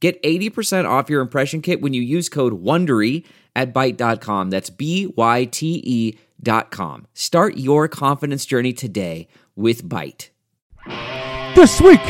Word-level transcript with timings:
Get 0.00 0.22
80% 0.22 0.88
off 0.88 1.10
your 1.10 1.20
impression 1.20 1.60
kit 1.60 1.80
when 1.80 1.92
you 1.92 2.02
use 2.02 2.28
code 2.28 2.62
WONDERY 2.62 3.24
at 3.56 3.74
Byte.com. 3.74 4.50
That's 4.50 4.70
B-Y-T-E 4.70 6.18
dot 6.40 6.70
com. 6.70 7.06
Start 7.14 7.56
your 7.56 7.88
confidence 7.88 8.46
journey 8.46 8.72
today 8.72 9.26
with 9.56 9.82
Byte. 9.88 10.28
This 11.56 11.80
week 11.80 12.00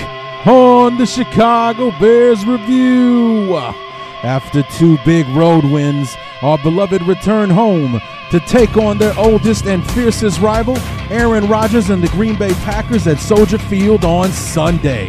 on 0.46 0.98
the 0.98 1.06
Chicago 1.06 1.90
Bears 1.98 2.44
Review. 2.44 3.56
After 4.22 4.62
two 4.64 4.98
big 5.04 5.26
road 5.28 5.64
wins, 5.64 6.14
our 6.42 6.58
beloved 6.58 7.02
return 7.02 7.48
home 7.48 8.00
to 8.30 8.40
take 8.40 8.76
on 8.76 8.98
their 8.98 9.16
oldest 9.16 9.66
and 9.66 9.88
fiercest 9.92 10.40
rival, 10.40 10.76
Aaron 11.08 11.48
Rodgers 11.48 11.88
and 11.88 12.02
the 12.02 12.08
Green 12.08 12.36
Bay 12.36 12.52
Packers 12.54 13.06
at 13.06 13.18
Soldier 13.18 13.58
Field 13.58 14.04
on 14.04 14.30
Sunday. 14.30 15.08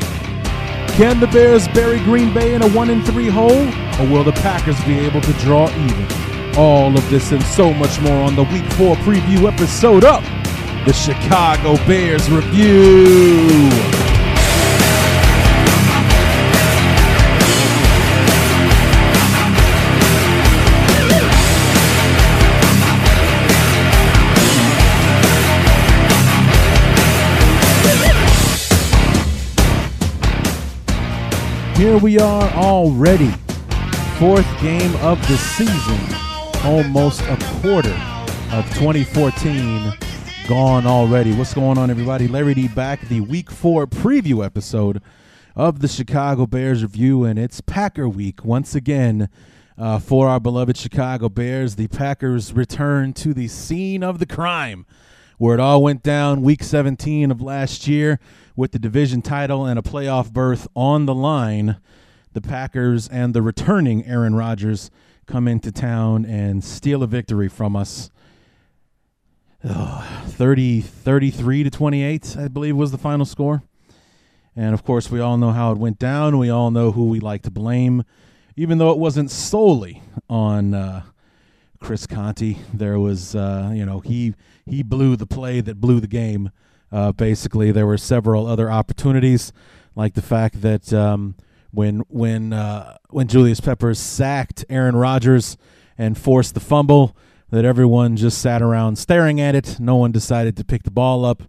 Can 0.99 1.21
the 1.21 1.27
Bears 1.27 1.65
bury 1.69 1.97
Green 1.99 2.33
Bay 2.33 2.55
in 2.55 2.61
a 2.61 2.67
1 2.71 2.89
and 2.89 3.05
3 3.05 3.29
hole, 3.29 3.69
or 4.01 4.11
will 4.11 4.25
the 4.25 4.33
Packers 4.33 4.77
be 4.83 4.99
able 4.99 5.21
to 5.21 5.31
draw 5.39 5.69
even? 5.69 6.57
All 6.57 6.93
of 6.93 7.09
this 7.09 7.31
and 7.31 7.41
so 7.41 7.73
much 7.73 8.01
more 8.01 8.21
on 8.21 8.35
the 8.35 8.43
Week 8.43 8.65
4 8.73 8.97
preview 8.97 9.49
episode 9.49 10.03
of 10.03 10.21
the 10.85 10.91
Chicago 10.91 11.77
Bears 11.87 12.29
Review. 12.29 13.98
Here 31.79 31.97
we 31.97 32.19
are 32.19 32.43
already. 32.55 33.31
Fourth 34.17 34.45
game 34.61 34.93
of 34.97 35.17
the 35.29 35.37
season. 35.37 35.97
Almost 36.65 37.21
a 37.21 37.37
quarter 37.61 37.97
of 38.51 38.65
2014 38.73 39.93
gone 40.45 40.85
already. 40.85 41.31
What's 41.31 41.53
going 41.53 41.77
on, 41.77 41.89
everybody? 41.89 42.27
Larry 42.27 42.53
D 42.53 42.67
back, 42.67 43.07
the 43.07 43.21
week 43.21 43.49
four 43.49 43.87
preview 43.87 44.45
episode 44.45 45.01
of 45.55 45.79
the 45.79 45.87
Chicago 45.87 46.45
Bears 46.45 46.83
review, 46.83 47.23
and 47.23 47.39
it's 47.39 47.61
Packer 47.61 48.09
week 48.09 48.43
once 48.43 48.75
again 48.75 49.29
uh, 49.77 49.99
for 49.99 50.27
our 50.27 50.41
beloved 50.41 50.75
Chicago 50.75 51.29
Bears. 51.29 51.77
The 51.77 51.87
Packers 51.87 52.51
return 52.51 53.13
to 53.13 53.33
the 53.33 53.47
scene 53.47 54.03
of 54.03 54.19
the 54.19 54.25
crime 54.25 54.85
where 55.37 55.53
it 55.53 55.61
all 55.61 55.81
went 55.81 56.03
down 56.03 56.41
week 56.41 56.61
17 56.61 57.31
of 57.31 57.41
last 57.41 57.87
year 57.87 58.19
with 58.59 58.73
the 58.73 58.77
division 58.77 59.21
title 59.21 59.65
and 59.65 59.79
a 59.79 59.81
playoff 59.81 60.33
berth 60.33 60.67
on 60.75 61.05
the 61.05 61.15
line. 61.15 61.77
The 62.33 62.41
Packers 62.41 63.07
and 63.07 63.33
the 63.33 63.41
returning 63.41 64.05
Aaron 64.05 64.35
Rodgers 64.35 64.91
come 65.25 65.47
into 65.47 65.71
town 65.71 66.25
and 66.25 66.61
steal 66.61 67.01
a 67.01 67.07
victory 67.07 67.47
from 67.47 67.77
us. 67.77 68.11
Oh, 69.63 70.23
30, 70.25 70.81
33 70.81 71.63
to 71.63 71.69
28, 71.69 72.35
I 72.37 72.49
believe 72.49 72.75
was 72.75 72.91
the 72.91 72.97
final 72.97 73.25
score. 73.25 73.63
And 74.57 74.73
of 74.73 74.83
course, 74.83 75.09
we 75.09 75.21
all 75.21 75.37
know 75.37 75.51
how 75.51 75.71
it 75.71 75.77
went 75.77 75.97
down. 75.97 76.37
We 76.37 76.49
all 76.49 76.69
know 76.69 76.91
who 76.91 77.07
we 77.07 77.21
like 77.21 77.43
to 77.43 77.51
blame, 77.51 78.03
even 78.57 78.77
though 78.77 78.91
it 78.91 78.97
wasn't 78.97 79.31
solely 79.31 80.03
on 80.29 80.73
uh, 80.73 81.03
Chris 81.79 82.05
Conte. 82.05 82.57
There 82.73 82.99
was, 82.99 83.35
uh, 83.35 83.71
you 83.73 83.85
know, 83.85 84.01
he 84.01 84.35
he 84.65 84.83
blew 84.83 85.15
the 85.15 85.25
play 85.25 85.61
that 85.61 85.79
blew 85.79 86.01
the 86.01 86.07
game. 86.07 86.51
Uh, 86.91 87.11
basically, 87.11 87.71
there 87.71 87.85
were 87.85 87.97
several 87.97 88.47
other 88.47 88.71
opportunities, 88.71 89.51
like 89.95 90.13
the 90.13 90.21
fact 90.21 90.61
that 90.61 90.91
um, 90.93 91.35
when 91.71 91.99
when 92.09 92.53
uh, 92.53 92.97
when 93.09 93.27
Julius 93.27 93.59
Peppers 93.59 93.99
sacked 93.99 94.65
Aaron 94.69 94.95
Rodgers 94.95 95.57
and 95.97 96.17
forced 96.17 96.53
the 96.53 96.59
fumble, 96.59 97.15
that 97.51 97.65
everyone 97.65 98.15
just 98.15 98.39
sat 98.39 98.61
around 98.61 98.97
staring 98.97 99.39
at 99.39 99.55
it. 99.55 99.79
No 99.79 99.95
one 99.95 100.11
decided 100.11 100.55
to 100.57 100.63
pick 100.63 100.83
the 100.83 100.91
ball 100.91 101.25
up 101.25 101.43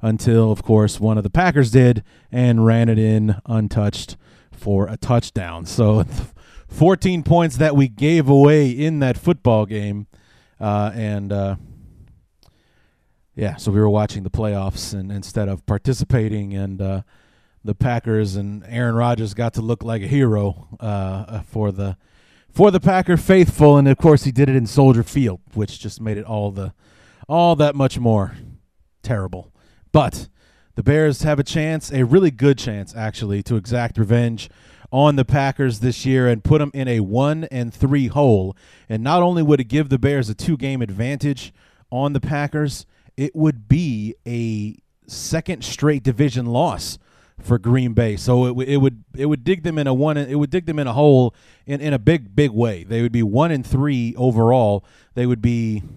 until, 0.00 0.50
of 0.50 0.62
course, 0.62 0.98
one 0.98 1.16
of 1.16 1.24
the 1.24 1.30
Packers 1.30 1.70
did 1.70 2.02
and 2.30 2.66
ran 2.66 2.88
it 2.88 2.98
in 2.98 3.36
untouched 3.46 4.16
for 4.50 4.88
a 4.88 4.96
touchdown. 4.96 5.64
So, 5.64 6.04
14 6.68 7.22
points 7.22 7.56
that 7.58 7.76
we 7.76 7.86
gave 7.88 8.28
away 8.28 8.70
in 8.70 8.98
that 9.00 9.18
football 9.18 9.66
game, 9.66 10.06
uh, 10.58 10.90
and 10.94 11.32
uh, 11.32 11.56
yeah, 13.34 13.56
so 13.56 13.72
we 13.72 13.80
were 13.80 13.88
watching 13.88 14.22
the 14.22 14.30
playoffs 14.30 14.92
and 14.92 15.10
instead 15.10 15.48
of 15.48 15.64
participating, 15.64 16.54
and 16.54 16.82
uh, 16.82 17.02
the 17.64 17.74
Packers 17.74 18.36
and 18.36 18.64
Aaron 18.66 18.94
Rodgers 18.94 19.34
got 19.34 19.54
to 19.54 19.62
look 19.62 19.82
like 19.82 20.02
a 20.02 20.06
hero 20.06 20.68
uh, 20.80 21.40
for 21.42 21.72
the 21.72 21.96
for 22.50 22.70
the 22.70 22.80
Packer 22.80 23.16
faithful, 23.16 23.78
and 23.78 23.88
of 23.88 23.96
course 23.96 24.24
he 24.24 24.32
did 24.32 24.50
it 24.50 24.56
in 24.56 24.66
Soldier 24.66 25.02
Field, 25.02 25.40
which 25.54 25.80
just 25.80 26.00
made 26.00 26.18
it 26.18 26.26
all 26.26 26.50
the 26.50 26.74
all 27.28 27.56
that 27.56 27.74
much 27.74 27.98
more 27.98 28.36
terrible. 29.02 29.52
But 29.90 30.28
the 30.74 30.82
Bears 30.82 31.22
have 31.22 31.38
a 31.38 31.44
chance, 31.44 31.90
a 31.90 32.04
really 32.04 32.30
good 32.30 32.58
chance 32.58 32.94
actually, 32.94 33.42
to 33.44 33.56
exact 33.56 33.96
revenge 33.96 34.50
on 34.90 35.16
the 35.16 35.24
Packers 35.24 35.80
this 35.80 36.04
year 36.04 36.28
and 36.28 36.44
put 36.44 36.58
them 36.58 36.70
in 36.74 36.86
a 36.86 37.00
one 37.00 37.44
and 37.44 37.72
three 37.72 38.08
hole. 38.08 38.54
And 38.90 39.02
not 39.02 39.22
only 39.22 39.42
would 39.42 39.60
it 39.60 39.64
give 39.64 39.88
the 39.88 39.98
Bears 39.98 40.28
a 40.28 40.34
two 40.34 40.58
game 40.58 40.82
advantage 40.82 41.54
on 41.90 42.12
the 42.12 42.20
Packers, 42.20 42.84
it 43.16 43.34
would 43.34 43.68
be 43.68 44.14
a 44.26 44.76
second 45.06 45.64
straight 45.64 46.02
division 46.02 46.46
loss 46.46 46.98
for 47.40 47.58
Green 47.58 47.92
Bay. 47.92 48.16
So 48.16 48.60
it, 48.60 48.68
it 48.68 48.76
would 48.78 49.04
it 49.16 49.26
would 49.26 49.44
dig 49.44 49.62
them 49.62 49.78
in 49.78 49.86
a 49.86 49.94
one 49.94 50.16
it 50.16 50.34
would 50.34 50.50
dig 50.50 50.66
them 50.66 50.78
in 50.78 50.86
a 50.86 50.92
hole 50.92 51.34
in, 51.66 51.80
in 51.80 51.92
a 51.92 51.98
big 51.98 52.34
big 52.34 52.50
way. 52.50 52.84
They 52.84 53.02
would 53.02 53.12
be 53.12 53.22
one 53.22 53.50
and 53.50 53.66
three 53.66 54.14
overall. 54.16 54.84
They 55.14 55.26
would 55.26 55.42
be 55.42 55.80
zero 55.80 55.90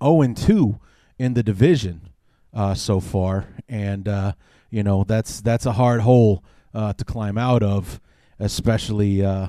oh 0.00 0.22
and 0.22 0.36
two 0.36 0.78
in 1.18 1.34
the 1.34 1.42
division 1.42 2.08
uh, 2.54 2.74
so 2.74 3.00
far, 3.00 3.46
and 3.68 4.08
uh, 4.08 4.32
you 4.70 4.82
know 4.82 5.04
that's 5.04 5.40
that's 5.40 5.66
a 5.66 5.72
hard 5.72 6.00
hole 6.00 6.42
uh, 6.74 6.92
to 6.94 7.04
climb 7.04 7.38
out 7.38 7.62
of, 7.62 8.00
especially 8.38 9.24
uh, 9.24 9.48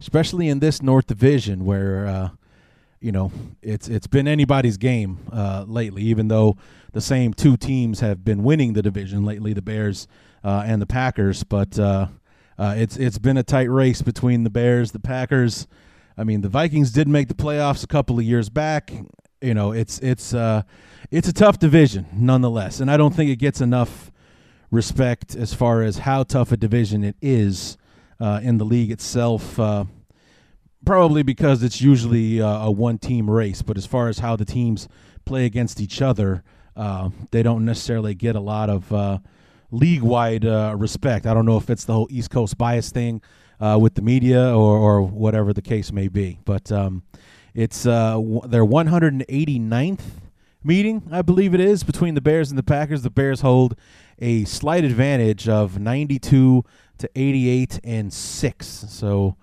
especially 0.00 0.48
in 0.48 0.60
this 0.60 0.82
North 0.82 1.06
Division 1.06 1.64
where 1.64 2.06
uh, 2.06 2.28
you 3.04 3.12
know, 3.12 3.30
it's 3.60 3.86
it's 3.86 4.06
been 4.06 4.26
anybody's 4.26 4.78
game 4.78 5.18
uh, 5.30 5.66
lately. 5.68 6.00
Even 6.04 6.28
though 6.28 6.56
the 6.92 7.02
same 7.02 7.34
two 7.34 7.54
teams 7.58 8.00
have 8.00 8.24
been 8.24 8.42
winning 8.42 8.72
the 8.72 8.80
division 8.80 9.26
lately, 9.26 9.52
the 9.52 9.60
Bears 9.60 10.08
uh, 10.42 10.62
and 10.64 10.80
the 10.80 10.86
Packers, 10.86 11.44
but 11.44 11.78
uh, 11.78 12.06
uh, 12.58 12.74
it's 12.78 12.96
it's 12.96 13.18
been 13.18 13.36
a 13.36 13.42
tight 13.42 13.68
race 13.68 14.00
between 14.00 14.42
the 14.42 14.48
Bears, 14.48 14.92
the 14.92 14.98
Packers. 14.98 15.66
I 16.16 16.24
mean, 16.24 16.40
the 16.40 16.48
Vikings 16.48 16.92
did 16.92 17.06
make 17.06 17.28
the 17.28 17.34
playoffs 17.34 17.84
a 17.84 17.86
couple 17.86 18.18
of 18.18 18.24
years 18.24 18.48
back. 18.48 18.90
You 19.42 19.52
know, 19.52 19.72
it's 19.72 19.98
it's 19.98 20.32
uh, 20.32 20.62
it's 21.10 21.28
a 21.28 21.32
tough 21.34 21.58
division 21.58 22.06
nonetheless, 22.14 22.80
and 22.80 22.90
I 22.90 22.96
don't 22.96 23.14
think 23.14 23.30
it 23.30 23.36
gets 23.36 23.60
enough 23.60 24.10
respect 24.70 25.36
as 25.36 25.52
far 25.52 25.82
as 25.82 25.98
how 25.98 26.22
tough 26.22 26.52
a 26.52 26.56
division 26.56 27.04
it 27.04 27.16
is 27.20 27.76
uh, 28.18 28.40
in 28.42 28.56
the 28.56 28.64
league 28.64 28.90
itself 28.90 29.60
probably 30.84 31.22
because 31.22 31.62
it's 31.62 31.80
usually 31.80 32.40
uh, 32.40 32.66
a 32.66 32.70
one 32.70 32.98
team 32.98 33.30
race. 33.30 33.62
But 33.62 33.76
as 33.76 33.86
far 33.86 34.08
as 34.08 34.18
how 34.18 34.36
the 34.36 34.44
teams 34.44 34.88
play 35.24 35.44
against 35.44 35.80
each 35.80 36.02
other, 36.02 36.42
uh, 36.76 37.10
they 37.30 37.42
don't 37.42 37.64
necessarily 37.64 38.14
get 38.14 38.36
a 38.36 38.40
lot 38.40 38.70
of 38.70 38.92
uh, 38.92 39.18
league 39.70 40.02
wide 40.02 40.44
uh, 40.44 40.74
respect. 40.76 41.26
I 41.26 41.34
don't 41.34 41.46
know 41.46 41.56
if 41.56 41.70
it's 41.70 41.84
the 41.84 41.92
whole 41.92 42.08
East 42.10 42.30
Coast 42.30 42.58
bias 42.58 42.90
thing 42.90 43.22
uh, 43.60 43.78
with 43.80 43.94
the 43.94 44.02
media 44.02 44.54
or, 44.54 44.78
or 44.78 45.02
whatever 45.02 45.52
the 45.52 45.62
case 45.62 45.92
may 45.92 46.08
be. 46.08 46.38
But 46.44 46.70
um, 46.70 47.02
it's 47.54 47.86
uh, 47.86 48.12
w- 48.12 48.42
their 48.46 48.64
189th 48.64 50.00
meeting, 50.62 51.08
I 51.10 51.22
believe 51.22 51.54
it 51.54 51.60
is, 51.60 51.84
between 51.84 52.14
the 52.14 52.20
Bears 52.20 52.50
and 52.50 52.58
the 52.58 52.62
Packers. 52.62 53.02
The 53.02 53.10
Bears 53.10 53.42
hold 53.42 53.76
a 54.18 54.44
slight 54.44 54.84
advantage 54.84 55.48
of 55.48 55.78
92 55.78 56.64
to 56.98 57.10
88 57.14 57.80
and 57.84 58.12
6. 58.12 58.66
So 58.88 59.36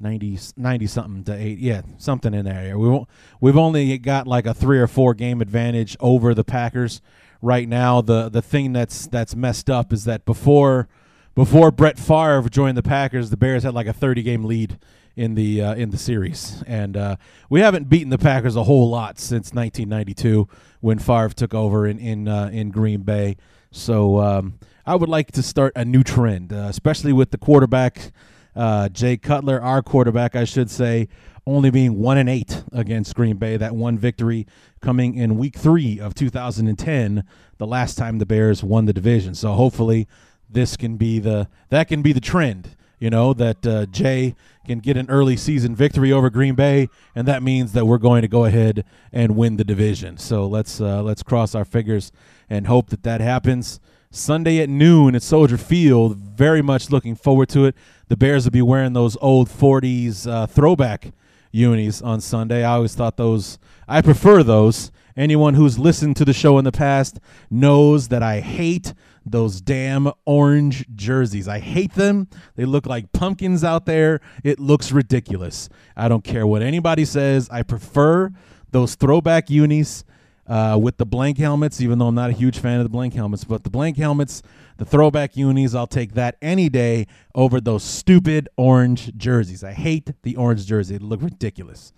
90, 0.00 0.38
90 0.56 0.86
something 0.86 1.24
to 1.24 1.34
eight, 1.34 1.58
yeah, 1.58 1.82
something 1.98 2.34
in 2.34 2.44
that 2.44 2.56
area. 2.56 2.78
We 2.78 2.88
won't, 2.88 3.08
we've 3.40 3.56
only 3.56 3.96
got 3.98 4.26
like 4.26 4.46
a 4.46 4.54
three 4.54 4.78
or 4.78 4.86
four 4.86 5.14
game 5.14 5.40
advantage 5.40 5.96
over 6.00 6.34
the 6.34 6.44
Packers 6.44 7.00
right 7.42 7.68
now. 7.68 8.00
The 8.00 8.28
the 8.28 8.42
thing 8.42 8.72
that's 8.72 9.06
that's 9.06 9.34
messed 9.34 9.70
up 9.70 9.92
is 9.92 10.04
that 10.04 10.24
before 10.24 10.88
before 11.34 11.70
Brett 11.70 11.98
Favre 11.98 12.48
joined 12.48 12.76
the 12.76 12.82
Packers, 12.82 13.30
the 13.30 13.36
Bears 13.36 13.62
had 13.62 13.74
like 13.74 13.86
a 13.86 13.92
30 13.92 14.22
game 14.22 14.44
lead 14.44 14.78
in 15.16 15.34
the 15.34 15.62
uh, 15.62 15.74
in 15.74 15.90
the 15.90 15.98
series, 15.98 16.62
and 16.66 16.96
uh, 16.96 17.16
we 17.48 17.60
haven't 17.60 17.88
beaten 17.88 18.10
the 18.10 18.18
Packers 18.18 18.56
a 18.56 18.64
whole 18.64 18.90
lot 18.90 19.18
since 19.18 19.52
1992 19.52 20.48
when 20.80 20.98
Favre 20.98 21.30
took 21.30 21.54
over 21.54 21.86
in 21.86 21.98
in 21.98 22.28
uh, 22.28 22.50
in 22.52 22.70
Green 22.70 23.02
Bay. 23.02 23.36
So 23.70 24.20
um, 24.20 24.58
I 24.84 24.94
would 24.94 25.08
like 25.08 25.32
to 25.32 25.42
start 25.42 25.72
a 25.76 25.84
new 25.84 26.02
trend, 26.02 26.52
uh, 26.52 26.66
especially 26.68 27.12
with 27.12 27.30
the 27.30 27.38
quarterback 27.38 28.12
uh, 28.56 28.88
Jay 28.88 29.16
Cutler, 29.16 29.60
our 29.60 29.82
quarterback, 29.82 30.34
I 30.34 30.44
should 30.44 30.70
say, 30.70 31.08
only 31.46 31.70
being 31.70 31.98
one 32.00 32.18
and 32.18 32.28
eight 32.28 32.64
against 32.72 33.14
Green 33.14 33.36
Bay. 33.36 33.56
That 33.56 33.76
one 33.76 33.98
victory 33.98 34.46
coming 34.80 35.14
in 35.14 35.38
Week 35.38 35.56
Three 35.56 36.00
of 36.00 36.14
2010, 36.14 37.24
the 37.58 37.66
last 37.66 37.96
time 37.96 38.18
the 38.18 38.26
Bears 38.26 38.64
won 38.64 38.86
the 38.86 38.92
division. 38.92 39.34
So 39.34 39.52
hopefully 39.52 40.08
this 40.48 40.76
can 40.76 40.96
be 40.96 41.18
the 41.18 41.48
that 41.68 41.88
can 41.88 42.02
be 42.02 42.12
the 42.12 42.20
trend. 42.20 42.76
You 42.98 43.10
know 43.10 43.34
that 43.34 43.66
uh, 43.66 43.86
Jay 43.86 44.34
can 44.66 44.78
get 44.78 44.96
an 44.96 45.10
early 45.10 45.36
season 45.36 45.76
victory 45.76 46.10
over 46.10 46.30
Green 46.30 46.54
Bay, 46.54 46.88
and 47.14 47.28
that 47.28 47.42
means 47.42 47.72
that 47.72 47.84
we're 47.84 47.98
going 47.98 48.22
to 48.22 48.28
go 48.28 48.46
ahead 48.46 48.84
and 49.12 49.36
win 49.36 49.58
the 49.58 49.64
division. 49.64 50.16
So 50.16 50.46
let's 50.46 50.80
uh, 50.80 51.02
let's 51.02 51.22
cross 51.22 51.54
our 51.54 51.66
fingers 51.66 52.10
and 52.48 52.66
hope 52.66 52.88
that 52.88 53.02
that 53.02 53.20
happens. 53.20 53.80
Sunday 54.10 54.60
at 54.60 54.68
noon 54.68 55.14
at 55.14 55.22
Soldier 55.22 55.58
Field. 55.58 56.16
Very 56.16 56.62
much 56.62 56.90
looking 56.90 57.14
forward 57.14 57.48
to 57.50 57.64
it. 57.64 57.74
The 58.08 58.16
Bears 58.16 58.44
will 58.44 58.52
be 58.52 58.62
wearing 58.62 58.92
those 58.92 59.16
old 59.20 59.48
40s 59.48 60.30
uh, 60.30 60.46
throwback 60.46 61.12
unis 61.50 62.02
on 62.02 62.20
Sunday. 62.20 62.64
I 62.64 62.74
always 62.74 62.94
thought 62.94 63.16
those, 63.16 63.58
I 63.88 64.02
prefer 64.02 64.42
those. 64.42 64.90
Anyone 65.16 65.54
who's 65.54 65.78
listened 65.78 66.16
to 66.16 66.24
the 66.26 66.34
show 66.34 66.58
in 66.58 66.64
the 66.64 66.72
past 66.72 67.18
knows 67.50 68.08
that 68.08 68.22
I 68.22 68.40
hate 68.40 68.92
those 69.24 69.60
damn 69.60 70.12
orange 70.24 70.84
jerseys. 70.94 71.48
I 71.48 71.58
hate 71.58 71.94
them. 71.94 72.28
They 72.54 72.64
look 72.66 72.86
like 72.86 73.12
pumpkins 73.12 73.64
out 73.64 73.86
there. 73.86 74.20
It 74.44 74.60
looks 74.60 74.92
ridiculous. 74.92 75.68
I 75.96 76.08
don't 76.08 76.22
care 76.22 76.46
what 76.46 76.62
anybody 76.62 77.04
says. 77.04 77.48
I 77.50 77.62
prefer 77.62 78.30
those 78.70 78.94
throwback 78.94 79.48
unis 79.48 80.04
uh, 80.48 80.78
with 80.80 80.96
the 80.96 81.06
blank 81.06 81.38
helmets, 81.38 81.80
even 81.80 81.98
though 81.98 82.06
I'm 82.06 82.14
not 82.14 82.30
a 82.30 82.34
huge 82.34 82.58
fan 82.58 82.78
of 82.78 82.84
the 82.84 82.90
blank 82.90 83.14
helmets. 83.14 83.44
But 83.44 83.64
the 83.64 83.70
blank 83.70 83.96
helmets, 83.96 84.42
the 84.76 84.84
throwback 84.84 85.36
unis, 85.36 85.74
I'll 85.74 85.86
take 85.86 86.14
that 86.14 86.36
any 86.40 86.68
day 86.68 87.06
over 87.34 87.60
those 87.60 87.82
stupid 87.82 88.48
orange 88.56 89.16
jerseys. 89.16 89.64
I 89.64 89.72
hate 89.72 90.10
the 90.22 90.36
orange 90.36 90.66
jersey. 90.66 90.98
They 90.98 91.04
look 91.04 91.22
ridiculous. 91.22 91.92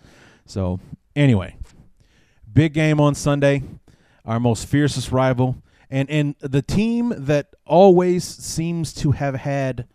So, 0.47 0.81
anyway, 1.15 1.57
big 2.51 2.73
game 2.73 3.01
on 3.01 3.15
Sunday. 3.15 3.63
Our 4.25 4.41
most 4.41 4.67
fiercest 4.67 5.13
rival. 5.13 5.57
And, 5.91 6.09
and 6.11 6.35
the 6.41 6.63
team 6.63 7.15
that 7.17 7.55
always 7.65 8.25
seems 8.25 8.93
to 8.95 9.13
have 9.13 9.35
had 9.35 9.87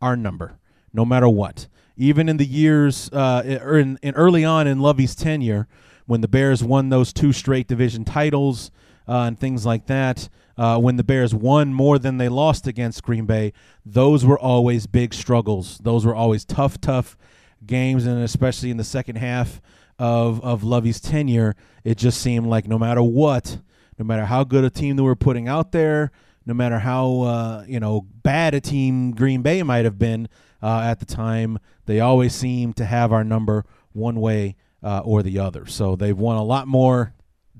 our 0.00 0.16
number, 0.16 0.58
no 0.92 1.04
matter 1.04 1.28
what. 1.28 1.66
Even 1.96 2.28
in 2.28 2.38
the 2.38 2.46
years, 2.46 3.10
uh, 3.12 3.58
or 3.62 3.78
in, 3.78 3.98
in 4.02 4.14
early 4.14 4.44
on 4.44 4.66
in 4.66 4.80
Lovie's 4.80 5.14
tenure, 5.14 5.68
when 6.10 6.22
the 6.22 6.28
Bears 6.28 6.64
won 6.64 6.88
those 6.88 7.12
two 7.12 7.32
straight 7.32 7.68
division 7.68 8.04
titles 8.04 8.72
uh, 9.06 9.26
and 9.28 9.38
things 9.38 9.64
like 9.64 9.86
that. 9.86 10.28
Uh, 10.58 10.76
when 10.76 10.96
the 10.96 11.04
Bears 11.04 11.32
won 11.32 11.72
more 11.72 12.00
than 12.00 12.18
they 12.18 12.28
lost 12.28 12.66
against 12.66 13.04
Green 13.04 13.26
Bay, 13.26 13.52
those 13.86 14.26
were 14.26 14.38
always 14.38 14.88
big 14.88 15.14
struggles. 15.14 15.78
Those 15.78 16.04
were 16.04 16.14
always 16.14 16.44
tough, 16.44 16.80
tough 16.80 17.16
games, 17.64 18.06
and 18.06 18.24
especially 18.24 18.72
in 18.72 18.76
the 18.76 18.82
second 18.82 19.16
half 19.16 19.60
of 20.00 20.42
of 20.42 20.64
Lovie's 20.64 21.00
tenure, 21.00 21.54
it 21.84 21.96
just 21.96 22.20
seemed 22.20 22.48
like 22.48 22.66
no 22.66 22.78
matter 22.78 23.04
what, 23.04 23.58
no 23.96 24.04
matter 24.04 24.24
how 24.24 24.42
good 24.42 24.64
a 24.64 24.70
team 24.70 24.96
they 24.96 25.04
were 25.04 25.14
putting 25.14 25.46
out 25.46 25.70
there, 25.70 26.10
no 26.44 26.54
matter 26.54 26.80
how 26.80 27.20
uh, 27.20 27.64
you 27.68 27.78
know 27.78 28.04
bad 28.24 28.52
a 28.52 28.60
team 28.60 29.12
Green 29.12 29.42
Bay 29.42 29.62
might 29.62 29.84
have 29.84 29.98
been 29.98 30.28
uh, 30.60 30.80
at 30.80 30.98
the 30.98 31.06
time, 31.06 31.60
they 31.86 32.00
always 32.00 32.34
seemed 32.34 32.76
to 32.78 32.84
have 32.84 33.12
our 33.12 33.22
number 33.22 33.64
one 33.92 34.20
way 34.20 34.56
uh, 34.82 35.00
or 35.04 35.22
the 35.22 35.38
other. 35.38 35.66
So 35.66 35.96
they've 35.96 36.16
won 36.16 36.36
a 36.36 36.44
lot 36.44 36.66
more 36.66 37.14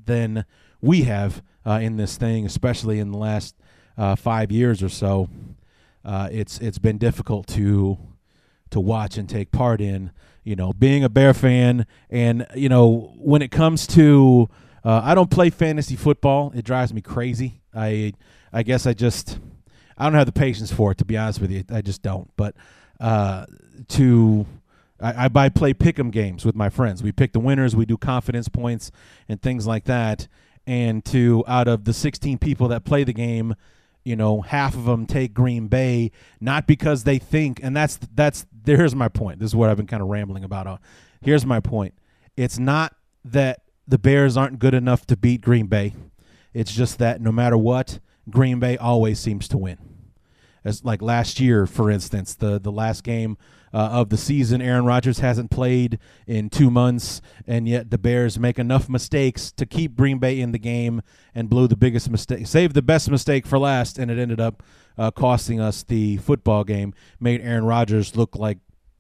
than 0.05 0.45
we 0.81 1.03
have 1.03 1.43
uh, 1.67 1.81
in 1.83 1.97
this 1.97 2.17
thing, 2.17 2.47
especially 2.47 2.99
in 2.99 3.13
the 3.13 3.19
last 3.19 3.55
uh, 3.97 4.17
five 4.17 4.51
years 4.51 4.83
or 4.83 4.89
so. 4.89 5.29
Uh, 6.05 6.29
it's 6.33 6.59
it's 6.59 6.79
been 6.79 6.99
difficult 6.99 7.47
to 7.47 7.99
to 8.71 8.81
watch 8.81 9.19
and 9.19 9.29
take 9.29 9.53
part 9.53 9.81
in. 9.81 10.11
You 10.43 10.57
know, 10.57 10.73
being 10.73 11.05
a 11.05 11.11
Bear 11.11 11.35
fan, 11.35 11.87
and 12.09 12.47
you 12.55 12.71
know 12.71 13.13
when 13.19 13.43
it 13.43 13.51
comes 13.51 13.87
to, 13.89 14.49
uh, 14.83 15.03
I 15.05 15.15
don't 15.15 15.31
play 15.31 15.51
fantasy 15.51 15.97
football. 15.97 16.51
It 16.55 16.65
drives 16.65 16.95
me 16.95 17.03
crazy. 17.03 17.61
I 17.75 18.15
I 18.51 18.63
guess 18.63 18.87
I 18.87 18.95
just 18.95 19.39
I 19.99 20.05
don't 20.05 20.15
have 20.15 20.27
the 20.27 20.33
patience 20.33 20.73
for 20.73 20.93
it 20.93 20.99
to 20.99 21.05
be 21.05 21.19
honest 21.19 21.43
with 21.43 21.51
you. 21.51 21.65
I 21.71 21.83
just 21.83 22.01
don't. 22.01 22.31
But 22.37 22.57
uh, 22.99 23.45
to 23.89 24.47
I, 25.01 25.25
I 25.25 25.29
buy 25.29 25.49
play 25.49 25.75
pick'em 25.75 26.11
games 26.11 26.45
with 26.45 26.55
my 26.55 26.69
friends. 26.69 27.03
We 27.03 27.13
pick 27.13 27.33
the 27.33 27.41
winners. 27.41 27.75
We 27.75 27.87
do 27.87 27.97
confidence 27.97 28.49
points 28.49 28.91
and 29.29 29.41
things 29.41 29.67
like 29.67 29.85
that. 29.85 30.29
And 30.67 31.05
to 31.07 31.45
out 31.49 31.69
of 31.69 31.85
the 31.85 31.93
16 31.93 32.39
people 32.39 32.69
that 32.69 32.85
play 32.85 33.05
the 33.05 33.13
game, 33.13 33.55
you 34.05 34.17
know, 34.17 34.41
half 34.41 34.75
of 34.75 34.85
them 34.85 35.07
take 35.07 35.35
Green 35.35 35.69
Bay 35.69 36.11
not 36.41 36.67
because 36.67 37.05
they 37.05 37.19
think, 37.19 37.61
and 37.63 37.77
that's 37.77 37.99
that's 38.15 38.47
here's 38.65 38.95
my 38.95 39.09
point. 39.09 39.41
This 39.41 39.51
is 39.51 39.57
what 39.57 39.69
I've 39.69 39.77
been 39.77 39.87
kind 39.87 40.03
of 40.03 40.09
rambling 40.09 40.45
about. 40.45 40.67
Uh, 40.67 40.77
here's 41.21 41.45
my 41.45 41.61
point. 41.61 41.95
It's 42.37 42.59
not 42.59 42.95
that 43.25 43.63
the 43.87 43.99
Bears 43.99 44.37
aren't 44.37 44.59
good 44.59 44.75
enough 44.75 45.07
to 45.07 45.17
beat 45.17 45.41
Green 45.41 45.67
Bay. 45.67 45.95
It's 46.55 46.73
just 46.73 46.99
that 46.99 47.21
no 47.21 47.33
matter 47.33 47.59
what, 47.59 47.99
Green 48.29 48.59
Bay 48.59 48.77
always 48.77 49.19
seems 49.19 49.49
to 49.49 49.59
win. 49.59 49.79
As 50.65 50.85
like 50.85 51.03
last 51.03 51.41
year, 51.41 51.67
for 51.67 51.91
instance, 51.91 52.35
the 52.35 52.59
the 52.59 52.73
last 52.73 53.03
game 53.03 53.37
uh, 53.73 53.79
of 53.79 54.09
the 54.09 54.17
season. 54.17 54.61
Aaron 54.61 54.85
Rodgers 54.85 55.21
hasn't 55.21 55.51
played 55.51 55.99
in 56.27 56.51
two 56.51 56.71
months, 56.71 57.21
and 57.47 57.69
yet 57.69 57.91
the 57.91 57.99
Bears 57.99 58.39
make 58.39 58.59
enough 58.59 58.89
mistakes 58.89 59.53
to 59.53 59.67
keep 59.67 59.97
Green 59.97 60.19
Bay 60.19 60.41
in 60.41 60.53
the 60.53 60.59
game 60.59 61.03
and 61.35 61.49
blew 61.49 61.69
the 61.69 61.77
biggest 61.77 62.11
mistake, 62.11 62.47
saved 62.47 62.75
the 62.75 62.83
best 62.83 63.11
mistake 63.11 63.47
for 63.47 63.59
last, 63.59 63.99
and 63.99 64.11
it 64.11 64.19
ended 64.19 64.41
up 64.41 64.63
uh, 64.99 65.11
costing 65.11 65.61
us 65.61 65.83
the 65.83 66.17
football 66.19 66.65
game. 66.65 66.93
Made 67.19 67.41
Aaron 67.41 67.65
Rodgers 67.65 68.17
look 68.17 68.37
like 68.37 68.59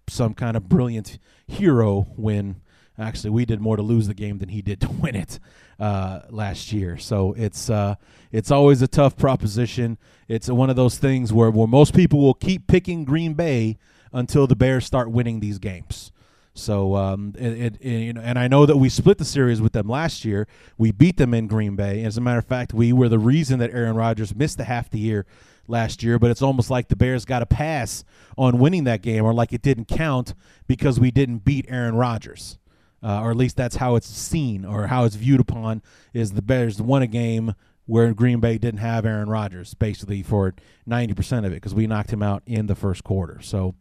some 0.09 0.35
kind 0.35 0.57
of 0.57 0.69
brilliant 0.69 1.19
hero 1.47 2.03
when 2.17 2.61
actually 2.99 3.31
we 3.31 3.45
did 3.45 3.61
more 3.61 3.77
to 3.77 3.83
lose 3.83 4.07
the 4.07 4.15
game 4.15 4.39
than 4.39 4.51
he 4.51 4.63
did 4.63 4.81
to 4.81 4.89
win 4.91 5.15
it 5.15 5.39
uh, 5.79 6.21
last 6.31 6.73
year. 6.73 6.99
So 6.99 7.35
it's 7.37 7.71
uh, 7.71 7.97
it's 8.31 8.51
always 8.51 8.83
a 8.83 8.89
tough 8.89 9.17
proposition. 9.17 9.99
It's 10.29 10.49
one 10.49 10.71
of 10.71 10.77
those 10.77 10.99
things 10.99 11.33
where, 11.33 11.51
where 11.51 11.67
most 11.67 11.95
people 11.95 12.21
will 12.21 12.35
keep 12.35 12.67
picking 12.67 13.05
Green 13.05 13.35
Bay 13.35 13.79
until 14.13 14.47
the 14.47 14.57
Bears 14.57 14.85
start 14.85 15.11
winning 15.11 15.41
these 15.41 15.59
games. 15.59 16.13
So, 16.53 16.97
um, 16.97 17.35
it, 17.39 17.77
it, 17.81 17.85
you 17.85 18.13
know, 18.13 18.21
and 18.21 18.39
I 18.39 18.49
know 18.49 18.67
that 18.67 18.77
we 18.77 18.89
split 18.89 19.19
the 19.19 19.25
series 19.25 19.61
with 19.61 19.73
them 19.73 19.89
last 19.89 20.25
year. 20.25 20.49
We 20.77 20.91
beat 20.91 21.17
them 21.17 21.33
in 21.33 21.47
Green 21.47 21.77
Bay. 21.77 22.03
As 22.03 22.17
a 22.17 22.21
matter 22.21 22.39
of 22.39 22.45
fact, 22.45 22.75
we 22.75 22.93
were 22.93 23.09
the 23.09 23.19
reason 23.19 23.61
that 23.61 23.71
Aaron 23.71 23.95
Rodgers 23.95 24.35
missed 24.35 24.59
the 24.59 24.65
half 24.65 24.91
the 24.91 24.99
year 24.99 25.27
last 25.69 26.03
year. 26.03 26.19
But 26.19 26.33
it's 26.33 26.43
almost 26.43 26.69
like 26.69 26.89
the 26.89 26.97
Bears 26.97 27.25
got 27.25 27.41
a 27.41 27.47
pass 27.47 28.05
on 28.37 28.59
winning 28.59 28.85
that 28.85 29.01
game, 29.01 29.25
or 29.25 29.33
like 29.33 29.53
it 29.53 29.63
didn't 29.63 29.87
count 29.87 30.35
because 30.67 30.99
we 30.99 31.11
didn't 31.13 31.45
beat 31.45 31.67
Aaron 31.69 31.95
Rodgers, 31.95 32.59
uh, 33.03 33.23
or 33.23 33.31
at 33.31 33.37
least 33.37 33.57
that's 33.57 33.77
how 33.77 33.95
it's 33.95 34.09
seen 34.09 34.65
or 34.65 34.89
how 34.89 35.05
it's 35.05 35.17
viewed 35.17 35.41
upon. 35.41 35.83
Is 36.13 36.33
the 36.33 36.43
Bears 36.43 36.83
won 36.83 37.01
a 37.01 37.07
game 37.07 37.55
where 37.87 38.13
Green 38.13 38.39
Bay 38.39 38.59
didn't 38.59 38.79
have 38.79 39.05
Aaron 39.07 39.29
Rodgers 39.29 39.75
basically 39.75 40.23
for 40.23 40.55
90% 40.89 41.39
of 41.39 41.47
it 41.47 41.57
because 41.57 41.75
we 41.75 41.89
knocked 41.89 42.13
him 42.13 42.23
out 42.23 42.43
in 42.47 42.67
the 42.67 42.77
first 42.77 43.03
quarter. 43.03 43.41
So 43.43 43.75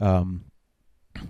um, 0.00 0.44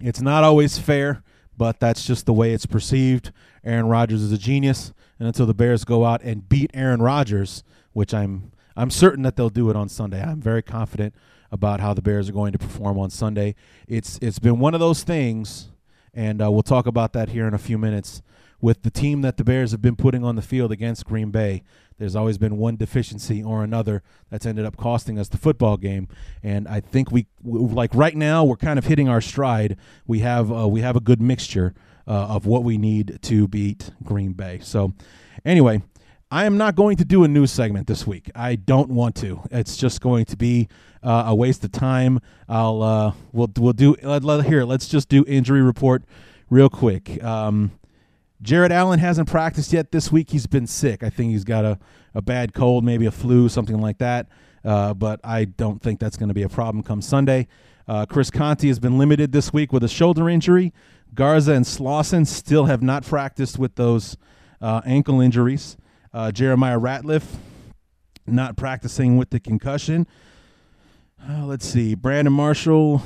it's 0.00 0.20
not 0.20 0.44
always 0.44 0.78
fair, 0.78 1.22
but 1.56 1.80
that's 1.80 2.06
just 2.06 2.26
the 2.26 2.32
way 2.32 2.52
it's 2.52 2.66
perceived. 2.66 3.32
Aaron 3.64 3.86
Rodgers 3.86 4.22
is 4.22 4.32
a 4.32 4.38
genius, 4.38 4.92
and 5.18 5.26
until 5.26 5.46
the 5.46 5.54
Bears 5.54 5.84
go 5.84 6.04
out 6.04 6.22
and 6.22 6.48
beat 6.48 6.70
Aaron 6.74 7.00
Rodgers, 7.00 7.62
which 7.92 8.12
I'm 8.12 8.52
I'm 8.76 8.90
certain 8.90 9.22
that 9.22 9.36
they'll 9.36 9.48
do 9.48 9.70
it 9.70 9.76
on 9.76 9.88
Sunday. 9.88 10.22
I'm 10.22 10.40
very 10.40 10.62
confident 10.62 11.14
about 11.50 11.80
how 11.80 11.94
the 11.94 12.02
Bears 12.02 12.28
are 12.28 12.32
going 12.32 12.52
to 12.52 12.58
perform 12.58 12.98
on 12.98 13.10
Sunday. 13.10 13.54
It's 13.88 14.18
it's 14.20 14.38
been 14.38 14.58
one 14.58 14.74
of 14.74 14.80
those 14.80 15.02
things, 15.02 15.68
and 16.12 16.42
uh, 16.42 16.50
we'll 16.50 16.62
talk 16.62 16.86
about 16.86 17.12
that 17.14 17.30
here 17.30 17.46
in 17.48 17.54
a 17.54 17.58
few 17.58 17.78
minutes 17.78 18.22
with 18.60 18.82
the 18.82 18.90
team 18.90 19.22
that 19.22 19.36
the 19.36 19.44
Bears 19.44 19.72
have 19.72 19.82
been 19.82 19.96
putting 19.96 20.24
on 20.24 20.36
the 20.36 20.42
field 20.42 20.72
against 20.72 21.04
Green 21.04 21.30
Bay. 21.30 21.62
There's 21.98 22.16
always 22.16 22.38
been 22.38 22.58
one 22.58 22.76
deficiency 22.76 23.42
or 23.42 23.64
another 23.64 24.02
that's 24.30 24.44
ended 24.44 24.66
up 24.66 24.76
costing 24.76 25.18
us 25.18 25.28
the 25.28 25.38
football 25.38 25.76
game, 25.76 26.08
and 26.42 26.68
I 26.68 26.80
think 26.80 27.10
we 27.10 27.26
like 27.42 27.94
right 27.94 28.14
now 28.14 28.44
we're 28.44 28.56
kind 28.56 28.78
of 28.78 28.86
hitting 28.86 29.08
our 29.08 29.20
stride. 29.20 29.76
We 30.06 30.20
have 30.20 30.52
uh, 30.52 30.68
we 30.68 30.80
have 30.82 30.96
a 30.96 31.00
good 31.00 31.22
mixture 31.22 31.74
uh, 32.06 32.12
of 32.12 32.46
what 32.46 32.64
we 32.64 32.76
need 32.76 33.18
to 33.22 33.48
beat 33.48 33.90
Green 34.02 34.32
Bay. 34.32 34.60
So, 34.62 34.92
anyway. 35.44 35.82
I 36.28 36.44
am 36.44 36.58
not 36.58 36.74
going 36.74 36.96
to 36.96 37.04
do 37.04 37.22
a 37.22 37.28
news 37.28 37.52
segment 37.52 37.86
this 37.86 38.04
week. 38.04 38.32
I 38.34 38.56
don't 38.56 38.90
want 38.90 39.14
to. 39.16 39.42
It's 39.52 39.76
just 39.76 40.00
going 40.00 40.24
to 40.24 40.36
be 40.36 40.66
uh, 41.00 41.24
a 41.28 41.34
waste 41.36 41.62
of 41.62 41.70
time. 41.70 42.18
I'll 42.48 42.82
uh, 42.82 43.12
we'll 43.32 43.50
we'll 43.56 43.72
do 43.72 43.94
let, 44.02 44.24
let, 44.24 44.44
here. 44.44 44.64
Let's 44.64 44.88
just 44.88 45.08
do 45.08 45.24
injury 45.28 45.62
report 45.62 46.02
real 46.50 46.68
quick. 46.68 47.22
Um, 47.22 47.70
Jared 48.42 48.72
Allen 48.72 48.98
hasn't 48.98 49.28
practiced 49.28 49.72
yet 49.72 49.92
this 49.92 50.12
week. 50.12 50.30
He's 50.30 50.46
been 50.46 50.66
sick. 50.66 51.02
I 51.02 51.10
think 51.10 51.32
he's 51.32 51.44
got 51.44 51.64
a, 51.64 51.78
a 52.14 52.20
bad 52.22 52.52
cold, 52.54 52.84
maybe 52.84 53.06
a 53.06 53.10
flu, 53.10 53.48
something 53.48 53.80
like 53.80 53.98
that. 53.98 54.28
uh, 54.64 54.92
but 54.94 55.20
I 55.22 55.44
don't 55.44 55.80
think 55.80 56.00
that's 56.00 56.16
going 56.16 56.28
to 56.28 56.34
be 56.34 56.42
a 56.42 56.48
problem 56.48 56.82
come 56.82 57.00
Sunday. 57.00 57.46
Uh, 57.88 58.04
Chris 58.04 58.30
Conte 58.30 58.66
has 58.66 58.80
been 58.80 58.98
limited 58.98 59.30
this 59.32 59.52
week 59.52 59.72
with 59.72 59.84
a 59.84 59.88
shoulder 59.88 60.28
injury. 60.28 60.74
Garza 61.14 61.52
and 61.52 61.64
Slauson 61.64 62.26
still 62.26 62.64
have 62.64 62.82
not 62.82 63.04
practiced 63.06 63.58
with 63.58 63.76
those 63.76 64.16
uh, 64.60 64.80
ankle 64.84 65.20
injuries. 65.20 65.76
Uh, 66.12 66.32
Jeremiah 66.32 66.80
Ratliff 66.80 67.24
not 68.26 68.56
practicing 68.56 69.16
with 69.16 69.30
the 69.30 69.38
concussion. 69.38 70.06
Uh, 71.28 71.46
let's 71.46 71.64
see. 71.64 71.94
Brandon 71.94 72.32
Marshall 72.32 73.02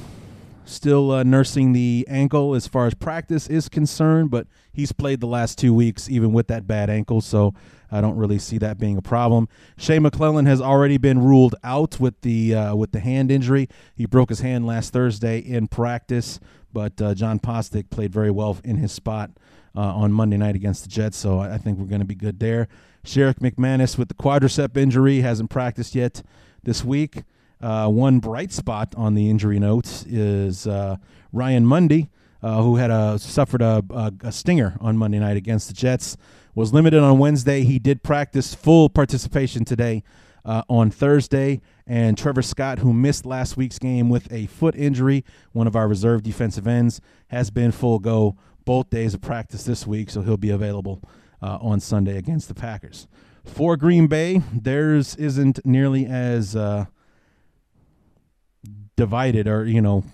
still 0.64 1.11
uh, 1.11 1.23
nursing 1.23 1.73
the 1.73 2.07
ankle 2.09 2.55
as 2.55 2.67
far 2.67 2.87
as 2.87 2.95
practice 2.95 3.49
is 3.49 3.69
concerned, 3.69 4.31
but 4.31 4.47
he's 4.73 4.93
played 4.93 5.21
the 5.21 5.26
last 5.26 5.59
two 5.59 5.75
weeks 5.75 6.09
even 6.09 6.33
with 6.33 6.47
that 6.49 6.67
bad 6.67 6.90
ankle, 6.90 7.21
so 7.21 7.55
I 7.90 8.00
don't 8.00 8.17
really 8.17 8.38
see 8.38 8.59
that 8.59 8.79
being 8.79 8.97
a 8.97 9.02
problem. 9.02 9.49
Shea 9.76 9.99
McClellin 9.99 10.47
has 10.47 10.61
already 10.61 10.99
been 10.99 11.21
ruled 11.21 11.57
out 11.64 11.99
with 11.99 12.21
the 12.21 12.55
uh, 12.55 12.75
with 12.76 12.93
the 12.93 13.00
hand 13.00 13.31
injury. 13.31 13.69
He 13.97 14.07
broke 14.07 14.29
his 14.29 14.40
hand 14.40 14.67
last 14.67 14.93
Thursday 14.93 15.38
in 15.38 15.67
practice, 15.67 16.38
but 16.73 17.00
uh, 17.00 17.14
Jon 17.14 17.40
Bostic 17.40 17.90
played 17.90 18.12
very 18.12 18.31
well 18.31 18.59
in 18.64 18.76
his 18.76 18.93
spot 18.93 19.31
uh, 19.76 19.81
on 19.81 20.12
Monday 20.12 20.37
night 20.37 20.55
against 20.55 20.85
the 20.85 20.88
Jets, 20.88 21.17
so 21.17 21.40
I 21.40 21.59
think 21.59 21.79
we're 21.79 21.87
going 21.87 22.00
to 22.00 22.07
be 22.07 22.14
good 22.14 22.38
there. 22.40 22.69
Sherrick 23.05 23.38
McManus 23.38 23.97
with 23.97 24.09
the 24.09 24.14
quadricep 24.14 24.76
injury 24.76 25.21
hasn't 25.21 25.50
practiced 25.50 25.95
yet 25.95 26.23
this 26.62 26.85
week. 26.85 27.23
Uh, 27.61 27.88
one 27.88 28.19
bright 28.21 28.52
spot 28.52 28.95
on 28.97 29.14
the 29.14 29.29
injury 29.29 29.59
notes 29.59 30.05
is 30.07 30.67
uh, 30.67 30.97
Ryan 31.33 31.67
Mundy, 31.67 32.09
uh, 32.43 32.62
who 32.62 32.76
had 32.76 32.90
a 32.90 33.19
suffered 33.19 33.61
a, 33.61 33.85
a, 33.90 34.12
a, 34.23 34.33
stinger 34.33 34.76
on 34.81 34.97
Monday 34.97 35.19
night 35.19 35.37
against 35.37 35.69
the 35.69 35.75
Jets. 35.75 36.17
Was 36.55 36.73
limited 36.73 37.00
on 37.00 37.19
Wednesday. 37.19 37.62
He 37.62 37.79
did 37.79 38.02
practice 38.02 38.55
full 38.55 38.88
participation 38.88 39.64
today 39.64 40.02
uh, 40.45 40.62
on 40.69 40.90
Thursday. 40.90 41.61
And 41.87 42.17
Trevor 42.17 42.43
Scott, 42.43 42.81
who 42.81 42.93
missed 42.93 43.26
last 43.26 43.57
week's 43.57 43.79
game 43.79 44.09
with 44.09 44.33
a 44.33 44.47
foot 44.47 44.75
injury, 44.75 45.25
one 45.52 45.67
of 45.67 45.76
our 45.76 45.88
reserve 45.88 46.23
defensive 46.23 46.67
ends, 46.67 47.00
has 47.29 47.50
been 47.50 47.73
full 47.73 47.99
go 47.99 48.37
both 48.64 48.90
days 48.90 49.14
of 49.14 49.21
practice 49.21 49.64
this 49.64 49.87
week, 49.87 50.11
so 50.11 50.23
he'll 50.23 50.37
be 50.37 50.50
available 50.50 51.02
uh, 51.43 51.59
on 51.61 51.81
Sunday 51.81 52.17
against 52.17 52.49
the 52.49 52.55
Packers. 52.55 53.09
For 53.45 53.76
Green 53.76 54.07
Bay, 54.07 54.43
theirs 54.52 55.17
isn't 55.17 55.64
nearly 55.64 56.07
as 56.07 56.55
uh, 56.55 56.87
divided 58.97 59.47
or, 59.47 59.64
you 59.64 59.80
know, 59.80 60.04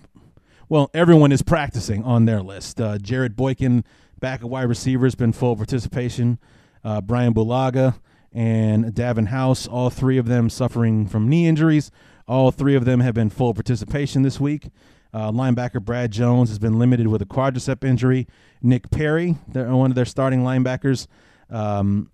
well, 0.69 0.89
everyone 0.93 1.31
is 1.31 1.41
practicing 1.41 2.03
on 2.03 2.25
their 2.25 2.41
list. 2.41 2.81
Uh, 2.81 2.97
Jarrett 2.97 3.35
Boykin, 3.35 3.85
back 4.19 4.41
at 4.41 4.49
wide 4.49 4.63
receiver, 4.63 5.05
has 5.05 5.15
been 5.15 5.31
full 5.31 5.55
participation. 5.55 6.39
Uh, 6.83 7.01
Brian 7.01 7.33
Bulaga 7.33 7.99
and 8.33 8.93
Davon 8.93 9.27
House, 9.27 9.65
all 9.67 9.89
three 9.89 10.17
of 10.17 10.27
them 10.27 10.49
suffering 10.49 11.07
from 11.07 11.29
knee 11.29 11.47
injuries. 11.47 11.89
All 12.27 12.51
three 12.51 12.75
of 12.75 12.85
them 12.85 12.99
have 12.99 13.13
been 13.13 13.29
full 13.29 13.53
participation 13.53 14.21
this 14.21 14.39
week. 14.39 14.69
Uh, 15.13 15.31
linebacker 15.31 15.81
Brad 15.81 16.11
Jones 16.11 16.49
has 16.49 16.59
been 16.59 16.77
limited 16.77 17.07
with 17.07 17.21
a 17.21 17.25
quadricep 17.25 17.83
injury. 17.83 18.27
Nick 18.61 18.91
Perry, 18.91 19.31
one 19.53 19.91
of 19.91 19.95
their 19.95 20.05
starting 20.05 20.41
linebackers, 20.41 21.07
um, 21.49 22.11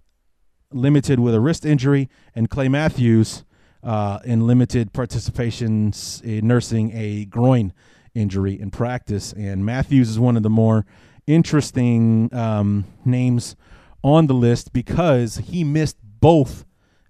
limited 0.71 1.19
with 1.19 1.33
a 1.33 1.39
wrist 1.39 1.65
injury, 1.65 2.09
and 2.35 2.49
Clay 2.49 2.69
Matthews 2.69 3.43
uh, 3.83 4.19
in 4.23 4.47
limited 4.47 4.93
participation 4.93 5.93
in 6.23 6.47
nursing 6.47 6.91
a 6.93 7.25
groin 7.25 7.73
injury 8.13 8.59
in 8.59 8.71
practice. 8.71 9.33
And 9.33 9.65
Matthews 9.65 10.09
is 10.09 10.19
one 10.19 10.37
of 10.37 10.43
the 10.43 10.49
more 10.49 10.85
interesting 11.27 12.33
um, 12.33 12.85
names 13.05 13.55
on 14.03 14.27
the 14.27 14.33
list 14.33 14.73
because 14.73 15.37
he 15.37 15.63
missed 15.63 15.97
both 16.01 16.65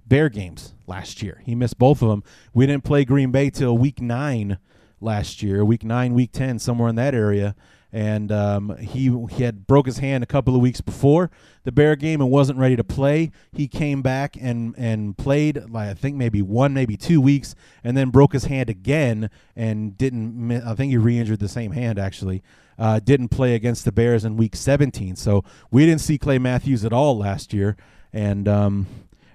Bear 0.05 0.29
games 0.29 0.73
last 0.85 1.23
year. 1.23 1.41
He 1.45 1.55
missed 1.55 1.77
both 1.77 2.01
of 2.01 2.09
them. 2.09 2.23
We 2.53 2.67
didn't 2.67 2.83
play 2.83 3.05
Green 3.05 3.31
Bay 3.31 3.49
till 3.49 3.77
week 3.77 4.01
nine 4.01 4.57
last 4.99 5.41
year, 5.41 5.63
week 5.63 5.83
nine, 5.83 6.13
week 6.13 6.31
10, 6.33 6.59
somewhere 6.59 6.89
in 6.89 6.95
that 6.95 7.15
area 7.15 7.55
and 7.93 8.31
um, 8.31 8.75
he 8.77 9.15
he 9.31 9.43
had 9.43 9.67
broke 9.67 9.85
his 9.85 9.99
hand 9.99 10.23
a 10.23 10.27
couple 10.27 10.55
of 10.55 10.61
weeks 10.61 10.81
before 10.81 11.29
the 11.63 11.71
Bear 11.71 11.95
game 11.95 12.21
and 12.21 12.31
wasn't 12.31 12.57
ready 12.57 12.75
to 12.75 12.83
play. 12.83 13.31
He 13.51 13.67
came 13.67 14.01
back 14.01 14.35
and 14.41 14.73
and 14.77 15.15
played 15.15 15.69
like 15.69 15.89
I 15.89 15.93
think 15.93 16.17
maybe 16.17 16.41
one 16.41 16.73
maybe 16.73 16.97
two 16.97 17.21
weeks, 17.21 17.53
and 17.83 17.95
then 17.95 18.09
broke 18.09 18.33
his 18.33 18.45
hand 18.45 18.67
again 18.67 19.29
and 19.55 19.95
didn't. 19.95 20.51
I 20.51 20.73
think 20.73 20.89
he 20.89 20.97
re-injured 20.97 21.39
the 21.39 21.47
same 21.47 21.71
hand 21.71 21.99
actually. 21.99 22.41
Uh, 22.79 22.99
didn't 22.99 23.29
play 23.29 23.53
against 23.53 23.85
the 23.85 23.91
Bears 23.91 24.25
in 24.25 24.35
Week 24.35 24.55
17, 24.55 25.15
so 25.15 25.43
we 25.69 25.85
didn't 25.85 26.01
see 26.01 26.17
Clay 26.17 26.39
Matthews 26.39 26.83
at 26.83 26.91
all 26.91 27.17
last 27.17 27.53
year, 27.53 27.77
and. 28.11 28.47
Um, 28.47 28.87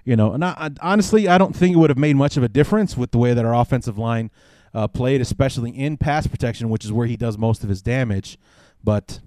you 0.05 0.15
know, 0.15 0.33
and 0.33 0.43
I, 0.43 0.71
honestly, 0.81 1.27
I 1.27 1.37
don't 1.37 1.55
think 1.55 1.75
it 1.75 1.77
would 1.77 1.91
have 1.91 1.97
made 1.97 2.15
much 2.15 2.35
of 2.35 2.41
a 2.41 2.47
difference 2.47 2.97
with 2.97 3.11
the 3.11 3.19
way 3.19 3.35
that 3.35 3.45
our 3.45 3.53
offensive 3.53 3.99
line 3.99 4.31
uh, 4.73 4.87
played, 4.87 5.21
especially 5.21 5.71
in 5.71 5.97
pass 5.97 6.27
protection, 6.27 6.69
which 6.69 6.85
is 6.85 6.91
where 6.91 7.07
he 7.07 7.17
does 7.17 7.37
most 7.37 7.63
of 7.63 7.69
his 7.69 7.81
damage. 7.81 8.37
But 8.83 9.19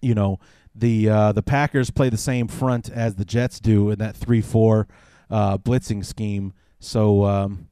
you 0.00 0.14
know, 0.14 0.38
the 0.74 1.08
uh, 1.08 1.32
the 1.32 1.42
Packers 1.42 1.90
play 1.90 2.08
the 2.08 2.16
same 2.16 2.48
front 2.48 2.90
as 2.90 3.16
the 3.16 3.24
Jets 3.24 3.60
do 3.60 3.90
in 3.90 3.98
that 3.98 4.16
three 4.16 4.40
four 4.40 4.88
uh, 5.30 5.58
blitzing 5.58 6.04
scheme. 6.04 6.52
So. 6.80 7.24
Um, 7.24 7.68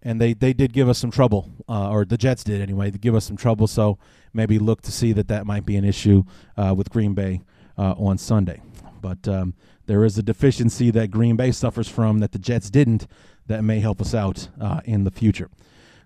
and 0.00 0.20
they, 0.20 0.32
they 0.32 0.52
did 0.52 0.72
give 0.72 0.88
us 0.88 0.96
some 0.96 1.10
trouble, 1.10 1.50
uh, 1.68 1.90
or 1.90 2.04
the 2.04 2.16
Jets 2.16 2.44
did 2.44 2.60
anyway. 2.60 2.88
They 2.88 2.98
give 2.98 3.16
us 3.16 3.24
some 3.24 3.36
trouble, 3.36 3.66
so 3.66 3.98
maybe 4.32 4.56
look 4.60 4.80
to 4.82 4.92
see 4.92 5.12
that 5.12 5.26
that 5.26 5.44
might 5.44 5.66
be 5.66 5.74
an 5.76 5.84
issue 5.84 6.22
uh, 6.56 6.72
with 6.74 6.88
Green 6.88 7.14
Bay 7.14 7.42
uh, 7.76 7.94
on 7.98 8.16
Sunday. 8.16 8.62
But 9.02 9.26
um, 9.26 9.54
there 9.86 10.04
is 10.04 10.16
a 10.16 10.22
deficiency 10.22 10.92
that 10.92 11.10
Green 11.10 11.34
Bay 11.34 11.50
suffers 11.50 11.88
from 11.88 12.20
that 12.20 12.30
the 12.30 12.38
Jets 12.38 12.70
didn't 12.70 13.08
that 13.48 13.64
may 13.64 13.80
help 13.80 14.00
us 14.00 14.14
out 14.14 14.48
in 14.84 15.02
the 15.02 15.10
future. 15.10 15.50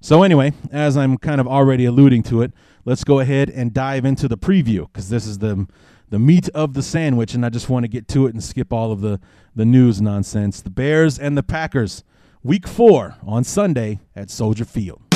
So, 0.04 0.24
anyway, 0.24 0.52
as 0.72 0.96
I'm 0.96 1.16
kind 1.16 1.40
of 1.40 1.46
already 1.46 1.84
alluding 1.84 2.24
to 2.24 2.42
it, 2.42 2.50
let's 2.84 3.04
go 3.04 3.20
ahead 3.20 3.48
and 3.48 3.72
dive 3.72 4.04
into 4.04 4.26
the 4.26 4.36
preview 4.36 4.88
because 4.88 5.08
this 5.08 5.24
is 5.28 5.38
the 5.38 5.68
the 6.10 6.18
meat 6.18 6.48
of 6.48 6.74
the 6.74 6.82
sandwich, 6.82 7.34
and 7.34 7.46
I 7.46 7.50
just 7.50 7.68
want 7.68 7.84
to 7.84 7.88
get 7.88 8.08
to 8.08 8.26
it 8.26 8.34
and 8.34 8.42
skip 8.42 8.72
all 8.72 8.90
of 8.90 9.00
the 9.00 9.20
the 9.54 9.64
news 9.64 10.02
nonsense. 10.02 10.60
The 10.60 10.70
Bears 10.70 11.20
and 11.20 11.38
the 11.38 11.44
Packers, 11.44 12.02
Week 12.42 12.66
Four 12.66 13.14
on 13.24 13.44
Sunday 13.44 14.00
at 14.16 14.28
Soldier 14.28 14.64
Field. 14.64 15.11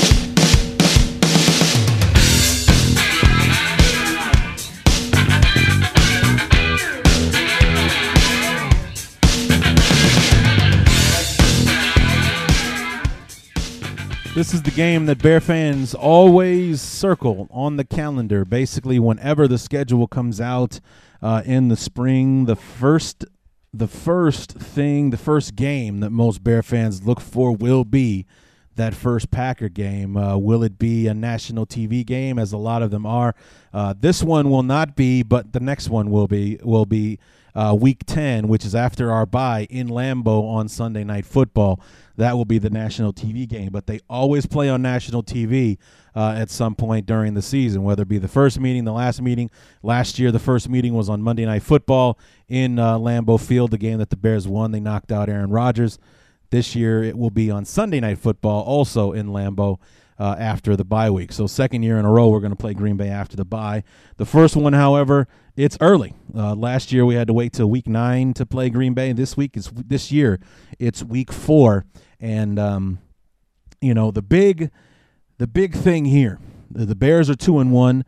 This 14.36 14.52
is 14.52 14.60
the 14.60 14.70
game 14.70 15.06
that 15.06 15.22
Bear 15.22 15.40
fans 15.40 15.94
always 15.94 16.82
circle 16.82 17.48
on 17.50 17.78
the 17.78 17.84
calendar. 17.84 18.44
Basically, 18.44 18.98
whenever 18.98 19.48
the 19.48 19.56
schedule 19.56 20.06
comes 20.06 20.42
out 20.42 20.78
uh, 21.22 21.40
in 21.46 21.68
the 21.68 21.76
spring, 21.76 22.44
the 22.44 22.54
first 22.54 23.24
the 23.72 23.88
first 23.88 24.52
thing, 24.52 25.08
the 25.08 25.16
first 25.16 25.56
game 25.56 26.00
that 26.00 26.10
most 26.10 26.44
Bear 26.44 26.62
fans 26.62 27.06
look 27.06 27.18
for 27.18 27.56
will 27.56 27.84
be 27.84 28.26
that 28.74 28.94
first 28.94 29.30
Packer 29.30 29.70
game. 29.70 30.18
Uh, 30.18 30.36
will 30.36 30.62
it 30.62 30.78
be 30.78 31.06
a 31.06 31.14
national 31.14 31.64
TV 31.64 32.04
game, 32.04 32.38
as 32.38 32.52
a 32.52 32.58
lot 32.58 32.82
of 32.82 32.90
them 32.90 33.06
are? 33.06 33.34
Uh, 33.72 33.94
this 33.98 34.22
one 34.22 34.50
will 34.50 34.62
not 34.62 34.96
be, 34.96 35.22
but 35.22 35.54
the 35.54 35.60
next 35.60 35.88
one 35.88 36.10
will 36.10 36.28
be. 36.28 36.58
Will 36.62 36.84
be 36.84 37.18
uh, 37.56 37.74
Week 37.74 38.04
Ten, 38.06 38.46
which 38.46 38.64
is 38.64 38.74
after 38.74 39.10
our 39.10 39.26
bye 39.26 39.66
in 39.70 39.88
Lambeau 39.88 40.44
on 40.48 40.68
Sunday 40.68 41.02
Night 41.02 41.26
Football 41.26 41.80
that 42.16 42.36
will 42.36 42.44
be 42.44 42.58
the 42.58 42.70
national 42.70 43.12
TV 43.12 43.46
game. 43.46 43.70
But 43.70 43.86
they 43.86 44.00
always 44.08 44.46
play 44.46 44.68
on 44.68 44.82
national 44.82 45.22
TV 45.22 45.78
uh, 46.14 46.34
at 46.36 46.50
some 46.50 46.74
point 46.74 47.06
during 47.06 47.34
the 47.34 47.42
season, 47.42 47.82
whether 47.82 48.02
it 48.02 48.08
be 48.08 48.18
the 48.18 48.28
first 48.28 48.58
meeting, 48.58 48.84
the 48.84 48.92
last 48.92 49.20
meeting. 49.20 49.50
Last 49.82 50.18
year, 50.18 50.32
the 50.32 50.38
first 50.38 50.68
meeting 50.68 50.94
was 50.94 51.08
on 51.08 51.22
Monday 51.22 51.44
Night 51.44 51.62
Football 51.62 52.18
in 52.48 52.78
uh, 52.78 52.98
Lambeau 52.98 53.40
Field, 53.40 53.70
the 53.70 53.78
game 53.78 53.98
that 53.98 54.10
the 54.10 54.16
Bears 54.16 54.48
won. 54.48 54.72
They 54.72 54.80
knocked 54.80 55.12
out 55.12 55.28
Aaron 55.28 55.50
Rodgers. 55.50 55.98
This 56.50 56.74
year, 56.74 57.02
it 57.02 57.18
will 57.18 57.30
be 57.30 57.50
on 57.50 57.64
Sunday 57.64 58.00
Night 58.00 58.18
Football, 58.18 58.62
also 58.62 59.12
in 59.12 59.28
Lambeau 59.28 59.78
uh, 60.18 60.36
after 60.38 60.76
the 60.76 60.84
bye 60.84 61.10
week. 61.10 61.32
So 61.32 61.46
second 61.46 61.82
year 61.82 61.98
in 61.98 62.04
a 62.04 62.10
row, 62.10 62.28
we're 62.28 62.40
going 62.40 62.52
to 62.52 62.56
play 62.56 62.74
Green 62.74 62.96
Bay 62.96 63.08
after 63.08 63.36
the 63.36 63.44
bye. 63.44 63.84
The 64.16 64.24
first 64.24 64.56
one, 64.56 64.72
however, 64.72 65.28
it's 65.56 65.78
early. 65.80 66.14
Uh, 66.34 66.54
last 66.54 66.92
year 66.92 67.04
we 67.06 67.14
had 67.14 67.26
to 67.26 67.32
wait 67.32 67.52
till 67.52 67.68
week 67.68 67.88
nine 67.88 68.34
to 68.34 68.44
play 68.46 68.70
Green 68.70 68.94
Bay. 68.94 69.12
This 69.12 69.36
week 69.36 69.56
is 69.56 69.70
this 69.74 70.12
year 70.12 70.38
it's 70.78 71.02
week 71.02 71.32
four, 71.32 71.86
and 72.20 72.58
um, 72.58 72.98
you 73.80 73.94
know 73.94 74.10
the 74.10 74.22
big 74.22 74.70
the 75.38 75.46
big 75.46 75.74
thing 75.74 76.04
here. 76.04 76.38
The, 76.70 76.96
Bears 76.96 77.30
are 77.30 77.36
two 77.36 77.58
and 77.58 77.72
one, 77.72 78.04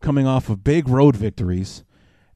coming 0.00 0.26
off 0.26 0.48
of 0.48 0.62
big 0.62 0.88
road 0.88 1.16
victories, 1.16 1.82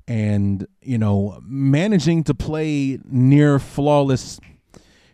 and 0.08 0.66
you 0.80 0.98
know 0.98 1.40
managing 1.44 2.24
to 2.24 2.34
play 2.34 2.98
near 3.04 3.58
flawless 3.58 4.40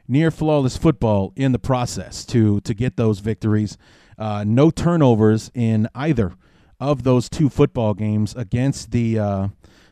near 0.08 0.30
flawless 0.30 0.76
football 0.76 1.32
in 1.36 1.52
the 1.52 1.58
process 1.58 2.24
to 2.26 2.60
to 2.62 2.74
get 2.74 2.96
those 2.96 3.18
victories. 3.18 3.76
Uh, 4.18 4.44
no 4.46 4.70
turnovers 4.70 5.50
in 5.54 5.88
either 5.94 6.34
of 6.80 7.02
those 7.02 7.28
two 7.28 7.48
football 7.48 7.94
games 7.94 8.34
against 8.34 8.90
the 8.90 9.18
uh, 9.18 9.48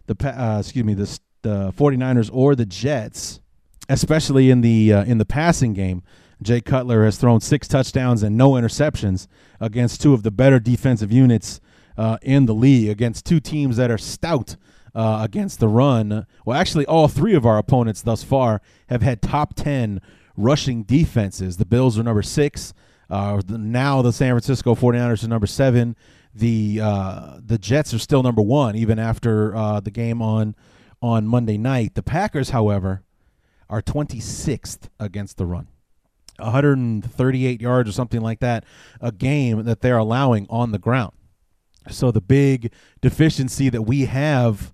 the 0.07 0.41
uh, 0.41 0.59
excuse 0.59 0.85
me 0.85 0.95
the 0.95 1.19
the 1.43 1.73
49ers 1.73 2.29
or 2.33 2.55
the 2.55 2.67
Jets, 2.67 3.41
especially 3.89 4.51
in 4.51 4.61
the 4.61 4.93
uh, 4.93 5.05
in 5.05 5.19
the 5.19 5.25
passing 5.25 5.73
game 5.73 6.03
Jay 6.43 6.61
Cutler 6.61 7.05
has 7.05 7.19
thrown 7.19 7.41
six 7.41 7.69
touchdowns 7.69 8.23
and 8.23 8.37
no 8.37 8.53
interceptions 8.53 9.27
against 9.61 10.01
two 10.01 10.15
of 10.15 10.23
the 10.23 10.31
better 10.31 10.59
defensive 10.59 11.13
units 11.13 11.61
uh, 11.99 12.17
in 12.23 12.47
the 12.47 12.55
league, 12.55 12.89
against 12.89 13.27
two 13.27 13.41
teams 13.41 13.77
that 13.77 13.91
are 13.91 13.99
stout 13.99 14.57
uh, 14.95 15.21
against 15.23 15.61
the 15.61 15.69
run. 15.69 16.27
Well, 16.47 16.59
actually, 16.59 16.87
all 16.87 17.09
three 17.09 17.35
of 17.35 17.45
our 17.45 17.59
opponents 17.59 18.01
thus 18.01 18.23
far 18.23 18.63
have 18.89 19.03
had 19.03 19.21
top 19.21 19.55
10 19.55 20.01
rushing 20.35 20.83
defenses. 20.83 21.59
The 21.59 21.67
Bills 21.67 21.99
are 21.99 22.03
number 22.03 22.23
six. 22.23 22.73
Uh, 23.11 23.43
now 23.49 24.03
the 24.03 24.13
San 24.13 24.33
Francisco 24.33 24.75
49ers 24.75 25.25
are 25.25 25.29
number 25.29 25.47
seven. 25.47 25.97
The 26.35 26.81
uh, 26.81 27.41
the 27.45 27.59
Jets 27.59 27.93
are 27.93 27.99
still 27.99 28.23
number 28.23 28.43
one, 28.43 28.77
even 28.77 28.99
after 28.99 29.55
uh, 29.55 29.81
the 29.81 29.91
game 29.91 30.23
on 30.23 30.55
on 31.03 31.27
Monday 31.27 31.59
night. 31.59 31.95
The 31.95 32.03
Packers, 32.03 32.51
however, 32.51 33.03
are 33.69 33.83
26th 33.83 34.89
against 35.01 35.39
the 35.39 35.47
run. 35.47 35.69
138 36.39 37.61
yards 37.61 37.89
or 37.89 37.93
something 37.93 38.21
like 38.21 38.41
that 38.41 38.65
a 39.01 39.13
game 39.13 39.65
that 39.65 39.81
they're 39.81 39.99
allowing 39.99 40.47
on 40.49 40.73
the 40.73 40.79
ground. 40.79 41.13
So 41.91 42.11
the 42.11 42.21
big 42.21 42.73
deficiency 43.01 43.69
that 43.69 43.83
we 43.83 44.07
have 44.07 44.73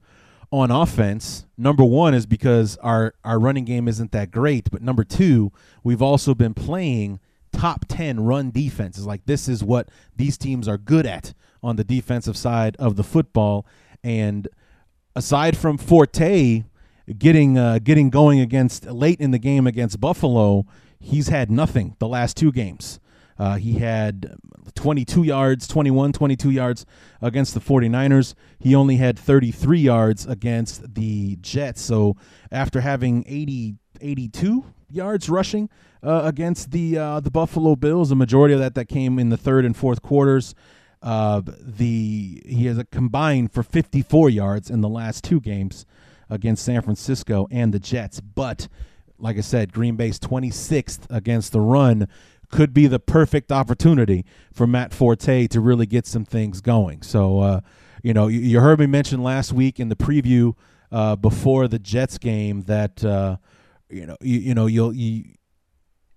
on 0.53 0.71
offense, 0.71 1.47
number 1.57 1.85
one 1.85 2.15
is 2.15 2.27
because 2.27 2.77
our 2.79 3.15
our 3.25 3.39
running 3.39 3.65
game 3.65 3.89
isn't 3.89 4.13
that 4.13 4.31
great, 4.31 4.71
but 4.71 4.83
number 4.83 5.05
two, 5.05 5.53
we've 5.83 6.03
also 6.03 6.35
been 6.35 6.55
playing 6.55 7.21
top 7.57 7.87
10 7.89 8.21
run 8.21 8.51
defenses. 8.51 9.07
Like 9.07 9.27
this 9.27 9.49
is 9.49 9.65
what 9.65 9.89
these 10.15 10.37
teams 10.37 10.69
are 10.69 10.79
good 10.79 11.07
at 11.07 11.35
on 11.63 11.77
the 11.77 11.85
defensive 11.85 12.37
side 12.37 12.77
of 12.79 12.97
the 12.97 13.03
football 13.03 13.67
and 14.05 14.47
aside 15.17 15.57
from 15.57 15.79
Forte 15.79 16.65
getting 17.19 17.59
uh, 17.59 17.79
getting 17.83 18.11
going 18.11 18.41
against 18.41 18.87
late 18.87 19.21
in 19.21 19.31
the 19.31 19.39
game 19.39 19.67
against 19.67 20.01
Buffalo, 20.01 20.67
he's 21.01 21.29
had 21.29 21.51
nothing 21.51 21.97
the 21.99 22.07
last 22.09 22.37
two 22.37 22.53
games. 22.53 23.01
Uh, 23.39 23.57
he 23.57 23.75
had 23.75 24.35
22 24.75 25.23
yards, 25.23 25.67
21, 25.67 26.13
22 26.13 26.51
yards 26.51 26.87
against 27.21 27.53
the 27.53 27.61
49ers. 27.61 28.35
He 28.59 28.75
only 28.75 28.97
had 28.97 29.19
33 29.19 29.79
yards 29.79 30.27
against 30.27 30.95
the 30.95 31.37
Jets. 31.37 31.83
So 31.83 32.17
after 32.51 32.81
having 32.81 33.25
80, 33.27 33.75
82 34.01 34.65
yards 34.91 35.29
rushing 35.29 35.69
uh, 36.03 36.23
against 36.25 36.71
the 36.71 36.99
uh, 36.99 37.21
the 37.21 37.31
Buffalo 37.31 37.77
Bills, 37.77 38.09
the 38.09 38.17
majority 38.17 38.55
of 38.55 38.61
that 38.61 38.75
that 38.75 38.87
came 38.87 39.19
in 39.19 39.29
the 39.29 39.37
third 39.37 39.65
and 39.65 39.77
fourth 39.77 40.03
quarters. 40.03 40.55
Uh, 41.03 41.43
the 41.45 42.43
he 42.47 42.67
has 42.67 42.79
a 42.79 42.85
combined 42.85 43.53
for 43.53 43.63
54 43.63 44.31
yards 44.31 44.71
in 44.71 44.81
the 44.81 44.89
last 44.89 45.23
two 45.23 45.41
games 45.41 45.87
against 46.29 46.65
San 46.65 46.83
Francisco 46.83 47.47
and 47.51 47.73
the 47.73 47.79
Jets. 47.79 48.21
But 48.21 48.69
like 49.19 49.37
I 49.37 49.41
said, 49.41 49.73
Green 49.73 49.97
Bay's 49.97 50.19
26th 50.19 51.07
against 51.11 51.53
the 51.53 51.61
run 51.61 52.09
could 52.51 52.73
be 52.73 52.87
the 52.87 52.99
perfect 52.99 53.51
opportunity 53.51 54.25
for 54.53 54.67
Matt 54.67 54.95
Forte 54.95 55.47
to 55.49 55.61
really 55.61 55.87
get 55.87 56.07
some 56.07 56.25
things 56.25 56.61
going. 56.61 57.03
So, 57.03 57.41
uh, 57.41 57.61
you 58.03 58.15
know, 58.15 58.29
you, 58.29 58.41
you, 58.41 58.61
heard 58.61 58.79
me 58.79 58.87
mention 58.87 59.23
last 59.23 59.53
week 59.53 59.81
in 59.81 59.89
the 59.89 59.97
preview 59.97 60.55
uh, 60.93 61.17
before 61.17 61.67
the 61.67 61.79
Jets 61.79 62.19
game 62.19 62.63
that 62.63 63.05
uh, 63.05 63.39
you 63.91 64.07
know 64.07 64.17
you, 64.21 64.39
you 64.39 64.55
know 64.55 64.67
you'll 64.67 64.93
you, 64.93 65.25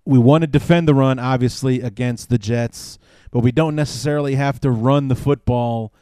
we 0.04 0.18
want 0.18 0.42
to 0.42 0.46
defend 0.46 0.88
the 0.88 0.94
run 0.94 1.18
obviously 1.18 1.80
against 1.80 2.28
the 2.28 2.38
Jets, 2.38 2.98
but 3.30 3.40
we 3.40 3.52
don't 3.52 3.74
necessarily 3.74 4.34
have 4.34 4.60
to 4.60 4.70
run 4.70 5.08
the 5.08 5.14
football 5.14 5.92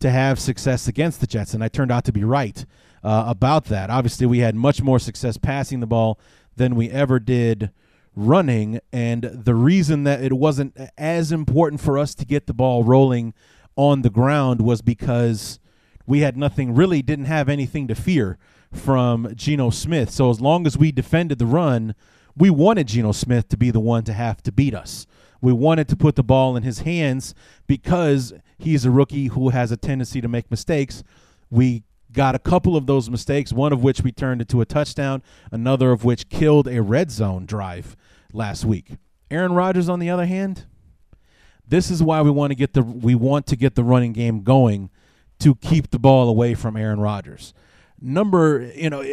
to 0.00 0.10
have 0.10 0.38
success 0.38 0.88
against 0.88 1.20
the 1.20 1.26
Jets. 1.26 1.54
And 1.54 1.62
I 1.62 1.68
turned 1.68 1.92
out 1.92 2.04
to 2.04 2.12
be 2.12 2.24
right 2.24 2.64
uh, 3.02 3.24
about 3.26 3.66
that. 3.66 3.90
Obviously, 3.90 4.26
we 4.26 4.38
had 4.38 4.54
much 4.54 4.82
more 4.82 4.98
success 4.98 5.36
passing 5.36 5.80
the 5.80 5.86
ball 5.86 6.18
than 6.56 6.74
we 6.76 6.90
ever 6.90 7.18
did 7.18 7.70
running. 8.14 8.80
And 8.92 9.22
the 9.22 9.54
reason 9.54 10.04
that 10.04 10.22
it 10.22 10.32
wasn't 10.32 10.76
as 10.98 11.32
important 11.32 11.80
for 11.80 11.98
us 11.98 12.14
to 12.16 12.26
get 12.26 12.46
the 12.46 12.54
ball 12.54 12.84
rolling 12.84 13.32
on 13.76 14.02
the 14.02 14.10
ground 14.10 14.60
was 14.60 14.82
because 14.82 15.58
we 16.06 16.20
had 16.20 16.36
nothing, 16.36 16.74
really 16.74 17.00
didn't 17.00 17.24
have 17.26 17.48
anything 17.48 17.88
to 17.88 17.94
fear 17.94 18.38
from 18.72 19.32
Geno 19.34 19.70
Smith. 19.70 20.10
So 20.10 20.30
as 20.30 20.40
long 20.40 20.66
as 20.66 20.76
we 20.78 20.92
defended 20.92 21.38
the 21.38 21.46
run, 21.46 21.94
we 22.36 22.50
wanted 22.50 22.88
Geno 22.88 23.12
Smith 23.12 23.48
to 23.48 23.56
be 23.56 23.70
the 23.70 23.80
one 23.80 24.04
to 24.04 24.12
have 24.12 24.42
to 24.42 24.52
beat 24.52 24.74
us. 24.74 25.06
We 25.40 25.52
wanted 25.52 25.88
to 25.88 25.96
put 25.96 26.16
the 26.16 26.22
ball 26.22 26.56
in 26.56 26.62
his 26.62 26.80
hands 26.80 27.34
because 27.66 28.32
he's 28.58 28.84
a 28.84 28.90
rookie 28.90 29.26
who 29.26 29.50
has 29.50 29.72
a 29.72 29.76
tendency 29.76 30.20
to 30.20 30.28
make 30.28 30.50
mistakes. 30.50 31.02
We 31.50 31.82
got 32.12 32.34
a 32.34 32.38
couple 32.38 32.76
of 32.76 32.86
those 32.86 33.10
mistakes, 33.10 33.52
one 33.52 33.72
of 33.72 33.82
which 33.82 34.02
we 34.02 34.12
turned 34.12 34.40
into 34.40 34.60
a 34.60 34.64
touchdown, 34.64 35.22
another 35.50 35.90
of 35.90 36.04
which 36.04 36.28
killed 36.28 36.68
a 36.68 36.80
red 36.80 37.10
zone 37.10 37.44
drive 37.44 37.96
last 38.32 38.64
week. 38.64 38.96
Aaron 39.30 39.52
Rodgers, 39.52 39.88
on 39.88 39.98
the 39.98 40.10
other 40.10 40.26
hand, 40.26 40.66
this 41.66 41.90
is 41.90 42.02
why 42.02 42.22
we 42.22 42.30
want 42.30 42.50
to 42.50 42.54
get 42.54 42.74
the 42.74 42.82
we 42.82 43.14
want 43.14 43.46
to 43.46 43.56
get 43.56 43.74
the 43.74 43.84
running 43.84 44.12
game 44.12 44.42
going 44.42 44.90
to 45.40 45.54
keep 45.56 45.90
the 45.90 45.98
ball 45.98 46.28
away 46.28 46.54
from 46.54 46.76
Aaron 46.76 47.00
Rodgers. 47.00 47.54
Number, 48.02 48.70
you 48.74 48.90
know, 48.90 49.04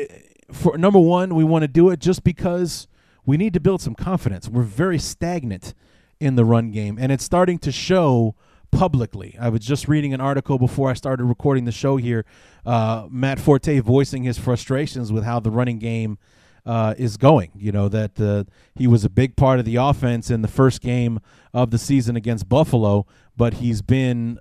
for 0.51 0.77
number 0.77 0.99
one, 0.99 1.35
we 1.35 1.43
want 1.43 1.63
to 1.63 1.67
do 1.67 1.89
it 1.89 1.99
just 1.99 2.23
because 2.23 2.87
we 3.25 3.37
need 3.37 3.53
to 3.53 3.59
build 3.59 3.81
some 3.81 3.95
confidence. 3.95 4.49
We're 4.49 4.63
very 4.63 4.97
stagnant 4.97 5.73
in 6.19 6.35
the 6.35 6.43
run 6.43 6.71
game, 6.71 6.97
and 6.99 7.11
it's 7.11 7.23
starting 7.23 7.59
to 7.59 7.71
show 7.71 8.35
publicly. 8.71 9.37
I 9.39 9.49
was 9.49 9.61
just 9.61 9.87
reading 9.87 10.13
an 10.13 10.21
article 10.21 10.57
before 10.57 10.89
I 10.89 10.93
started 10.93 11.25
recording 11.25 11.65
the 11.65 11.71
show 11.71 11.97
here. 11.97 12.25
Uh, 12.65 13.07
Matt 13.09 13.39
Forte 13.39 13.79
voicing 13.79 14.23
his 14.23 14.37
frustrations 14.37 15.11
with 15.11 15.23
how 15.23 15.39
the 15.39 15.51
running 15.51 15.79
game 15.79 16.17
uh, 16.65 16.93
is 16.97 17.17
going. 17.17 17.51
You 17.55 17.71
know 17.71 17.87
that 17.89 18.19
uh, 18.19 18.43
he 18.75 18.87
was 18.87 19.05
a 19.05 19.09
big 19.09 19.35
part 19.35 19.59
of 19.59 19.65
the 19.65 19.77
offense 19.77 20.29
in 20.29 20.41
the 20.41 20.47
first 20.47 20.81
game 20.81 21.19
of 21.53 21.71
the 21.71 21.77
season 21.77 22.15
against 22.15 22.49
Buffalo, 22.49 23.05
but 23.35 23.55
he's 23.55 23.81
been 23.81 24.39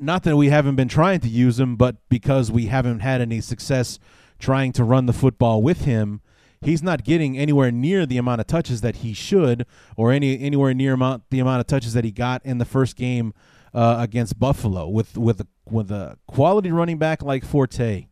not 0.00 0.22
that 0.24 0.36
we 0.36 0.48
haven't 0.48 0.76
been 0.76 0.88
trying 0.88 1.20
to 1.20 1.28
use 1.28 1.58
him, 1.58 1.76
but 1.76 1.96
because 2.08 2.50
we 2.50 2.66
haven't 2.66 3.00
had 3.00 3.20
any 3.20 3.40
success 3.40 3.98
trying 4.38 4.72
to 4.72 4.84
run 4.84 5.06
the 5.06 5.12
football 5.12 5.62
with 5.62 5.84
him 5.84 6.20
he's 6.62 6.82
not 6.82 7.04
getting 7.04 7.38
anywhere 7.38 7.70
near 7.70 8.06
the 8.06 8.18
amount 8.18 8.40
of 8.40 8.46
touches 8.46 8.80
that 8.82 8.96
he 8.96 9.12
should, 9.12 9.66
or 9.96 10.12
any 10.12 10.38
anywhere 10.40 10.74
near 10.74 10.94
amount 10.94 11.24
the 11.30 11.40
amount 11.40 11.60
of 11.60 11.66
touches 11.66 11.92
that 11.94 12.04
he 12.04 12.10
got 12.10 12.44
in 12.44 12.58
the 12.58 12.64
first 12.64 12.96
game 12.96 13.32
uh, 13.74 13.96
against 13.98 14.38
Buffalo. 14.38 14.88
With 14.88 15.16
with 15.16 15.40
a, 15.40 15.46
with 15.68 15.90
a 15.90 16.18
quality 16.26 16.70
running 16.70 16.98
back 16.98 17.22
like 17.22 17.44
Forte, 17.44 18.06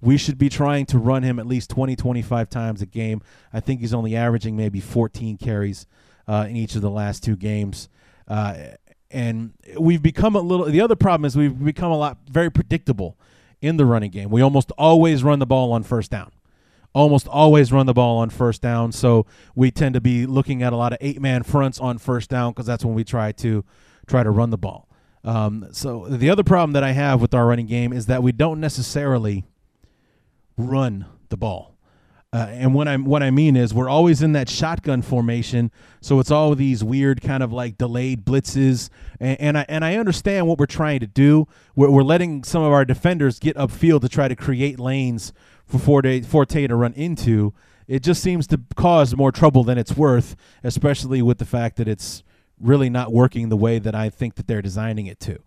we 0.00 0.16
should 0.16 0.38
be 0.38 0.48
trying 0.48 0.86
to 0.86 0.98
run 0.98 1.22
him 1.22 1.38
at 1.38 1.46
least 1.46 1.70
20, 1.70 1.96
25 1.96 2.48
times 2.48 2.82
a 2.82 2.86
game. 2.86 3.20
I 3.52 3.60
think 3.60 3.80
he's 3.80 3.94
only 3.94 4.14
averaging 4.14 4.56
maybe 4.56 4.80
14 4.80 5.36
carries 5.38 5.86
uh, 6.26 6.46
in 6.48 6.56
each 6.56 6.74
of 6.74 6.82
the 6.82 6.90
last 6.90 7.24
two 7.24 7.36
games. 7.36 7.88
Uh, 8.26 8.54
and 9.10 9.52
we've 9.78 10.02
become 10.02 10.36
a 10.36 10.40
little. 10.40 10.66
The 10.66 10.80
other 10.80 10.96
problem 10.96 11.24
is 11.24 11.36
we've 11.36 11.64
become 11.64 11.90
a 11.90 11.96
lot 11.98 12.18
very 12.30 12.50
predictable 12.50 13.18
in 13.60 13.76
the 13.76 13.84
running 13.84 14.10
game. 14.10 14.30
We 14.30 14.40
almost 14.40 14.70
always 14.78 15.24
run 15.24 15.38
the 15.38 15.46
ball 15.46 15.72
on 15.72 15.82
first 15.82 16.10
down 16.10 16.32
almost 16.94 17.28
always 17.28 17.72
run 17.72 17.86
the 17.86 17.94
ball 17.94 18.18
on 18.18 18.30
first 18.30 18.62
down. 18.62 18.92
So 18.92 19.26
we 19.54 19.70
tend 19.70 19.94
to 19.94 20.00
be 20.00 20.26
looking 20.26 20.62
at 20.62 20.72
a 20.72 20.76
lot 20.76 20.92
of 20.92 20.98
eight 21.00 21.20
man 21.20 21.42
fronts 21.42 21.78
on 21.80 21.98
first 21.98 22.30
down 22.30 22.52
because 22.52 22.66
that's 22.66 22.84
when 22.84 22.94
we 22.94 23.04
try 23.04 23.32
to 23.32 23.64
try 24.06 24.22
to 24.22 24.30
run 24.30 24.50
the 24.50 24.58
ball. 24.58 24.88
Um, 25.24 25.68
so 25.72 26.06
the 26.08 26.30
other 26.30 26.42
problem 26.42 26.72
that 26.72 26.84
I 26.84 26.92
have 26.92 27.20
with 27.20 27.34
our 27.34 27.46
running 27.46 27.66
game 27.66 27.92
is 27.92 28.06
that 28.06 28.22
we 28.22 28.32
don't 28.32 28.60
necessarily 28.60 29.44
run 30.56 31.06
the 31.28 31.36
ball. 31.36 31.76
Uh, 32.30 32.46
and 32.50 32.74
what 32.74 32.86
I 32.86 32.96
what 32.96 33.22
I 33.22 33.30
mean 33.30 33.56
is 33.56 33.72
we're 33.72 33.88
always 33.88 34.20
in 34.20 34.32
that 34.32 34.50
shotgun 34.50 35.00
formation, 35.00 35.70
so 36.02 36.20
it's 36.20 36.30
all 36.30 36.54
these 36.54 36.84
weird 36.84 37.22
kind 37.22 37.42
of 37.42 37.54
like 37.54 37.78
delayed 37.78 38.26
blitzes, 38.26 38.90
and, 39.18 39.40
and 39.40 39.58
I 39.58 39.64
and 39.66 39.82
I 39.82 39.96
understand 39.96 40.46
what 40.46 40.58
we're 40.58 40.66
trying 40.66 41.00
to 41.00 41.06
do. 41.06 41.48
We're, 41.74 41.90
we're 41.90 42.02
letting 42.02 42.44
some 42.44 42.62
of 42.62 42.70
our 42.70 42.84
defenders 42.84 43.38
get 43.38 43.56
upfield 43.56 44.02
to 44.02 44.10
try 44.10 44.28
to 44.28 44.36
create 44.36 44.78
lanes 44.78 45.32
for 45.64 45.78
Forte, 45.78 46.20
Forte 46.20 46.66
to 46.66 46.76
run 46.76 46.92
into. 46.92 47.54
It 47.86 48.02
just 48.02 48.22
seems 48.22 48.46
to 48.48 48.60
cause 48.76 49.16
more 49.16 49.32
trouble 49.32 49.64
than 49.64 49.78
it's 49.78 49.96
worth, 49.96 50.36
especially 50.62 51.22
with 51.22 51.38
the 51.38 51.46
fact 51.46 51.76
that 51.76 51.88
it's 51.88 52.22
really 52.60 52.90
not 52.90 53.10
working 53.10 53.48
the 53.48 53.56
way 53.56 53.78
that 53.78 53.94
I 53.94 54.10
think 54.10 54.34
that 54.34 54.46
they're 54.46 54.60
designing 54.60 55.06
it 55.06 55.18
to. 55.20 55.38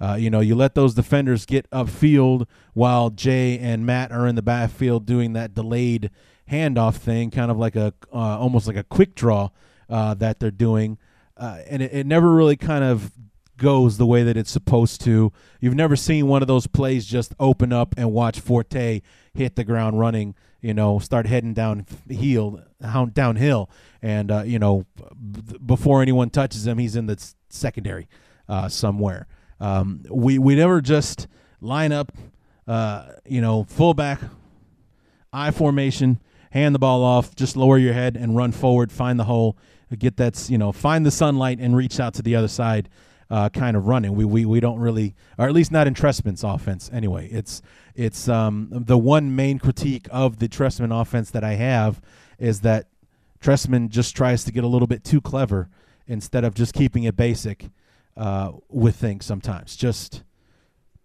Uh, 0.00 0.16
you 0.18 0.30
know, 0.30 0.40
you 0.40 0.54
let 0.54 0.74
those 0.74 0.94
defenders 0.94 1.46
get 1.46 1.70
upfield 1.70 2.46
while 2.72 3.10
Jay 3.10 3.58
and 3.58 3.86
Matt 3.86 4.12
are 4.12 4.26
in 4.26 4.34
the 4.34 4.42
backfield 4.42 5.06
doing 5.06 5.32
that 5.34 5.54
delayed 5.54 6.10
handoff 6.50 6.96
thing, 6.96 7.30
kind 7.30 7.50
of 7.50 7.58
like 7.58 7.76
a 7.76 7.94
uh, 8.12 8.38
almost 8.38 8.66
like 8.66 8.76
a 8.76 8.84
quick 8.84 9.14
draw 9.14 9.50
uh, 9.88 10.14
that 10.14 10.40
they're 10.40 10.50
doing, 10.50 10.98
uh, 11.36 11.58
and 11.68 11.82
it, 11.82 11.92
it, 11.92 12.06
never 12.06 12.32
really 12.32 12.56
kind 12.56 12.84
of 12.84 13.12
goes 13.56 13.98
the 13.98 14.06
way 14.06 14.22
that 14.22 14.36
it's 14.36 14.50
supposed 14.50 15.00
to. 15.02 15.32
You've 15.60 15.74
never 15.74 15.96
seen 15.96 16.26
one 16.26 16.42
of 16.42 16.48
those 16.48 16.66
plays 16.66 17.06
just 17.06 17.34
open 17.38 17.72
up 17.72 17.94
and 17.96 18.12
watch 18.12 18.40
Forte 18.40 19.00
hit 19.32 19.56
the 19.56 19.64
ground 19.64 19.98
running. 19.98 20.34
You 20.60 20.74
know, 20.74 20.98
start 20.98 21.26
heading 21.26 21.52
down 21.52 21.86
heel, 22.08 22.62
downhill, 23.12 23.70
and 24.02 24.30
uh, 24.30 24.42
you 24.42 24.58
know, 24.58 24.86
before 25.64 26.02
anyone 26.02 26.30
touches 26.30 26.66
him, 26.66 26.78
he's 26.78 26.96
in 26.96 27.06
the 27.06 27.32
secondary 27.48 28.08
uh, 28.48 28.68
somewhere. 28.68 29.26
Um, 29.60 30.04
we 30.10 30.38
we 30.38 30.54
never 30.56 30.80
just 30.80 31.26
line 31.60 31.92
up, 31.92 32.12
uh, 32.66 33.12
you 33.24 33.40
know, 33.40 33.64
fullback, 33.64 34.20
I 35.32 35.50
formation, 35.50 36.20
hand 36.50 36.74
the 36.74 36.78
ball 36.78 37.02
off, 37.02 37.34
just 37.34 37.56
lower 37.56 37.78
your 37.78 37.94
head 37.94 38.16
and 38.16 38.36
run 38.36 38.52
forward, 38.52 38.92
find 38.92 39.18
the 39.18 39.24
hole, 39.24 39.56
get 39.98 40.16
that 40.16 40.48
you 40.50 40.58
know 40.58 40.72
find 40.72 41.06
the 41.06 41.10
sunlight 41.10 41.58
and 41.60 41.76
reach 41.76 42.00
out 42.00 42.14
to 42.14 42.22
the 42.22 42.34
other 42.34 42.48
side 42.48 42.88
uh, 43.30 43.48
kind 43.48 43.76
of 43.76 43.86
running. 43.86 44.14
We, 44.14 44.24
we 44.24 44.44
we 44.44 44.60
don't 44.60 44.78
really, 44.78 45.14
or 45.38 45.46
at 45.46 45.52
least 45.52 45.72
not 45.72 45.86
in 45.86 45.94
Trestman's 45.94 46.44
offense. 46.44 46.90
Anyway, 46.92 47.28
it's 47.28 47.62
it's 47.94 48.28
um, 48.28 48.68
the 48.70 48.98
one 48.98 49.34
main 49.34 49.58
critique 49.58 50.08
of 50.10 50.38
the 50.38 50.48
Trestman 50.48 50.92
offense 50.98 51.30
that 51.30 51.44
I 51.44 51.54
have 51.54 52.00
is 52.38 52.60
that 52.60 52.88
Trestman 53.40 53.88
just 53.88 54.16
tries 54.16 54.44
to 54.44 54.52
get 54.52 54.64
a 54.64 54.68
little 54.68 54.88
bit 54.88 55.04
too 55.04 55.20
clever 55.20 55.68
instead 56.06 56.44
of 56.44 56.54
just 56.54 56.74
keeping 56.74 57.04
it 57.04 57.16
basic 57.16 57.70
uh, 58.16 58.52
with 58.68 58.96
things. 58.96 59.24
Sometimes 59.24 59.76
just 59.76 60.22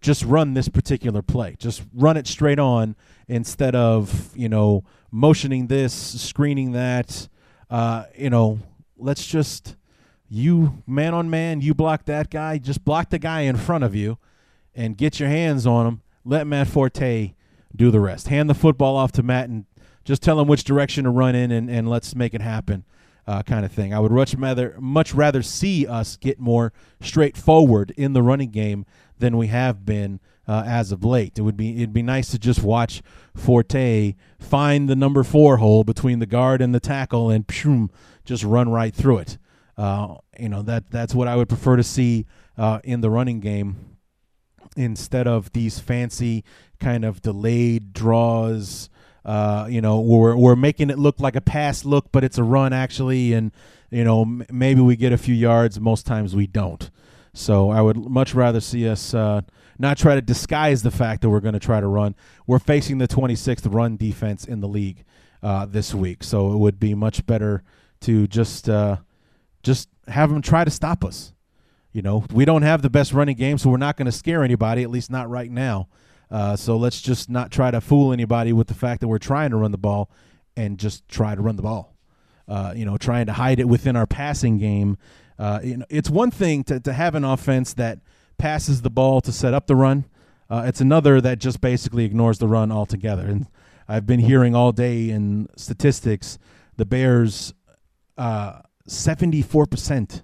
just 0.00 0.24
run 0.24 0.54
this 0.54 0.68
particular 0.68 1.22
play. 1.22 1.56
Just 1.58 1.82
run 1.92 2.16
it 2.16 2.26
straight 2.26 2.58
on 2.58 2.96
instead 3.28 3.74
of 3.74 4.36
you 4.36 4.48
know 4.48 4.84
motioning 5.10 5.66
this, 5.66 5.92
screening 5.92 6.72
that. 6.72 7.28
Uh, 7.68 8.04
you 8.16 8.30
know, 8.30 8.58
let's 8.96 9.26
just 9.26 9.76
you 10.28 10.82
man 10.86 11.14
on 11.14 11.28
man, 11.28 11.60
you 11.60 11.74
block 11.74 12.04
that 12.06 12.30
guy, 12.30 12.58
just 12.58 12.84
block 12.84 13.10
the 13.10 13.18
guy 13.18 13.40
in 13.42 13.56
front 13.56 13.84
of 13.84 13.94
you 13.94 14.18
and 14.74 14.96
get 14.96 15.20
your 15.20 15.28
hands 15.28 15.66
on 15.66 15.86
him. 15.86 16.02
Let 16.24 16.46
Matt 16.46 16.68
Forte 16.68 17.34
do 17.74 17.90
the 17.90 18.00
rest. 18.00 18.28
Hand 18.28 18.48
the 18.48 18.54
football 18.54 18.96
off 18.96 19.12
to 19.12 19.22
Matt 19.22 19.48
and 19.48 19.64
just 20.04 20.22
tell 20.22 20.40
him 20.40 20.48
which 20.48 20.64
direction 20.64 21.04
to 21.04 21.10
run 21.10 21.34
in 21.34 21.50
and, 21.50 21.70
and 21.70 21.88
let's 21.88 22.14
make 22.14 22.34
it 22.34 22.40
happen. 22.40 22.84
Uh, 23.30 23.44
kind 23.44 23.64
of 23.64 23.70
thing. 23.70 23.94
I 23.94 24.00
would 24.00 24.10
much 24.10 24.34
rather 24.34 24.74
much 24.80 25.14
rather 25.14 25.40
see 25.40 25.86
us 25.86 26.16
get 26.16 26.40
more 26.40 26.72
straightforward 27.00 27.92
in 27.96 28.12
the 28.12 28.24
running 28.24 28.50
game 28.50 28.84
than 29.20 29.36
we 29.36 29.46
have 29.46 29.86
been 29.86 30.18
uh, 30.48 30.64
as 30.66 30.90
of 30.90 31.04
late. 31.04 31.38
It 31.38 31.42
would 31.42 31.56
be 31.56 31.76
it'd 31.76 31.92
be 31.92 32.02
nice 32.02 32.32
to 32.32 32.40
just 32.40 32.64
watch 32.64 33.02
Forte 33.36 34.16
find 34.40 34.88
the 34.88 34.96
number 34.96 35.22
four 35.22 35.58
hole 35.58 35.84
between 35.84 36.18
the 36.18 36.26
guard 36.26 36.60
and 36.60 36.74
the 36.74 36.80
tackle 36.80 37.30
and 37.30 37.46
pshoom, 37.46 37.90
just 38.24 38.42
run 38.42 38.68
right 38.68 38.92
through 38.92 39.18
it. 39.18 39.38
Uh, 39.78 40.16
you 40.36 40.48
know 40.48 40.62
that 40.62 40.90
that's 40.90 41.14
what 41.14 41.28
I 41.28 41.36
would 41.36 41.48
prefer 41.48 41.76
to 41.76 41.84
see 41.84 42.26
uh, 42.58 42.80
in 42.82 43.00
the 43.00 43.10
running 43.10 43.38
game 43.38 43.96
instead 44.76 45.28
of 45.28 45.52
these 45.52 45.78
fancy 45.78 46.42
kind 46.80 47.04
of 47.04 47.22
delayed 47.22 47.92
draws. 47.92 48.90
Uh, 49.24 49.66
you 49.68 49.80
know, 49.80 50.00
we're 50.00 50.36
we're 50.36 50.56
making 50.56 50.90
it 50.90 50.98
look 50.98 51.20
like 51.20 51.36
a 51.36 51.40
pass 51.40 51.84
look, 51.84 52.10
but 52.12 52.24
it's 52.24 52.38
a 52.38 52.42
run 52.42 52.72
actually, 52.72 53.32
and 53.32 53.52
you 53.90 54.04
know 54.04 54.22
m- 54.22 54.46
maybe 54.50 54.80
we 54.80 54.96
get 54.96 55.12
a 55.12 55.18
few 55.18 55.34
yards. 55.34 55.78
Most 55.78 56.06
times 56.06 56.34
we 56.34 56.46
don't. 56.46 56.90
So 57.32 57.70
I 57.70 57.80
would 57.80 57.96
much 57.96 58.34
rather 58.34 58.60
see 58.60 58.88
us 58.88 59.14
uh, 59.14 59.42
not 59.78 59.98
try 59.98 60.14
to 60.14 60.22
disguise 60.22 60.82
the 60.82 60.90
fact 60.90 61.22
that 61.22 61.30
we're 61.30 61.40
going 61.40 61.54
to 61.54 61.60
try 61.60 61.80
to 61.80 61.86
run. 61.86 62.14
We're 62.46 62.58
facing 62.58 62.98
the 62.98 63.06
26th 63.06 63.72
run 63.72 63.96
defense 63.96 64.44
in 64.44 64.60
the 64.60 64.68
league 64.68 65.04
uh, 65.42 65.66
this 65.66 65.94
week, 65.94 66.24
so 66.24 66.52
it 66.52 66.56
would 66.56 66.80
be 66.80 66.94
much 66.94 67.24
better 67.26 67.62
to 68.00 68.26
just 68.26 68.68
uh, 68.68 68.96
just 69.62 69.88
have 70.08 70.30
them 70.30 70.42
try 70.42 70.64
to 70.64 70.70
stop 70.70 71.04
us. 71.04 71.32
You 71.92 72.02
know, 72.02 72.24
we 72.32 72.44
don't 72.44 72.62
have 72.62 72.82
the 72.82 72.90
best 72.90 73.12
running 73.12 73.36
game, 73.36 73.58
so 73.58 73.68
we're 73.68 73.76
not 73.76 73.96
going 73.96 74.06
to 74.06 74.12
scare 74.12 74.44
anybody, 74.44 74.82
at 74.82 74.90
least 74.90 75.10
not 75.10 75.28
right 75.28 75.50
now. 75.50 75.88
Uh, 76.30 76.56
so 76.56 76.76
let's 76.76 77.00
just 77.00 77.28
not 77.28 77.50
try 77.50 77.70
to 77.70 77.80
fool 77.80 78.12
anybody 78.12 78.52
with 78.52 78.68
the 78.68 78.74
fact 78.74 79.00
that 79.00 79.08
we're 79.08 79.18
trying 79.18 79.50
to 79.50 79.56
run 79.56 79.72
the 79.72 79.78
ball 79.78 80.10
and 80.56 80.78
just 80.78 81.08
try 81.08 81.34
to 81.34 81.40
run 81.40 81.56
the 81.56 81.62
ball. 81.62 81.96
Uh, 82.46 82.72
you 82.74 82.84
know, 82.84 82.96
trying 82.96 83.26
to 83.26 83.32
hide 83.32 83.60
it 83.60 83.68
within 83.68 83.96
our 83.96 84.06
passing 84.06 84.58
game. 84.58 84.98
Uh, 85.38 85.60
you 85.62 85.76
know, 85.76 85.86
it's 85.88 86.10
one 86.10 86.30
thing 86.30 86.64
to, 86.64 86.80
to 86.80 86.92
have 86.92 87.14
an 87.14 87.24
offense 87.24 87.74
that 87.74 88.00
passes 88.38 88.82
the 88.82 88.90
ball 88.90 89.20
to 89.20 89.32
set 89.32 89.54
up 89.54 89.66
the 89.66 89.76
run. 89.76 90.04
Uh, 90.48 90.64
it's 90.66 90.80
another 90.80 91.20
that 91.20 91.38
just 91.38 91.60
basically 91.60 92.04
ignores 92.04 92.38
the 92.38 92.48
run 92.48 92.72
altogether. 92.72 93.26
And 93.26 93.46
I've 93.88 94.06
been 94.06 94.20
hearing 94.20 94.54
all 94.54 94.72
day 94.72 95.10
in 95.10 95.48
statistics 95.56 96.38
the 96.76 96.84
Bears 96.84 97.52
uh, 98.16 98.62
74% 98.88 100.22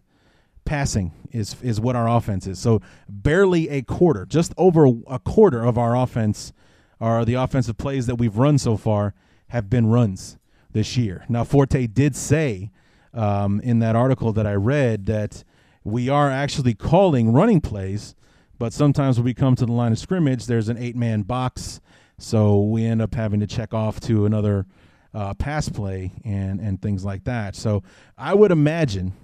passing 0.66 1.12
is 1.32 1.56
is 1.62 1.80
what 1.80 1.96
our 1.96 2.08
offense 2.08 2.46
is. 2.46 2.58
So 2.58 2.82
barely 3.08 3.68
a 3.68 3.82
quarter, 3.82 4.26
just 4.26 4.52
over 4.58 4.86
a 5.06 5.18
quarter 5.18 5.62
of 5.62 5.78
our 5.78 5.96
offense 5.96 6.52
are 7.00 7.24
the 7.24 7.34
offensive 7.34 7.76
plays 7.76 8.06
that 8.06 8.16
we've 8.16 8.36
run 8.36 8.58
so 8.58 8.76
far 8.76 9.14
have 9.48 9.70
been 9.70 9.86
runs 9.86 10.38
this 10.72 10.96
year. 10.96 11.24
Now 11.28 11.44
Forte 11.44 11.86
did 11.86 12.16
say 12.16 12.70
um, 13.14 13.60
in 13.60 13.78
that 13.78 13.96
article 13.96 14.32
that 14.32 14.46
I 14.46 14.54
read 14.54 15.06
that 15.06 15.44
we 15.84 16.08
are 16.08 16.30
actually 16.30 16.74
calling 16.74 17.32
running 17.32 17.60
plays, 17.60 18.14
but 18.58 18.72
sometimes 18.72 19.18
when 19.18 19.24
we 19.24 19.34
come 19.34 19.54
to 19.56 19.66
the 19.66 19.72
line 19.72 19.92
of 19.92 19.98
scrimmage, 19.98 20.46
there's 20.46 20.68
an 20.68 20.76
eight 20.76 20.96
man 20.96 21.22
box, 21.22 21.80
so 22.18 22.60
we 22.60 22.84
end 22.84 23.00
up 23.00 23.14
having 23.14 23.40
to 23.40 23.46
check 23.46 23.72
off 23.72 24.00
to 24.00 24.26
another 24.26 24.66
uh, 25.14 25.32
pass 25.34 25.68
play 25.68 26.12
and 26.24 26.60
and 26.60 26.82
things 26.82 27.04
like 27.04 27.24
that. 27.24 27.54
So 27.54 27.82
I 28.18 28.34
would 28.34 28.50
imagine 28.50 29.14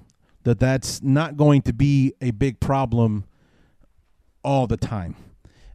that 0.45 0.59
that's 0.59 1.03
not 1.03 1.37
going 1.37 1.63
to 1.63 1.73
be 1.73 2.15
a 2.21 2.31
big 2.31 2.61
problem 2.61 3.25
all 4.45 4.67
the 4.67 4.77
time 4.77 5.15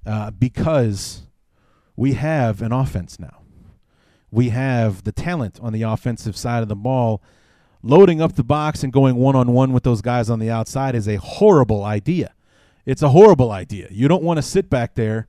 uh, 0.05 0.31
because 0.31 1.23
we 1.95 2.13
have 2.13 2.61
an 2.61 2.71
offense 2.71 3.19
now. 3.19 3.41
We 4.29 4.49
have 4.49 5.03
the 5.03 5.11
talent 5.11 5.59
on 5.61 5.73
the 5.73 5.83
offensive 5.83 6.35
side 6.35 6.61
of 6.61 6.69
the 6.69 6.75
ball. 6.75 7.21
Loading 7.81 8.21
up 8.21 8.35
the 8.35 8.43
box 8.43 8.83
and 8.83 8.91
going 8.91 9.15
one 9.15 9.35
on 9.35 9.53
one 9.53 9.71
with 9.71 9.83
those 9.83 10.01
guys 10.01 10.29
on 10.29 10.39
the 10.39 10.49
outside 10.49 10.95
is 10.95 11.07
a 11.07 11.15
horrible 11.15 11.83
idea. 11.83 12.33
It's 12.85 13.01
a 13.01 13.09
horrible 13.09 13.51
idea. 13.51 13.87
You 13.91 14.07
don't 14.07 14.23
want 14.23 14.37
to 14.37 14.41
sit 14.41 14.69
back 14.69 14.95
there 14.95 15.27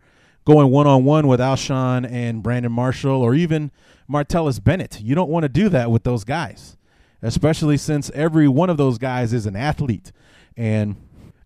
going 0.49 0.71
one 0.71 0.87
on 0.87 1.05
one 1.05 1.29
with 1.29 1.41
Alshon 1.41 2.11
and 2.11 2.43
Brandon 2.43 2.73
Marshall 2.73 3.21
or 3.21 3.35
even 3.35 3.71
Martellus 4.11 4.65
Bennett. 4.65 4.99
You 4.99 5.15
don't 5.15 5.29
want 5.29 5.43
to 5.43 5.49
do 5.51 5.69
that 5.69 5.91
with 5.91 6.05
those 6.05 6.25
guys, 6.25 6.78
especially 7.23 7.77
since 7.77 8.11
every 8.11 8.49
one 8.49 8.71
of 8.71 8.77
those 8.77 8.99
guys 8.99 9.33
is 9.33 9.47
an 9.47 9.57
athlete. 9.57 10.13
And, 10.57 10.97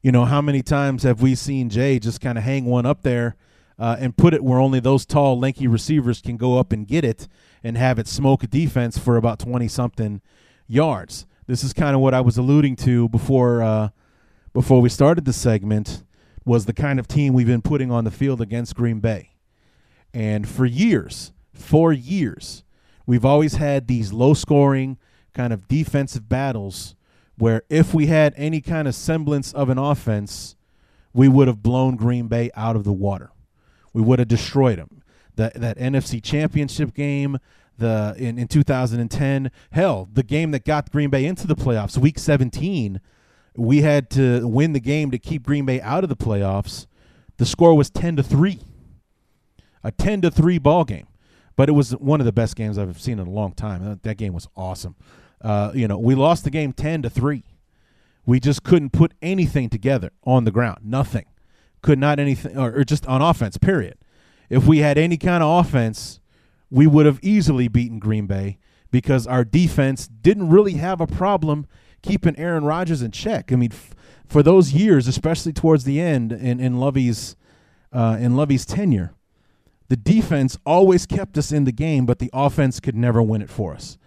you 0.02 0.12
know, 0.12 0.24
how 0.24 0.40
many 0.40 0.62
times 0.62 1.02
have 1.02 1.22
we 1.22 1.34
seen 1.34 1.70
Jay 1.70 1.98
just 1.98 2.20
kind 2.20 2.38
of 2.38 2.44
hang 2.44 2.64
one 2.64 2.86
up 2.86 3.02
there 3.02 3.36
uh, 3.78 3.96
and 3.98 4.16
put 4.16 4.34
it 4.34 4.44
where 4.44 4.58
only 4.58 4.80
those 4.80 5.06
tall, 5.06 5.38
lanky 5.38 5.66
receivers 5.66 6.20
can 6.20 6.36
go 6.36 6.58
up 6.58 6.72
and 6.72 6.86
get 6.86 7.04
it 7.04 7.28
and 7.62 7.76
have 7.76 7.98
it 7.98 8.06
smoke 8.08 8.42
a 8.42 8.46
defense 8.46 8.98
for 8.98 9.16
about 9.16 9.38
20 9.38 9.68
something 9.68 10.20
yards? 10.66 11.26
This 11.46 11.64
is 11.64 11.72
kind 11.72 11.94
of 11.94 12.00
what 12.00 12.14
I 12.14 12.20
was 12.20 12.36
alluding 12.36 12.76
to 12.76 13.08
before. 13.08 13.62
Uh, 13.62 13.88
before 14.52 14.82
we 14.82 14.90
started 14.90 15.24
the 15.24 15.32
segment, 15.32 16.02
was 16.44 16.66
the 16.66 16.72
kind 16.72 16.98
of 16.98 17.08
team 17.08 17.32
we've 17.32 17.46
been 17.46 17.62
putting 17.62 17.90
on 17.90 18.04
the 18.04 18.10
field 18.10 18.40
against 18.40 18.74
Green 18.74 19.00
Bay. 19.00 19.30
And 20.12 20.48
for 20.48 20.66
years, 20.66 21.32
for 21.54 21.92
years, 21.92 22.64
we've 23.06 23.24
always 23.24 23.54
had 23.54 23.86
these 23.86 24.12
low 24.12 24.34
scoring 24.34 24.98
kind 25.32 25.52
of 25.52 25.68
defensive 25.68 26.28
battles 26.28 26.94
where 27.38 27.62
if 27.68 27.94
we 27.94 28.06
had 28.06 28.34
any 28.36 28.60
kind 28.60 28.86
of 28.86 28.94
semblance 28.94 29.52
of 29.52 29.68
an 29.68 29.78
offense, 29.78 30.56
we 31.12 31.28
would 31.28 31.48
have 31.48 31.62
blown 31.62 31.96
Green 31.96 32.28
Bay 32.28 32.50
out 32.54 32.76
of 32.76 32.84
the 32.84 32.92
water. 32.92 33.30
We 33.92 34.02
would 34.02 34.18
have 34.18 34.28
destroyed 34.28 34.78
them. 34.78 35.02
That 35.36 35.54
that 35.54 35.78
NFC 35.78 36.22
Championship 36.22 36.94
game, 36.94 37.38
the 37.78 38.14
in, 38.18 38.38
in 38.38 38.48
2010, 38.48 39.50
hell, 39.70 40.08
the 40.12 40.22
game 40.22 40.50
that 40.50 40.64
got 40.64 40.90
Green 40.90 41.10
Bay 41.10 41.24
into 41.24 41.46
the 41.46 41.56
playoffs, 41.56 41.96
Week 41.96 42.18
17, 42.18 43.00
we 43.56 43.82
had 43.82 44.10
to 44.10 44.46
win 44.46 44.72
the 44.72 44.80
game 44.80 45.10
to 45.10 45.18
keep 45.18 45.44
Green 45.44 45.64
Bay 45.64 45.80
out 45.80 46.04
of 46.04 46.10
the 46.10 46.16
playoffs. 46.16 46.86
The 47.38 47.46
score 47.46 47.74
was 47.74 47.90
10 47.90 48.16
to 48.16 48.22
3. 48.22 48.60
A 49.84 49.90
10 49.90 50.20
to 50.22 50.30
3 50.30 50.58
ball 50.58 50.84
game 50.84 51.06
but 51.56 51.68
it 51.68 51.72
was 51.72 51.92
one 51.92 52.20
of 52.20 52.26
the 52.26 52.32
best 52.32 52.56
games 52.56 52.78
I've 52.78 53.00
seen 53.00 53.18
in 53.18 53.26
a 53.26 53.30
long 53.30 53.52
time. 53.52 54.00
That 54.02 54.16
game 54.16 54.32
was 54.32 54.48
awesome. 54.56 54.96
Uh, 55.42 55.72
you 55.74 55.88
know, 55.88 55.98
we 55.98 56.14
lost 56.14 56.44
the 56.44 56.50
game 56.50 56.72
ten 56.72 57.02
to 57.02 57.10
three. 57.10 57.44
We 58.24 58.38
just 58.38 58.62
couldn't 58.62 58.90
put 58.90 59.12
anything 59.20 59.68
together 59.68 60.12
on 60.24 60.44
the 60.44 60.52
ground. 60.52 60.80
Nothing. 60.84 61.26
Could 61.82 61.98
not 61.98 62.20
anything, 62.20 62.56
or, 62.56 62.72
or 62.78 62.84
just 62.84 63.06
on 63.06 63.20
offense. 63.20 63.58
Period. 63.58 63.96
If 64.48 64.66
we 64.66 64.78
had 64.78 64.98
any 64.98 65.16
kind 65.16 65.42
of 65.42 65.66
offense, 65.66 66.20
we 66.70 66.86
would 66.86 67.06
have 67.06 67.18
easily 67.22 67.66
beaten 67.66 67.98
Green 67.98 68.26
Bay 68.26 68.58
because 68.92 69.26
our 69.26 69.44
defense 69.44 70.06
didn't 70.06 70.50
really 70.50 70.74
have 70.74 71.00
a 71.00 71.06
problem 71.06 71.66
keeping 72.02 72.36
Aaron 72.38 72.64
Rodgers 72.64 73.02
in 73.02 73.10
check. 73.10 73.52
I 73.52 73.56
mean, 73.56 73.72
f- 73.72 73.94
for 74.26 74.42
those 74.42 74.72
years, 74.72 75.08
especially 75.08 75.52
towards 75.52 75.84
the 75.84 76.00
end 76.00 76.32
in 76.32 76.60
in 76.60 76.78
Lovie's 76.78 77.34
uh, 77.92 78.16
in 78.20 78.36
Lovie's 78.36 78.64
tenure, 78.64 79.14
the 79.88 79.96
defense 79.96 80.56
always 80.64 81.04
kept 81.06 81.36
us 81.36 81.50
in 81.50 81.64
the 81.64 81.72
game, 81.72 82.06
but 82.06 82.18
the 82.18 82.30
offense 82.32 82.78
could 82.78 82.94
never 82.94 83.20
win 83.20 83.42
it 83.42 83.50
for 83.50 83.74
us. 83.74 83.98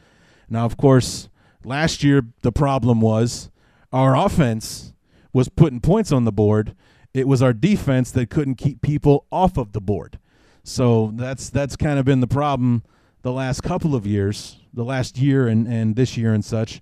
Now, 0.49 0.65
of 0.65 0.77
course, 0.77 1.29
last 1.63 2.03
year 2.03 2.23
the 2.41 2.51
problem 2.51 3.01
was 3.01 3.49
our 3.91 4.15
offense 4.15 4.93
was 5.33 5.49
putting 5.49 5.79
points 5.79 6.11
on 6.11 6.25
the 6.25 6.31
board. 6.31 6.75
It 7.13 7.27
was 7.27 7.41
our 7.41 7.53
defense 7.53 8.11
that 8.11 8.29
couldn't 8.29 8.55
keep 8.55 8.81
people 8.81 9.25
off 9.31 9.57
of 9.57 9.73
the 9.73 9.81
board. 9.81 10.19
So 10.63 11.11
that's 11.15 11.49
that's 11.49 11.75
kind 11.75 11.99
of 11.99 12.05
been 12.05 12.21
the 12.21 12.27
problem 12.27 12.83
the 13.21 13.31
last 13.31 13.61
couple 13.61 13.95
of 13.95 14.05
years, 14.05 14.57
the 14.73 14.83
last 14.83 15.17
year 15.17 15.47
and, 15.47 15.67
and 15.67 15.95
this 15.95 16.17
year 16.17 16.33
and 16.33 16.43
such, 16.43 16.81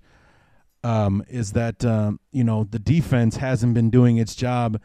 um, 0.82 1.24
is 1.28 1.52
that 1.52 1.84
um, 1.84 2.20
you 2.32 2.44
know 2.44 2.64
the 2.64 2.78
defense 2.78 3.36
hasn't 3.36 3.74
been 3.74 3.90
doing 3.90 4.16
its 4.16 4.34
job 4.34 4.80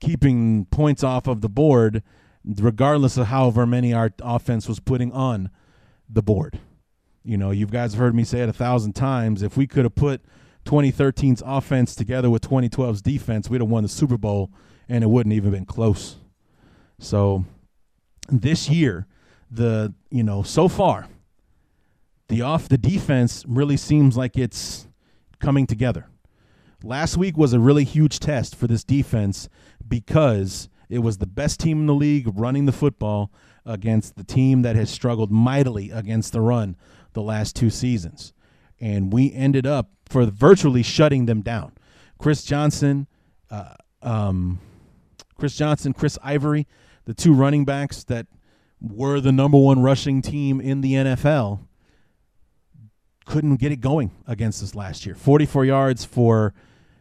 keeping 0.00 0.66
points 0.66 1.02
off 1.02 1.26
of 1.26 1.40
the 1.40 1.48
board 1.48 2.02
regardless 2.44 3.16
of 3.16 3.28
however 3.28 3.66
many 3.66 3.92
our 3.92 4.10
offense 4.20 4.68
was 4.68 4.80
putting 4.80 5.10
on 5.12 5.50
the 6.08 6.22
board. 6.22 6.60
You 7.24 7.38
know, 7.38 7.50
you 7.50 7.66
guys 7.66 7.92
have 7.92 8.00
heard 8.00 8.14
me 8.14 8.24
say 8.24 8.40
it 8.40 8.48
a 8.48 8.52
thousand 8.52 8.92
times. 8.92 9.42
If 9.42 9.56
we 9.56 9.66
could 9.66 9.84
have 9.84 9.94
put 9.94 10.22
2013's 10.66 11.42
offense 11.44 11.94
together 11.94 12.28
with 12.28 12.42
2012's 12.42 13.00
defense, 13.00 13.48
we'd 13.48 13.62
have 13.62 13.70
won 13.70 13.82
the 13.82 13.88
Super 13.88 14.18
Bowl, 14.18 14.50
and 14.88 15.02
it 15.02 15.08
wouldn't 15.08 15.32
even 15.32 15.50
been 15.50 15.64
close. 15.64 16.16
So 16.98 17.44
this 18.28 18.68
year, 18.68 19.06
the 19.50 19.94
you 20.10 20.22
know 20.22 20.42
so 20.42 20.68
far, 20.68 21.08
the 22.28 22.42
off 22.42 22.68
the 22.68 22.78
defense 22.78 23.44
really 23.48 23.76
seems 23.76 24.16
like 24.16 24.36
it's 24.36 24.86
coming 25.38 25.66
together. 25.66 26.08
Last 26.82 27.16
week 27.16 27.38
was 27.38 27.54
a 27.54 27.60
really 27.60 27.84
huge 27.84 28.18
test 28.20 28.54
for 28.54 28.66
this 28.66 28.84
defense 28.84 29.48
because 29.86 30.68
it 30.90 30.98
was 30.98 31.18
the 31.18 31.26
best 31.26 31.60
team 31.60 31.80
in 31.80 31.86
the 31.86 31.94
league 31.94 32.28
running 32.34 32.66
the 32.66 32.72
football 32.72 33.32
against 33.64 34.16
the 34.16 34.24
team 34.24 34.60
that 34.62 34.76
has 34.76 34.90
struggled 34.90 35.30
mightily 35.30 35.90
against 35.90 36.32
the 36.32 36.42
run 36.42 36.76
the 37.14 37.22
last 37.22 37.56
two 37.56 37.70
seasons. 37.70 38.32
And 38.80 39.12
we 39.12 39.32
ended 39.32 39.66
up 39.66 39.90
for 40.06 40.26
virtually 40.26 40.82
shutting 40.82 41.26
them 41.26 41.40
down. 41.40 41.72
Chris 42.18 42.44
Johnson, 42.44 43.06
uh, 43.50 43.74
um, 44.02 44.60
Chris 45.38 45.56
Johnson, 45.56 45.92
Chris 45.92 46.18
Ivory, 46.22 46.66
the 47.06 47.14
two 47.14 47.32
running 47.32 47.64
backs 47.64 48.04
that 48.04 48.26
were 48.80 49.20
the 49.20 49.32
number 49.32 49.58
one 49.58 49.80
rushing 49.80 50.22
team 50.22 50.60
in 50.60 50.80
the 50.80 50.92
NFL, 50.92 51.60
couldn't 53.24 53.56
get 53.56 53.72
it 53.72 53.80
going 53.80 54.10
against 54.26 54.62
us 54.62 54.74
last 54.74 55.06
year. 55.06 55.14
44 55.14 55.64
yards 55.64 56.04
for 56.04 56.54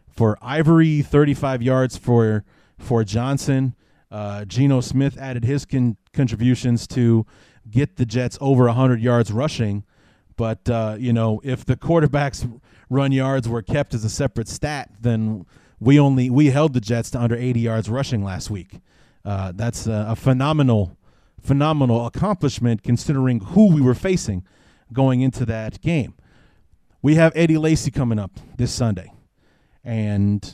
for 0.10 0.38
Ivory, 0.42 1.02
35 1.02 1.62
yards 1.62 1.98
for 1.98 2.46
for 2.78 3.04
Johnson. 3.04 3.76
Uh, 4.12 4.46
Geno 4.46 4.80
Smith 4.80 5.18
added 5.18 5.44
his 5.44 5.66
con- 5.66 5.98
contributions 6.14 6.86
to 6.88 7.26
get 7.70 7.96
the 7.96 8.06
Jets 8.06 8.38
over 8.40 8.66
100 8.66 9.02
yards 9.02 9.32
rushing. 9.32 9.84
But 10.36 10.70
uh, 10.70 10.98
you 11.00 11.14
know, 11.14 11.42
if 11.44 11.66
the 11.66 11.76
quarterbacks 11.76 12.62
run 12.90 13.12
yards 13.12 13.48
were 13.48 13.62
kept 13.62 13.94
as 13.94 14.04
a 14.04 14.10
separate 14.10 14.48
stat, 14.48 14.90
then 15.00 15.46
we 15.80 16.00
only 16.00 16.30
we 16.30 16.48
held 16.48 16.74
the 16.74 16.82
Jets 16.82 17.12
to 17.12 17.22
under 17.22 17.36
80 17.36 17.60
yards 17.60 17.90
rushing 17.90 18.24
last 18.24 18.50
week. 18.50 18.80
Uh, 19.26 19.52
that's 19.56 19.88
a, 19.88 20.08
a, 20.10 20.16
phenomenal, 20.16 20.98
phenomenal 21.42 22.06
accomplishment 22.06 22.84
considering 22.84 23.40
who 23.40 23.74
we 23.74 23.80
were 23.80 23.96
facing 23.96 24.46
going 24.92 25.22
into 25.22 25.46
that 25.46 25.80
game. 25.82 26.14
We 27.02 27.16
have 27.16 27.32
Eddie 27.36 27.58
Lacy 27.58 27.90
coming 27.90 28.20
up 28.20 28.32
this 28.58 28.74
Sunday, 28.74 29.12
and 29.84 30.54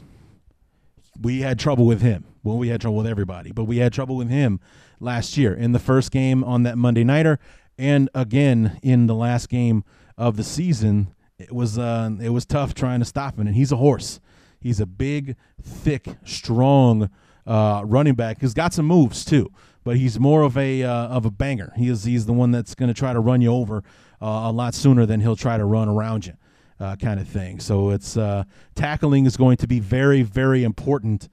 we 1.19 1.41
had 1.41 1.59
trouble 1.59 1.85
with 1.85 2.01
him. 2.01 2.25
Well, 2.43 2.57
we 2.57 2.69
had 2.69 2.81
trouble 2.81 2.97
with 2.97 3.07
everybody, 3.07 3.51
but 3.51 3.65
we 3.65 3.77
had 3.77 3.91
trouble 3.91 4.15
with 4.15 4.29
him 4.29 4.59
last 4.99 5.37
year 5.37 5.53
in 5.53 5.71
the 5.71 5.79
first 5.79 6.11
game 6.11 6.43
on 6.43 6.63
that 6.63 6.77
Monday 6.77 7.03
nighter, 7.03 7.39
and 7.79 8.09
again 8.13 8.77
in 8.83 9.07
the 9.07 9.15
last 9.15 9.49
game 9.49 9.83
of 10.17 10.35
the 10.35 10.43
season. 10.43 11.15
It 11.39 11.53
was 11.53 11.79
uh, 11.79 12.11
it 12.21 12.29
was 12.29 12.45
tough 12.45 12.75
trying 12.75 12.99
to 12.99 13.05
stop 13.05 13.39
him, 13.39 13.47
and 13.47 13.55
he's 13.55 13.71
a 13.71 13.77
horse. 13.77 14.19
He's 14.59 14.81
a 14.81 14.85
big, 14.85 15.37
thick, 15.61 16.05
strong 16.25 17.09
uh, 17.47 17.81
running 17.85 18.15
back. 18.15 18.41
He's 18.41 18.53
got 18.53 18.73
some 18.73 18.85
moves 18.85 19.23
too, 19.23 19.49
but 19.85 19.95
he's 19.95 20.19
more 20.19 20.41
of 20.41 20.57
a 20.57 20.83
uh, 20.83 21.07
of 21.07 21.25
a 21.25 21.31
banger. 21.31 21.71
He 21.77 21.87
is 21.87 22.03
he's 22.03 22.25
the 22.25 22.33
one 22.33 22.51
that's 22.51 22.75
going 22.75 22.89
to 22.89 22.93
try 22.93 23.13
to 23.13 23.21
run 23.21 23.39
you 23.39 23.53
over 23.53 23.83
uh, 24.21 24.25
a 24.25 24.51
lot 24.51 24.73
sooner 24.73 25.05
than 25.05 25.21
he'll 25.21 25.37
try 25.37 25.57
to 25.57 25.63
run 25.63 25.87
around 25.87 26.25
you, 26.25 26.33
uh, 26.81 26.97
kind 26.97 27.21
of 27.21 27.27
thing. 27.29 27.61
So 27.61 27.91
it's 27.91 28.17
uh, 28.17 28.43
tackling 28.75 29.25
is 29.25 29.37
going 29.37 29.55
to 29.57 29.67
be 29.67 29.79
very 29.79 30.21
very 30.21 30.65
important 30.65 31.29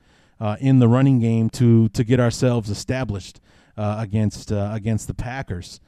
in 0.61 0.79
the 0.79 0.87
running 0.87 1.19
game 1.19 1.51
to 1.51 1.89
to 1.89 2.05
get 2.05 2.21
ourselves 2.21 2.71
established 2.71 3.41
against 3.77 4.53
against 4.53 5.09
the 5.09 5.15
Packers. 5.15 5.81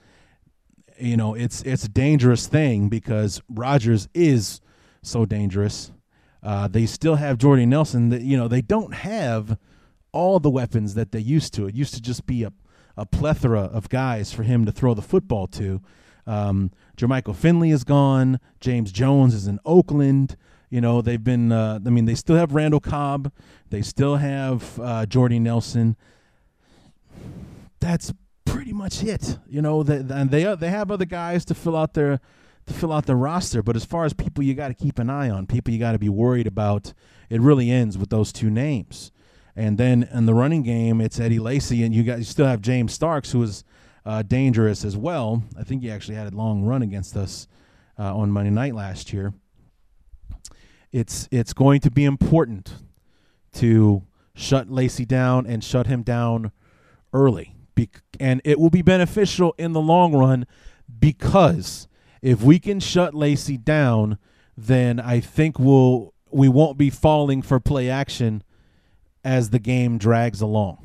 You 0.99 1.17
know, 1.17 1.35
it's 1.35 1.63
it's 1.63 1.85
a 1.85 1.89
dangerous 1.89 2.47
thing 2.47 2.89
because 2.89 3.41
Rodgers 3.49 4.09
is 4.15 4.61
so 5.03 5.25
dangerous 5.25 5.93
uh, 6.43 6.69
they 6.69 6.87
still 6.87 7.17
have 7.17 7.39
Jordy 7.39 7.67
Nelson. 7.67 8.11
That 8.11 8.23
you 8.23 8.37
know 8.37 8.49
they 8.49 8.63
don't 8.63 8.95
have 8.95 9.59
all 10.13 10.41
the 10.41 10.51
weapons 10.51 10.95
that 10.95 11.13
they 11.13 11.21
used 11.21 11.53
to. 11.55 11.67
It 11.67 11.75
used 11.75 11.95
to 11.95 12.03
just 12.03 12.27
be 12.27 12.45
a, 12.45 12.53
a 12.97 13.07
plethora 13.07 13.63
of 13.63 13.89
guys 13.89 14.33
for 14.33 14.43
him 14.43 14.65
to 14.65 14.73
throw 14.73 14.95
the 14.95 15.03
football 15.03 15.47
to. 15.49 15.81
Um, 16.27 16.71
Jermichael 16.97 17.35
Finley 17.35 17.71
is 17.71 17.85
gone. 17.85 18.39
James 18.61 18.93
Jones 18.93 19.35
is 19.35 19.47
in 19.47 19.59
Oakland. 19.65 20.37
You 20.71 20.81
know 20.81 21.03
they've 21.03 21.23
been. 21.23 21.51
Uh, 21.51 21.81
I 21.85 21.91
mean, 21.91 22.05
they 22.05 22.15
still 22.15 22.37
have 22.37 22.55
Randall 22.55 22.81
Cobb. 22.81 23.33
They 23.71 23.83
still 23.83 24.17
have 24.17 24.79
uh, 24.81 25.07
Jordy 25.07 25.39
Nelson. 25.39 25.97
That's 27.81 28.13
pretty 28.59 28.73
much 28.73 29.05
it. 29.05 29.39
You 29.49 29.63
know, 29.63 29.85
they, 29.85 29.99
and 30.13 30.33
they 30.33 30.53
they 30.57 30.71
have 30.71 30.91
other 30.91 31.05
guys 31.05 31.45
to 31.45 31.55
fill 31.55 31.77
out 31.77 31.95
their 31.95 32.19
to 32.67 32.75
fill 32.75 32.93
out 32.93 33.07
the 33.07 33.15
roster. 33.15 33.63
But 33.63 33.77
as 33.77 33.85
far 33.85 34.05
as 34.05 34.13
people 34.13 34.43
you 34.43 34.53
got 34.55 34.67
to 34.67 34.75
keep 34.75 34.99
an 34.99 35.09
eye 35.09 35.31
on, 35.31 35.47
people 35.47 35.73
you 35.73 35.79
got 35.79 35.93
to 35.93 35.99
be 35.99 36.09
worried 36.09 36.49
about, 36.49 36.93
it 37.31 37.41
really 37.41 37.71
ends 37.71 37.97
with 37.97 38.11
those 38.11 38.33
two 38.33 38.51
names. 38.51 39.13
And 39.55 39.79
then 39.79 40.09
in 40.13 40.27
the 40.27 40.35
running 40.35 40.65
game, 40.65 41.01
it's 41.01 41.21
Eddie 41.21 41.39
Lacy, 41.39 41.85
and 41.85 41.95
you 41.95 42.03
got 42.03 42.19
you 42.19 42.25
still 42.25 42.47
have 42.47 42.61
James 42.61 42.93
Starks, 42.93 43.31
who 43.31 43.41
is 43.45 43.63
uh, 44.05 44.23
dangerous 44.23 44.85
as 44.85 44.97
well. 44.97 45.45
I 45.57 45.63
think 45.63 45.83
he 45.83 45.91
actually 45.93 46.17
had 46.17 46.33
a 46.33 46.37
long 46.37 46.65
run 46.65 46.83
against 46.83 47.17
us 47.17 47.47
uh, 47.97 48.13
on 48.17 48.33
Monday 48.33 48.51
night 48.51 48.75
last 48.75 49.13
year. 49.13 49.35
It's 50.91 51.29
it's 51.31 51.53
going 51.53 51.79
to 51.83 51.93
be 51.93 52.05
important 52.05 52.75
to 53.53 54.03
shut 54.35 54.69
Lacy 54.69 55.05
down 55.05 55.47
and 55.47 55.63
shut 55.63 55.87
him 55.87 56.03
down 56.03 56.51
early, 57.13 57.55
Be- 57.79 57.91
and 58.19 58.41
it 58.45 58.59
will 58.59 58.71
be 58.71 58.83
beneficial 58.83 59.55
in 59.57 59.73
the 59.73 59.81
long 59.81 60.13
run 60.13 60.49
because 60.99 61.87
if 62.21 62.43
we 62.43 62.59
can 62.59 62.81
shut 62.81 63.15
Lacy 63.15 63.57
down, 63.57 64.19
then 64.57 64.99
I 64.99 65.21
think 65.21 65.61
we'll 65.61 66.13
we 66.29 66.49
won't 66.49 66.77
be 66.77 66.91
falling 66.91 67.41
for 67.41 67.61
play 67.61 67.89
action 67.89 68.43
as 69.23 69.51
the 69.51 69.61
game 69.61 69.97
drags 69.97 70.41
along. 70.41 70.85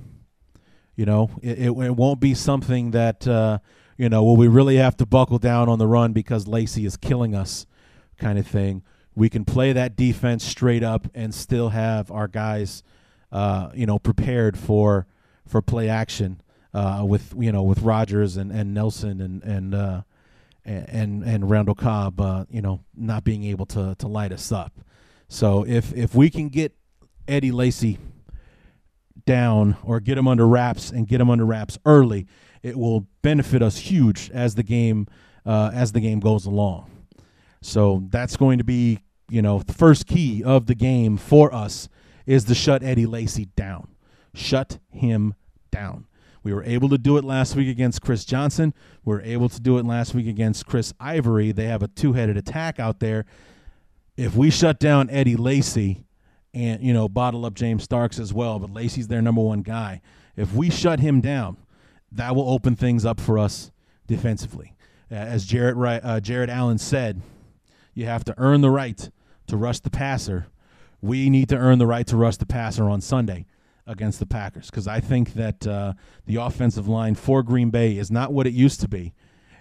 You 0.96 1.08
know, 1.08 1.32
it, 1.42 1.58
it, 1.58 1.72
it 1.72 1.96
won't 1.96 2.20
be 2.20 2.36
something 2.36 2.92
that 2.92 3.28
uh, 3.28 3.58
you 3.98 4.08
know, 4.08 4.24
will 4.24 4.38
we 4.38 4.48
really 4.48 4.76
have 4.76 4.96
to 4.98 5.08
buckle 5.08 5.40
down 5.40 5.70
on 5.70 5.80
the 5.80 5.88
run 5.88 6.14
because 6.14 6.48
Lacy 6.48 6.86
is 6.86 6.96
killing 6.96 7.34
us, 7.34 7.66
kind 8.20 8.38
of 8.38 8.46
thing. 8.46 8.84
We 9.16 9.32
can 9.32 9.46
play 9.46 9.74
that 9.74 9.96
defense 9.96 10.46
straight 10.46 10.84
up 10.84 11.08
and 11.16 11.34
still 11.34 11.70
have 11.70 12.12
our 12.12 12.28
guys, 12.28 12.84
uh, 13.32 13.72
you 13.74 13.88
know, 13.88 13.98
prepared 13.98 14.60
for 14.60 15.08
for 15.48 15.60
play 15.64 15.90
action 15.90 16.40
uh, 16.74 17.04
with 17.08 17.34
you 17.38 17.52
know 17.52 17.64
with 17.64 17.82
Rodgers 17.82 18.38
and, 18.38 18.52
and 18.52 18.74
Nelson 18.74 19.22
and 19.22 19.44
and 19.44 19.76
uh, 19.76 20.02
and 20.66 21.24
and 21.24 21.50
Randall 21.50 21.76
Cobb, 21.76 22.20
uh, 22.20 22.46
you 22.50 22.62
know, 22.62 22.82
not 22.96 23.24
being 23.24 23.44
able 23.44 23.66
to 23.68 23.96
to 24.00 24.08
light 24.08 24.32
us 24.32 24.52
up. 24.52 24.74
So 25.28 25.66
if 25.68 25.94
if 25.94 26.16
we 26.16 26.30
can 26.30 26.50
get 26.50 26.76
Eddie 27.28 27.52
Lacy 27.52 28.00
down 29.26 29.78
or 29.84 30.00
get 30.00 30.18
him 30.18 30.28
under 30.28 30.48
wraps 30.48 30.90
and 30.90 31.08
get 31.08 31.22
him 31.22 31.30
under 31.30 31.46
wraps 31.46 31.78
early, 31.86 32.28
it 32.62 32.78
will 32.78 33.08
benefit 33.22 33.62
us 33.62 33.78
huge 33.78 34.30
as 34.34 34.56
the 34.56 34.64
game 34.64 35.08
uh, 35.46 35.72
as 35.74 35.92
the 35.92 36.00
game 36.00 36.20
goes 36.20 36.46
along. 36.46 36.90
So 37.62 38.04
that's 38.10 38.36
going 38.36 38.58
to 38.58 38.64
be 38.64 39.00
you 39.30 39.42
know 39.42 39.60
the 39.60 39.74
first 39.74 40.08
key 40.08 40.44
of 40.44 40.66
the 40.66 40.76
game 40.76 41.18
for 41.18 41.54
us 41.54 41.90
is 42.26 42.46
to 42.46 42.56
shut 42.56 42.84
Eddie 42.84 43.06
Lacy 43.06 43.46
down. 43.56 43.90
Shut 44.34 44.80
him 44.90 45.36
down. 45.72 46.08
We 46.44 46.54
were 46.54 46.64
able 46.64 46.90
to 46.90 46.98
do 46.98 47.18
it 47.18 47.24
last 47.24 47.56
week 47.56 47.70
against 47.70 48.02
Chris 48.02 48.26
Johnson. 48.26 48.74
We 49.06 49.16
were 49.16 49.22
able 49.22 49.48
to 49.50 49.62
do 49.62 49.78
it 49.78 49.86
last 49.86 50.14
week 50.14 50.28
against 50.28 50.66
Chris 50.66 50.94
Ivory. 51.00 51.54
They 51.54 51.66
have 51.66 51.82
a 51.82 51.88
two 51.88 52.14
headed 52.14 52.36
attack 52.36 52.80
out 52.80 53.00
there. 53.00 53.26
If 54.18 54.36
we 54.36 54.52
shut 54.52 54.80
down 54.80 55.10
Eddie 55.10 55.38
Lacy 55.38 56.04
and, 56.54 56.84
you 56.84 56.94
know, 56.94 57.08
bottle 57.08 57.46
up 57.46 57.54
James 57.54 57.84
Starks 57.84 58.20
as 58.20 58.34
well, 58.34 58.60
but 58.60 58.72
Lacy's 58.72 59.08
their 59.08 59.22
number 59.22 59.42
one 59.42 59.62
guy. 59.62 60.02
If 60.36 60.54
we 60.54 60.70
shut 60.70 61.00
him 61.00 61.22
down, 61.22 61.58
that 62.12 62.36
will 62.36 62.50
open 62.50 62.76
things 62.76 63.06
up 63.06 63.20
for 63.20 63.40
us 63.40 63.72
defensively. 64.06 64.76
As 65.10 65.46
Jared, 65.46 65.78
uh, 66.04 66.20
Jared 66.20 66.50
Allen 66.50 66.78
said, 66.78 67.22
you 67.94 68.06
have 68.06 68.24
to 68.26 68.36
earn 68.38 68.62
the 68.62 68.70
right 68.70 69.10
to 69.48 69.58
rush 69.58 69.80
the 69.80 69.90
passer. 69.90 70.48
We 71.02 71.30
need 71.30 71.50
to 71.50 71.58
earn 71.58 71.80
the 71.80 71.88
right 71.88 72.06
to 72.08 72.18
rush 72.18 72.38
the 72.38 72.46
passer 72.46 72.90
on 72.90 73.02
Sunday 73.02 73.46
against 73.86 74.20
the 74.20 74.26
Packers 74.26 74.70
because 74.70 74.88
I 74.88 75.00
think 75.00 75.34
that 75.34 75.68
uh, 75.68 75.94
the 76.26 76.38
offensive 76.38 76.88
line 76.88 77.16
for 77.16 77.44
Green 77.44 77.70
Bay 77.70 77.98
is 77.98 78.10
not 78.10 78.32
what 78.32 78.48
it 78.48 78.54
used 78.54 78.82
to 78.82 78.88
be. 78.88 79.14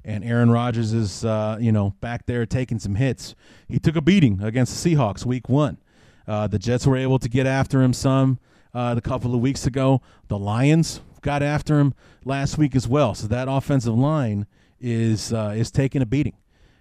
And 0.05 0.25
Aaron 0.25 0.51
Rodgers 0.51 0.93
is, 0.93 1.25
uh, 1.25 1.59
you 1.61 1.71
know, 1.71 1.95
back 2.01 2.27
there 2.27 2.45
taking 2.45 2.79
some 2.79 2.97
hits. 2.97 3.35
He 3.69 3.79
took 3.79 3.95
a 3.95 4.01
beating 4.01 4.43
against 4.43 4.83
the 4.83 4.95
Seahawks 4.95 5.25
week 5.25 5.49
one. 5.49 5.79
Uh, 6.27 6.47
the 6.47 6.59
Jets 6.59 6.87
were 6.87 6.97
able 6.97 7.19
to 7.19 7.29
get 7.29 7.47
after 7.47 7.83
him 7.83 7.93
some 7.93 8.39
uh, 8.75 8.95
a 8.97 9.01
couple 9.01 9.35
of 9.35 9.41
weeks 9.41 9.67
ago. 9.67 10.01
The 10.29 10.39
Lions 10.39 11.01
got 11.21 11.43
after 11.43 11.79
him 11.79 11.95
last 12.25 12.59
week 12.59 12.75
as 12.75 12.89
well. 12.89 13.15
So 13.15 13.27
that 13.29 13.49
offensive 13.49 13.95
line 13.95 14.47
is 14.81 15.33
uh, 15.33 15.55
is 15.57 15.71
taking 15.71 16.03
a 16.03 16.07
beating. 16.07 16.35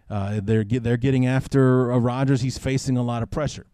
Uh, 0.10 0.42
they're 0.44 0.64
they're 0.64 0.98
getting 0.98 1.26
after 1.26 1.88
Rodgers. 1.88 2.42
He's 2.42 2.58
facing 2.58 2.98
a 2.98 3.04
lot 3.04 3.24
of 3.24 3.30
pressure. 3.30 3.68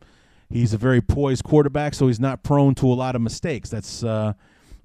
He's 0.50 0.74
a 0.74 0.78
very 0.78 1.02
poised 1.02 1.44
quarterback, 1.44 1.94
so 1.94 2.08
he's 2.08 2.20
not 2.20 2.44
prone 2.44 2.74
to 2.76 2.88
a 2.88 2.96
lot 2.96 3.16
of 3.16 3.22
mistakes. 3.22 3.70
That's 3.70 4.04
uh, 4.04 4.34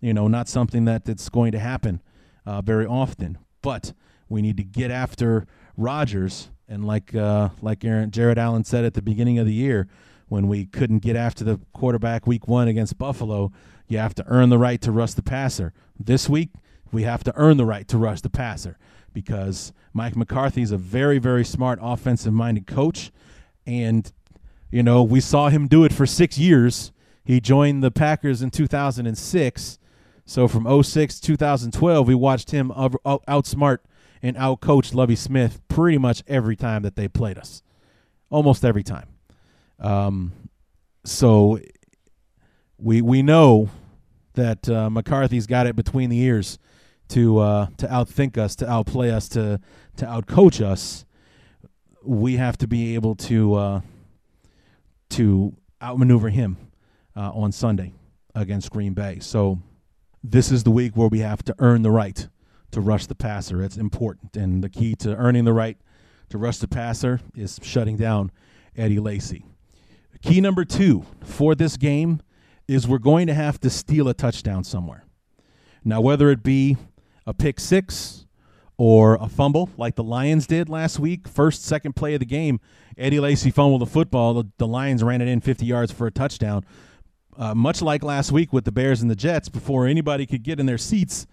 you 0.01 0.13
know 0.13 0.29
not 0.29 0.49
something 0.49 0.85
that 0.87 1.05
that's 1.05 1.29
going 1.29 1.53
to 1.53 1.59
happen 1.59 2.03
uh, 2.47 2.63
very 2.63 2.87
often. 2.87 3.39
But 3.63 3.93
we 4.29 4.43
need 4.43 4.57
to 4.57 4.65
get 4.65 4.91
after 4.91 5.47
Rodgers 5.77 6.49
And 6.69 6.85
like 6.85 7.15
uh, 7.15 7.51
like 7.61 7.85
Aaron, 7.85 8.11
Jared 8.11 8.39
Allen 8.39 8.65
said 8.65 8.85
at 8.85 8.95
the 8.95 9.03
beginning 9.03 9.39
of 9.39 9.47
the 9.47 9.53
year, 9.53 9.89
when 10.29 10.49
we 10.49 10.67
couldn't 10.67 11.01
get 11.01 11.17
after 11.17 11.45
the 11.45 11.61
quarterback 11.73 12.27
week 12.27 12.49
one 12.49 12.67
against 12.67 12.99
Buffalo, 12.99 13.53
you 13.87 13.99
have 13.99 14.15
to 14.15 14.25
earn 14.27 14.49
the 14.49 14.59
right 14.59 14.81
to 14.81 14.91
rush 14.91 15.13
the 15.13 15.23
passer. 15.23 15.73
This 15.99 16.29
week, 16.29 16.51
we 16.91 17.03
have 17.03 17.23
to 17.25 17.33
earn 17.37 17.57
the 17.57 17.67
right 17.67 17.87
to 17.89 17.99
rush 17.99 18.23
the 18.23 18.31
passer 18.31 18.79
because 19.13 19.73
Mike 19.93 20.17
McCarthy 20.17 20.63
is 20.63 20.73
a 20.73 20.79
very, 20.79 21.19
very 21.19 21.45
smart 21.45 21.79
offensive 21.83 22.33
minded 22.33 22.67
coach. 22.67 23.13
And, 23.67 24.11
you 24.73 24.83
know, 24.83 25.03
we 25.03 25.21
saw 25.21 25.51
him 25.51 25.69
do 25.69 25.85
it 25.85 25.93
for 25.93 26.07
six 26.07 26.39
years. 26.39 26.93
He 27.25 27.41
joined 27.41 27.85
the 27.85 27.91
Packers 27.91 28.41
in 28.41 28.51
2006. 28.51 29.79
So 30.25 30.49
from 30.49 30.83
06 30.83 31.21
2012, 31.21 32.09
we 32.09 32.15
watched 32.15 32.53
him 32.53 32.71
outsmart 32.71 33.79
and 34.23 34.35
outcoach 34.37 34.95
Lovie 34.95 35.15
Smith 35.15 35.61
pretty 35.69 35.99
much 35.99 36.23
every 36.27 36.57
time 36.57 36.83
that 36.83 36.97
they 36.97 37.07
played 37.07 37.37
us. 37.37 37.63
Almost 38.31 38.65
every 38.65 38.83
time. 38.83 39.09
Um, 39.79 40.33
so 41.05 41.59
we 42.79 43.03
we 43.03 43.23
know 43.23 43.69
that 44.35 44.69
uh, 44.71 44.89
McCarthy's 44.89 45.47
got 45.47 45.67
it 45.67 45.77
between 45.77 46.09
the 46.09 46.19
ears 46.21 46.59
to 47.09 47.39
uh, 47.39 47.67
to 47.77 47.87
outthink 47.89 48.39
us, 48.39 48.57
to 48.57 48.71
outplay 48.71 49.11
us, 49.11 49.29
to 49.31 49.61
to 49.97 50.07
outcoach 50.07 50.65
us. 50.65 51.05
We 52.03 52.37
have 52.37 52.57
to 52.59 52.67
be 52.67 52.95
able 52.95 53.17
to 53.17 53.55
uh, 53.55 53.81
to 55.13 55.55
outmaneuver 55.83 56.31
him 56.31 56.57
uh, 57.17 57.31
on 57.33 57.53
Sunday 57.53 57.93
against 58.35 58.71
Green 58.71 58.95
Bay. 58.95 59.19
So 59.21 59.59
this 60.25 60.51
is 60.51 60.65
the 60.65 60.71
week 60.71 60.97
where 60.97 61.09
we 61.09 61.21
have 61.21 61.43
to 61.45 61.55
earn 61.59 61.83
the 61.83 61.91
right 61.91 62.29
to 62.71 62.81
rush 62.81 63.07
the 63.07 63.15
passer. 63.15 63.63
It's 63.63 63.77
important, 63.77 64.37
and 64.37 64.65
the 64.65 64.69
key 64.69 64.95
to 64.97 65.15
earning 65.17 65.45
the 65.45 65.53
right 65.53 65.77
to 66.31 66.39
rush 66.39 66.59
the 66.59 66.69
passer 66.69 67.21
is 67.35 67.59
shutting 67.63 67.97
down 67.97 68.31
Eddie 68.77 69.01
Lacy. 69.01 69.45
Key 70.23 70.41
number 70.41 70.65
two 70.65 71.05
for 71.23 71.55
this 71.55 71.77
game 71.77 72.21
is 72.69 72.89
we're 72.89 72.99
going 72.99 73.27
to 73.27 73.35
have 73.35 73.61
to 73.61 73.69
steal 73.69 74.09
a 74.09 74.15
touchdown 74.15 74.65
somewhere. 74.65 75.05
Now, 75.85 76.01
whether 76.01 76.31
it 76.31 76.43
be 76.43 76.77
a 77.27 77.35
pick 77.35 77.61
six 77.61 78.22
or 78.83 79.15
a 79.21 79.29
fumble 79.29 79.71
like 79.77 79.95
the 79.95 80.03
Lions 80.03 80.45
did 80.45 80.69
last 80.69 80.99
week, 80.99 81.29
first, 81.29 81.65
second 81.65 81.95
play 81.95 82.15
of 82.15 82.19
the 82.19 82.27
game, 82.27 82.59
Eddie 82.99 83.21
Lacy 83.21 83.53
fumbled 83.53 83.81
the 83.81 83.87
football. 83.87 84.35
The, 84.35 84.49
the 84.59 84.67
Lions 84.67 85.05
ran 85.05 85.21
it 85.21 85.29
in 85.29 85.41
50 85.41 85.65
yards 85.65 85.93
for 85.93 86.09
a 86.09 86.11
touchdown. 86.11 86.65
Uh, 87.37 87.55
much 87.55 87.81
like 87.81 88.03
last 88.03 88.33
week 88.33 88.53
with 88.53 88.65
the 88.65 88.73
Bears 88.73 89.01
and 89.01 89.09
the 89.09 89.15
Jets, 89.15 89.49
before 89.49 89.87
anybody 89.87 90.27
could 90.27 90.43
get 90.43 90.59
in 90.59 90.67
their 90.67 90.79
seats, 90.79 91.29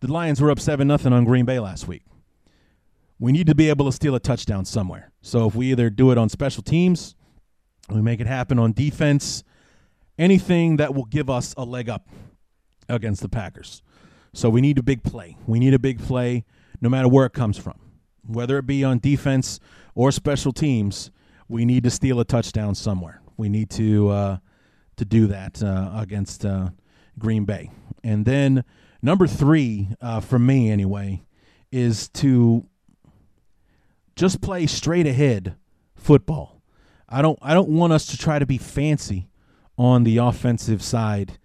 the 0.00 0.12
Lions 0.12 0.42
were 0.42 0.50
up 0.50 0.60
7 0.60 0.86
nothing 0.86 1.14
on 1.14 1.24
Green 1.24 1.46
Bay 1.46 1.58
last 1.58 1.88
week. 1.88 2.02
We 3.18 3.32
need 3.32 3.46
to 3.46 3.54
be 3.54 3.70
able 3.70 3.86
to 3.86 3.92
steal 3.92 4.14
a 4.14 4.20
touchdown 4.20 4.66
somewhere. 4.66 5.10
So 5.22 5.48
if 5.48 5.54
we 5.54 5.70
either 5.70 5.88
do 5.88 6.10
it 6.10 6.18
on 6.18 6.28
special 6.28 6.62
teams, 6.62 7.14
we 7.88 8.02
make 8.02 8.20
it 8.20 8.26
happen 8.26 8.58
on 8.58 8.74
defense, 8.74 9.42
anything 10.18 10.76
that 10.76 10.94
will 10.94 11.06
give 11.06 11.30
us 11.30 11.54
a 11.56 11.64
leg 11.64 11.88
up 11.88 12.10
against 12.90 13.22
the 13.22 13.30
Packers. 13.30 13.80
So 14.34 14.50
we 14.50 14.60
need 14.60 14.76
a 14.76 14.82
big 14.82 15.02
play. 15.02 15.38
We 15.46 15.58
need 15.58 15.72
a 15.72 15.78
big 15.78 15.98
play 15.98 16.44
no 16.80 16.88
matter 16.88 17.08
where 17.08 17.26
it 17.26 17.32
comes 17.32 17.58
from. 17.58 17.78
Whether 18.26 18.58
it 18.58 18.66
be 18.66 18.84
on 18.84 18.98
defense 18.98 19.60
or 19.94 20.10
special 20.10 20.52
teams, 20.52 21.10
we 21.48 21.64
need 21.64 21.84
to 21.84 21.90
steal 21.90 22.20
a 22.20 22.24
touchdown 22.24 22.74
somewhere. 22.74 23.20
We 23.36 23.48
need 23.48 23.70
to 23.70 24.08
uh, 24.08 24.36
to 24.96 25.04
do 25.04 25.26
that 25.26 25.62
uh, 25.62 25.90
against 25.96 26.44
uh, 26.44 26.70
Green 27.18 27.44
Bay. 27.44 27.70
And 28.02 28.24
then 28.24 28.64
number 29.02 29.26
three, 29.26 29.90
uh, 30.00 30.20
for 30.20 30.38
me 30.38 30.70
anyway, 30.70 31.24
is 31.70 32.08
to 32.10 32.66
just 34.16 34.40
play 34.40 34.66
straight 34.66 35.06
ahead 35.06 35.56
football. 35.96 36.62
I 37.08 37.22
don't 37.22 37.38
I 37.42 37.54
don't 37.54 37.70
want 37.70 37.92
us 37.92 38.06
to 38.06 38.18
try 38.18 38.38
to 38.38 38.46
be 38.46 38.58
fancy 38.58 39.28
on 39.76 40.04
the 40.04 40.18
offensive 40.18 40.82
side 40.82 41.38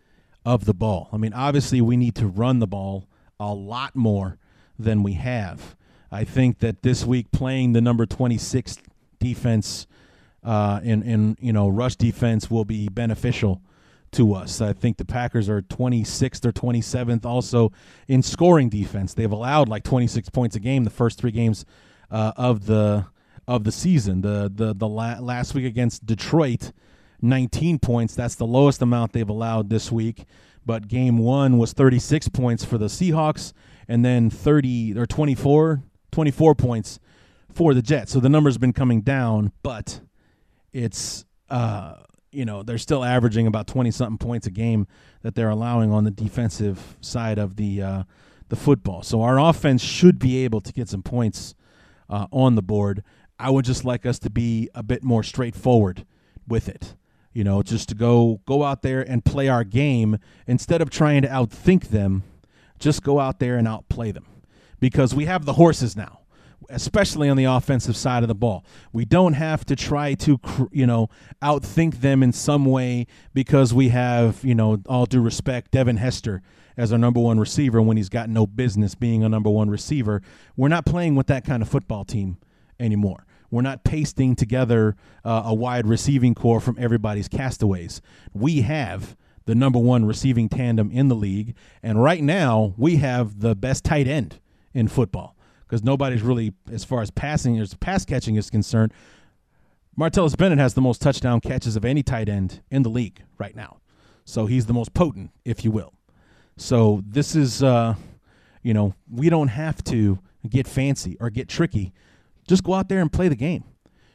of 0.46 0.66
the 0.66 0.74
ball. 0.74 1.10
I 1.12 1.18
mean, 1.18 1.34
obviously 1.34 1.82
we 1.82 1.98
need 1.98 2.16
to 2.16 2.28
run 2.28 2.60
the 2.60 2.68
ball 2.68 3.08
a 3.40 3.54
lot 3.54 3.96
more 3.96 4.38
than 4.80 5.04
we 5.04 5.14
have. 5.14 5.76
I 6.12 6.24
think 6.24 6.60
that 6.60 6.82
this 6.82 7.06
week 7.06 7.32
playing 7.32 7.74
the 7.74 7.82
number 7.82 8.06
26 8.06 8.78
defense 9.20 9.86
uh, 10.44 10.80
in 10.84 11.38
you 11.42 11.54
know 11.54 11.68
rush 11.68 11.98
defense 11.98 12.50
will 12.50 12.66
be 12.66 12.88
beneficial 12.88 13.62
to 14.12 14.34
us. 14.34 14.62
I 14.62 14.74
think 14.74 14.98
the 14.98 15.06
Packers 15.06 15.50
are 15.50 15.62
26th 15.62 16.46
or 16.46 16.52
27th 16.52 17.26
also 17.26 17.72
in 18.08 18.24
scoring 18.24 18.70
defense. 18.70 19.14
They've 19.14 19.32
allowed 19.32 19.70
like 19.70 19.84
26 19.84 20.30
points 20.30 20.56
a 20.56 20.60
game 20.60 20.84
the 20.84 20.90
first 20.90 21.20
three 21.20 21.32
games 21.32 21.66
uh, 22.10 22.32
of 22.36 22.66
the 22.66 23.06
of 23.48 23.64
the 23.66 23.72
season. 23.72 24.22
The 24.22 24.52
the 24.54 24.74
the 24.74 24.88
la- 24.88 25.20
last 25.20 25.54
week 25.54 25.66
against 25.66 26.06
Detroit, 26.06 26.72
19 27.22 27.80
points. 27.80 28.16
That's 28.16 28.36
the 28.36 28.48
lowest 28.48 28.82
amount 28.82 29.14
they've 29.14 29.30
allowed 29.30 29.70
this 29.70 29.92
week. 29.92 30.26
But 30.66 30.88
game 30.88 31.18
one 31.18 31.58
was 31.58 31.74
36 31.74 32.30
points 32.30 32.64
for 32.64 32.78
the 32.78 32.88
Seahawks, 32.88 33.54
and 33.90 34.06
then 34.06 34.30
30 34.30 34.98
or 34.98 35.06
24 35.06 35.84
24 36.12 36.56
points 36.56 37.00
for 37.52 37.74
the 37.74 37.82
Jets. 37.82 38.14
So 38.14 38.20
the 38.20 38.30
number's 38.30 38.58
been 38.58 38.74
coming 38.74 39.02
down, 39.02 39.52
but 39.64 40.00
it's 40.72 41.26
uh, 41.50 41.96
you 42.32 42.46
know 42.46 42.64
they're 42.64 42.78
still 42.78 43.04
averaging 43.04 43.48
about 43.48 43.68
20 43.68 43.92
something 43.92 44.18
points 44.18 44.48
a 44.48 44.52
game 44.52 44.88
that 45.24 45.36
they're 45.36 45.50
allowing 45.50 45.92
on 45.92 46.04
the 46.04 46.12
defensive 46.12 46.98
side 47.02 47.38
of 47.38 47.58
the 47.58 47.82
uh, 47.82 48.04
the 48.50 48.56
football. 48.56 49.04
So 49.04 49.22
our 49.22 49.40
offense 49.40 49.82
should 49.82 50.20
be 50.20 50.44
able 50.44 50.62
to 50.62 50.72
get 50.72 50.88
some 50.88 51.04
points 51.04 51.56
uh, 52.10 52.28
on 52.32 52.56
the 52.56 52.62
board. 52.62 53.04
I 53.38 53.50
would 53.50 53.66
just 53.66 53.86
like 53.86 54.06
us 54.06 54.20
to 54.20 54.30
be 54.30 54.70
a 54.76 54.84
bit 54.84 55.04
more 55.04 55.24
straightforward 55.24 56.06
with 56.48 56.68
it. 56.68 56.96
You 57.32 57.44
know, 57.44 57.62
just 57.64 57.90
to 57.90 57.96
go 57.96 58.42
go 58.46 58.64
out 58.64 58.82
there 58.82 59.02
and 59.02 59.24
play 59.24 59.48
our 59.48 59.64
game 59.64 60.18
instead 60.48 60.82
of 60.82 60.90
trying 60.90 61.22
to 61.24 61.28
outthink 61.28 61.90
them. 61.90 62.24
Just 62.80 63.04
go 63.04 63.20
out 63.20 63.40
there 63.40 63.58
and 63.58 63.68
outplay 63.68 64.12
them 64.12 64.26
because 64.80 65.14
we 65.14 65.26
have 65.26 65.46
the 65.46 65.54
horses 65.54 65.96
now 65.96 66.20
especially 66.70 67.30
on 67.30 67.38
the 67.38 67.46
offensive 67.46 67.98
side 67.98 68.24
of 68.24 68.28
the 68.28 68.36
ball. 68.36 68.64
We 68.94 69.06
don't 69.06 69.34
have 69.34 69.66
to 69.66 69.76
try 69.76 70.14
to, 70.16 70.40
you 70.72 70.86
know, 70.86 71.10
outthink 71.42 72.02
them 72.02 72.22
in 72.22 72.32
some 72.32 72.66
way 72.66 73.08
because 73.34 73.74
we 73.74 73.90
have, 73.90 74.44
you 74.44 74.54
know, 74.54 74.78
all 74.88 75.06
due 75.06 75.22
respect, 75.22 75.72
Devin 75.72 75.98
Hester 75.98 76.42
as 76.78 76.94
our 76.94 76.98
number 76.98 77.20
one 77.20 77.40
receiver 77.40 77.82
when 77.82 77.98
he's 77.98 78.08
got 78.08 78.30
no 78.30 78.48
business 78.48 78.96
being 78.96 79.24
a 79.24 79.30
number 79.30 79.50
one 79.50 79.70
receiver. 79.70 80.22
We're 80.56 80.70
not 80.70 80.86
playing 80.86 81.16
with 81.16 81.28
that 81.28 81.44
kind 81.44 81.62
of 81.62 81.68
football 81.68 82.06
team 82.06 82.38
anymore. 82.80 83.26
We're 83.52 83.64
not 83.64 83.84
pasting 83.84 84.36
together 84.36 84.96
uh, 85.26 85.42
a 85.46 85.54
wide 85.54 85.88
receiving 85.88 86.36
corps 86.36 86.62
from 86.62 86.78
everybody's 86.80 87.28
castaways. 87.28 88.02
We 88.32 88.62
have 88.62 89.18
the 89.50 89.56
number 89.56 89.80
one 89.80 90.06
receiving 90.06 90.48
tandem 90.48 90.92
in 90.92 91.08
the 91.08 91.16
league, 91.16 91.56
and 91.82 92.04
right 92.04 92.22
now 92.22 92.76
we 92.78 92.98
have 92.98 93.40
the 93.40 93.56
best 93.56 93.84
tight 93.84 94.08
end 94.08 94.40
in 94.76 94.88
football 94.88 95.36
because 95.64 95.84
nobody's 95.84 96.22
really, 96.22 96.54
as 96.72 96.84
far 96.84 97.02
as 97.02 97.10
passing, 97.10 97.58
as 97.58 97.74
pass 97.74 98.06
catching 98.06 98.36
is 98.36 98.52
concerned, 98.52 98.94
Martellus 99.98 100.38
Bennett 100.38 100.60
has 100.60 100.76
the 100.76 100.82
most 100.82 101.02
touchdown 101.02 101.42
catches 101.42 101.76
of 101.76 101.84
any 101.84 102.04
tight 102.04 102.30
end 102.30 102.62
in 102.70 102.84
the 102.84 102.92
league 102.92 103.24
right 103.40 103.56
now. 103.56 103.80
So 104.24 104.46
he's 104.46 104.68
the 104.68 104.74
most 104.74 104.94
potent, 104.94 105.32
if 105.44 105.66
you 105.66 105.72
will. 105.72 105.96
So 106.56 107.02
this 107.04 107.36
is, 107.36 107.64
uh, 107.64 107.96
you 108.62 108.76
know, 108.76 108.94
we 109.12 109.30
don't 109.30 109.48
have 109.48 109.84
to 109.86 110.20
get 110.48 110.68
fancy 110.68 111.18
or 111.20 111.32
get 111.32 111.50
tricky. 111.50 111.92
Just 112.48 112.64
go 112.64 112.76
out 112.76 112.88
there 112.88 113.00
and 113.02 113.12
play 113.12 113.30
the 113.30 113.36
game. 113.36 113.64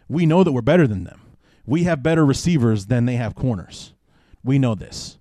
We 0.09 0.27
know 0.27 0.45
that 0.45 0.53
we're 0.53 0.63
better 0.63 0.87
than 0.87 1.03
them. 1.03 1.21
We 1.67 1.83
have 1.83 2.05
better 2.05 2.25
receivers 2.25 2.87
than 2.87 3.07
they 3.07 3.17
have 3.17 3.35
corners. 3.35 3.95
We 4.45 4.61
know 4.61 4.75
this. 4.77 5.19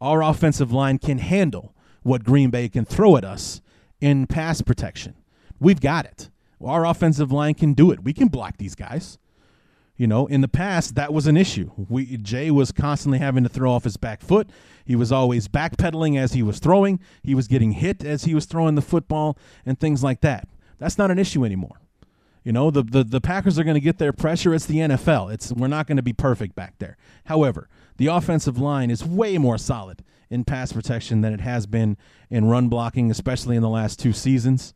Our 0.00 0.22
offensive 0.22 0.72
line 0.72 0.98
can 0.98 1.18
handle 1.18 1.74
what 2.02 2.24
Green 2.24 2.50
Bay 2.50 2.68
can 2.68 2.84
throw 2.84 3.16
at 3.16 3.24
us 3.24 3.60
in 4.00 4.26
pass 4.26 4.60
protection. 4.62 5.14
We've 5.58 5.80
got 5.80 6.04
it. 6.04 6.30
Our 6.64 6.86
offensive 6.86 7.32
line 7.32 7.54
can 7.54 7.74
do 7.74 7.90
it. 7.90 8.02
We 8.02 8.12
can 8.12 8.28
block 8.28 8.56
these 8.58 8.74
guys. 8.74 9.18
You 9.96 10.06
know, 10.06 10.26
in 10.26 10.42
the 10.42 10.48
past, 10.48 10.94
that 10.96 11.12
was 11.12 11.26
an 11.26 11.38
issue. 11.38 11.70
We 11.88 12.18
Jay 12.18 12.50
was 12.50 12.70
constantly 12.70 13.18
having 13.18 13.44
to 13.44 13.48
throw 13.48 13.72
off 13.72 13.84
his 13.84 13.96
back 13.96 14.20
foot. 14.20 14.48
He 14.84 14.94
was 14.94 15.10
always 15.10 15.48
backpedaling 15.48 16.18
as 16.18 16.34
he 16.34 16.42
was 16.42 16.58
throwing. 16.58 17.00
He 17.22 17.34
was 17.34 17.48
getting 17.48 17.72
hit 17.72 18.04
as 18.04 18.24
he 18.24 18.34
was 18.34 18.44
throwing 18.44 18.74
the 18.74 18.82
football 18.82 19.38
and 19.64 19.80
things 19.80 20.04
like 20.04 20.20
that. 20.20 20.48
That's 20.78 20.98
not 20.98 21.10
an 21.10 21.18
issue 21.18 21.46
anymore. 21.46 21.80
You 22.44 22.52
know, 22.52 22.70
the 22.70 22.82
the, 22.82 23.04
the 23.04 23.20
Packers 23.22 23.58
are 23.58 23.64
going 23.64 23.74
to 23.74 23.80
get 23.80 23.96
their 23.96 24.12
pressure. 24.12 24.54
It's 24.54 24.66
the 24.66 24.76
NFL. 24.76 25.32
It's 25.32 25.50
we're 25.50 25.66
not 25.66 25.86
going 25.86 25.96
to 25.96 26.02
be 26.02 26.12
perfect 26.12 26.54
back 26.54 26.74
there. 26.78 26.98
However, 27.24 27.68
the 27.96 28.06
offensive 28.08 28.58
line 28.58 28.90
is 28.90 29.04
way 29.04 29.38
more 29.38 29.58
solid 29.58 30.04
in 30.30 30.44
pass 30.44 30.72
protection 30.72 31.20
than 31.20 31.32
it 31.32 31.40
has 31.40 31.66
been 31.66 31.96
in 32.30 32.46
run 32.46 32.68
blocking, 32.68 33.10
especially 33.10 33.56
in 33.56 33.62
the 33.62 33.68
last 33.68 33.98
two 33.98 34.12
seasons 34.12 34.74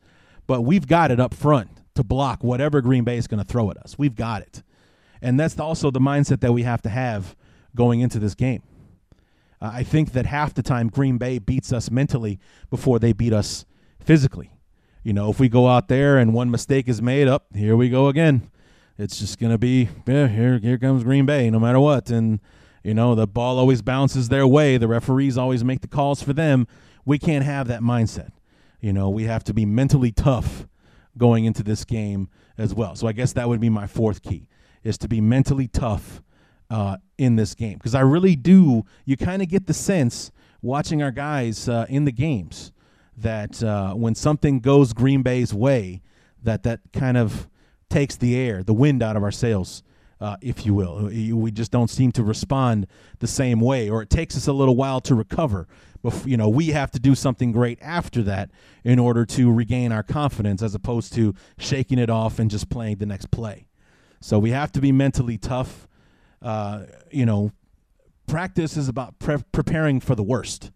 but 0.51 0.63
we've 0.63 0.89
got 0.89 1.13
it 1.13 1.21
up 1.21 1.33
front 1.33 1.71
to 1.95 2.03
block 2.03 2.43
whatever 2.43 2.81
Green 2.81 3.05
Bay 3.05 3.17
is 3.17 3.29
going 3.29 3.39
to 3.39 3.47
throw 3.47 3.71
at 3.71 3.77
us. 3.77 3.97
We've 3.97 4.17
got 4.17 4.43
it. 4.43 4.65
And 5.23 5.39
that's 5.39 5.57
also 5.61 5.93
the 5.93 6.01
mindset 6.01 6.41
that 6.41 6.53
we 6.53 6.65
have 6.65 6.83
to 6.83 6.89
have 6.89 7.37
going 7.77 8.01
into 8.01 8.19
this 8.19 8.35
game. 8.35 8.65
Uh, 9.63 9.71
I 9.75 9.85
think 9.85 10.11
that 10.11 10.27
half 10.27 10.53
the 10.53 10.65
time 10.65 10.89
Green 10.89 11.19
Bay 11.19 11.39
beats 11.39 11.73
us 11.73 11.89
mentally 11.89 12.41
before 12.69 12.99
they 12.99 13.13
beat 13.13 13.33
us 13.33 13.65
physically. 14.01 14.51
You 15.05 15.13
know, 15.13 15.31
if 15.31 15.39
we 15.39 15.49
go 15.49 15.69
out 15.69 15.87
there 15.87 16.19
and 16.19 16.35
one 16.35 16.51
mistake 16.51 16.89
is 16.89 17.01
made 17.01 17.29
up, 17.29 17.47
here 17.55 17.77
we 17.77 17.89
go 17.89 18.09
again. 18.09 18.51
It's 18.99 19.21
just 19.21 19.39
gonna 19.39 19.57
be 19.57 19.89
yeah, 20.05 20.27
here 20.27 20.59
here 20.59 20.79
comes 20.79 21.05
Green 21.05 21.27
Bay, 21.27 21.49
no 21.49 21.61
matter 21.61 21.79
what. 21.79 22.11
And 22.11 22.41
you 22.83 22.95
know, 22.95 23.15
the 23.15 23.27
ball 23.27 23.59
always 23.59 23.83
bounces 23.83 24.29
their 24.29 24.47
way. 24.47 24.77
The 24.77 24.89
referees 24.89 25.37
always 25.37 25.63
make 25.65 25.81
the 25.81 25.89
calls 25.89 26.23
for 26.23 26.33
them. 26.33 26.67
We 27.05 27.19
can't 27.19 27.45
have 27.45 27.69
that 27.69 27.81
mindset. 27.81 28.31
You 28.81 28.93
know, 28.93 29.11
we 29.11 29.25
have 29.25 29.45
to 29.45 29.55
be 29.55 29.67
mentally 29.67 30.13
tough 30.13 30.67
going 31.19 31.45
into 31.45 31.63
this 31.63 31.85
game 31.85 32.29
as 32.57 32.75
well. 32.75 32.95
So 32.95 33.07
I 33.07 33.13
guess 33.13 33.33
that 33.35 33.49
would 33.49 33.61
be 33.61 33.69
my 33.69 33.87
fourth 33.87 34.23
key 34.23 34.49
is 34.83 34.97
to 34.99 35.09
be 35.09 35.21
mentally 35.21 35.69
tough 35.69 36.23
uh, 36.71 36.97
in 37.19 37.37
this 37.37 37.55
game 37.55 37.75
because 37.75 37.95
I 37.95 38.01
really 38.01 38.37
do. 38.37 38.85
You 39.05 39.17
kind 39.17 39.43
of 39.43 39.49
get 39.49 39.67
the 39.67 39.75
sense 39.75 40.31
watching 40.63 41.03
our 41.03 41.11
guys 41.11 41.69
uh, 41.69 41.87
in 41.89 42.05
the 42.05 42.13
games 42.13 42.73
that 43.17 43.63
uh, 43.63 43.93
when 43.93 44.15
something 44.15 44.61
goes 44.61 44.93
Green 44.93 45.23
Bay's 45.23 45.53
way, 45.53 46.01
that 46.43 46.63
that 46.63 46.81
kind 46.93 47.17
of 47.17 47.49
takes 47.91 48.17
the 48.17 48.37
air, 48.37 48.63
the 48.63 48.73
wind 48.73 49.03
out 49.03 49.17
of 49.17 49.23
our 49.23 49.33
sails, 49.33 49.83
uh, 50.21 50.37
if 50.41 50.67
you 50.67 50.75
will. 50.75 51.07
We 51.07 51.51
just 51.51 51.71
don't 51.71 51.89
seem 51.89 52.13
to 52.13 52.23
respond 52.23 52.87
the 53.21 53.27
same 53.27 53.61
way, 53.61 53.89
or 53.89 54.03
it 54.03 54.11
takes 54.11 54.37
us 54.37 54.47
a 54.47 54.53
little 54.53 54.77
while 54.77 55.01
to 55.03 55.15
recover. 55.15 55.67
But 56.03 56.27
you 56.27 56.37
know, 56.37 56.49
we 56.49 56.69
have 56.69 56.91
to 56.93 56.99
do 56.99 57.15
something 57.15 57.53
great 57.53 57.79
after 57.81 58.23
that 58.25 58.51
in 58.85 58.99
order 58.99 59.25
to 59.27 59.53
regain 59.53 59.93
our 59.93 60.03
confidence, 60.03 60.63
as 60.63 60.75
opposed 60.75 61.13
to 61.15 61.35
shaking 61.59 61.99
it 61.99 62.11
off 62.11 62.39
and 62.39 62.51
just 62.51 62.69
playing 62.69 62.97
the 62.97 63.07
next 63.07 63.31
play. 63.31 63.67
So 64.21 64.39
we 64.39 64.51
have 64.51 64.71
to 64.73 64.81
be 64.81 64.93
mentally 64.93 65.39
tough. 65.39 65.89
Uh, 66.43 66.85
you 67.11 67.25
know, 67.25 67.53
practice 68.27 68.77
is 68.77 68.89
about 68.89 69.19
pre- 69.19 69.45
preparing 69.53 70.01
for 70.01 70.15
the 70.15 70.23
worst. 70.23 70.71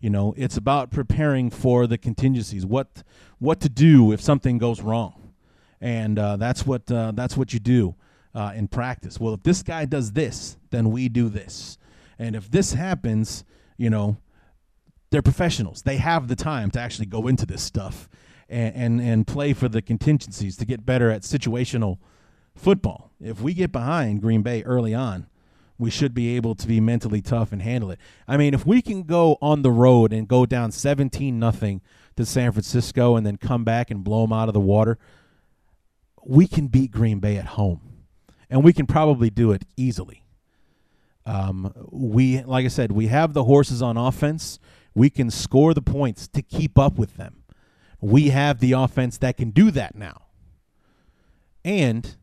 You 0.00 0.10
know, 0.10 0.34
it's 0.36 0.58
about 0.58 0.90
preparing 0.90 1.48
for 1.48 1.86
the 1.86 1.96
contingencies. 1.96 2.66
What 2.66 3.02
what 3.38 3.60
to 3.60 3.70
do 3.70 4.12
if 4.12 4.20
something 4.20 4.58
goes 4.58 4.82
wrong, 4.82 5.32
and 5.80 6.18
uh, 6.18 6.36
that's 6.36 6.66
what 6.66 6.90
uh, 6.90 7.12
that's 7.14 7.38
what 7.38 7.54
you 7.54 7.58
do 7.58 7.94
uh, 8.34 8.52
in 8.54 8.68
practice. 8.68 9.20
Well, 9.20 9.34
if 9.34 9.42
this 9.42 9.62
guy 9.62 9.84
does 9.84 10.12
this, 10.12 10.56
then 10.70 10.90
we 10.90 11.08
do 11.08 11.28
this, 11.28 11.78
and 12.18 12.34
if 12.36 12.50
this 12.50 12.72
happens, 12.72 13.44
you 13.76 13.90
know, 13.90 14.16
they're 15.10 15.22
professionals. 15.22 15.82
They 15.82 15.96
have 15.98 16.28
the 16.28 16.36
time 16.36 16.70
to 16.72 16.80
actually 16.80 17.06
go 17.06 17.28
into 17.28 17.46
this 17.46 17.62
stuff 17.62 18.08
and 18.48 18.74
and, 18.74 19.00
and 19.00 19.26
play 19.26 19.52
for 19.52 19.68
the 19.68 19.82
contingencies 19.82 20.56
to 20.56 20.64
get 20.64 20.84
better 20.84 21.10
at 21.10 21.22
situational 21.22 21.98
football. 22.54 23.12
If 23.20 23.40
we 23.40 23.54
get 23.54 23.72
behind 23.72 24.22
Green 24.22 24.42
Bay 24.42 24.62
early 24.62 24.94
on, 24.94 25.26
we 25.78 25.90
should 25.90 26.14
be 26.14 26.36
able 26.36 26.54
to 26.54 26.66
be 26.66 26.80
mentally 26.80 27.20
tough 27.20 27.52
and 27.52 27.62
handle 27.62 27.90
it. 27.90 27.98
I 28.28 28.36
mean, 28.36 28.54
if 28.54 28.64
we 28.64 28.80
can 28.80 29.02
go 29.02 29.38
on 29.42 29.62
the 29.62 29.70
road 29.70 30.12
and 30.12 30.28
go 30.28 30.46
down 30.46 30.70
17 30.70 31.38
nothing 31.38 31.80
to 32.16 32.24
San 32.24 32.52
Francisco 32.52 33.16
and 33.16 33.26
then 33.26 33.36
come 33.36 33.64
back 33.64 33.90
and 33.90 34.04
blow 34.04 34.22
them 34.22 34.32
out 34.32 34.48
of 34.48 34.54
the 34.54 34.60
water, 34.60 34.98
we 36.24 36.46
can 36.46 36.68
beat 36.68 36.90
Green 36.90 37.18
Bay 37.18 37.36
at 37.36 37.46
home. 37.46 37.80
And 38.50 38.62
we 38.62 38.72
can 38.72 38.86
probably 38.86 39.30
do 39.30 39.52
it 39.52 39.64
easily. 39.76 40.24
Um, 41.26 41.72
we 41.90 42.42
like 42.42 42.64
I 42.64 42.68
said, 42.68 42.92
we 42.92 43.06
have 43.06 43.32
the 43.32 43.44
horses 43.44 43.80
on 43.80 43.96
offense. 43.96 44.58
We 44.94 45.10
can 45.10 45.30
score 45.30 45.74
the 45.74 45.82
points 45.82 46.28
to 46.28 46.42
keep 46.42 46.78
up 46.78 46.98
with 46.98 47.16
them. 47.16 47.42
We 48.00 48.28
have 48.28 48.60
the 48.60 48.72
offense 48.72 49.18
that 49.18 49.36
can 49.36 49.50
do 49.50 49.70
that 49.70 49.94
now. 49.94 50.26
And 51.64 52.16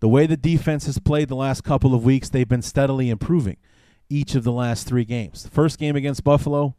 the 0.00 0.08
way 0.08 0.26
the 0.26 0.36
defense 0.36 0.86
has 0.86 0.98
played 0.98 1.28
the 1.28 1.36
last 1.36 1.62
couple 1.62 1.94
of 1.94 2.04
weeks, 2.04 2.28
they've 2.28 2.48
been 2.48 2.62
steadily 2.62 3.10
improving 3.10 3.58
each 4.08 4.34
of 4.34 4.42
the 4.42 4.52
last 4.52 4.86
three 4.86 5.04
games. 5.04 5.44
The 5.44 5.50
first 5.50 5.78
game 5.78 5.94
against 5.94 6.24
Buffalo, 6.24 6.74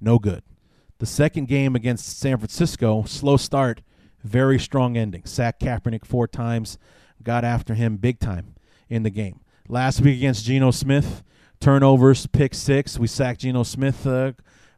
no 0.00 0.18
good. 0.18 0.42
The 0.98 1.06
second 1.06 1.48
game 1.48 1.76
against 1.76 2.18
San 2.18 2.38
Francisco, 2.38 3.04
slow 3.04 3.36
start, 3.36 3.82
very 4.22 4.58
strong 4.58 4.96
ending. 4.96 5.24
Sacked 5.24 5.62
Kaepernick 5.62 6.04
four 6.04 6.26
times, 6.26 6.78
got 7.22 7.44
after 7.44 7.74
him 7.74 7.96
big 7.96 8.18
time 8.18 8.54
in 8.88 9.02
the 9.02 9.10
game. 9.10 9.40
Last 9.68 10.00
week 10.00 10.16
against 10.16 10.44
Geno 10.44 10.70
Smith, 10.70 11.22
turnovers, 11.60 12.26
pick 12.26 12.54
six. 12.54 12.98
We 12.98 13.06
sacked 13.06 13.40
Geno 13.40 13.62
Smith 13.62 14.06
uh, 14.06 14.32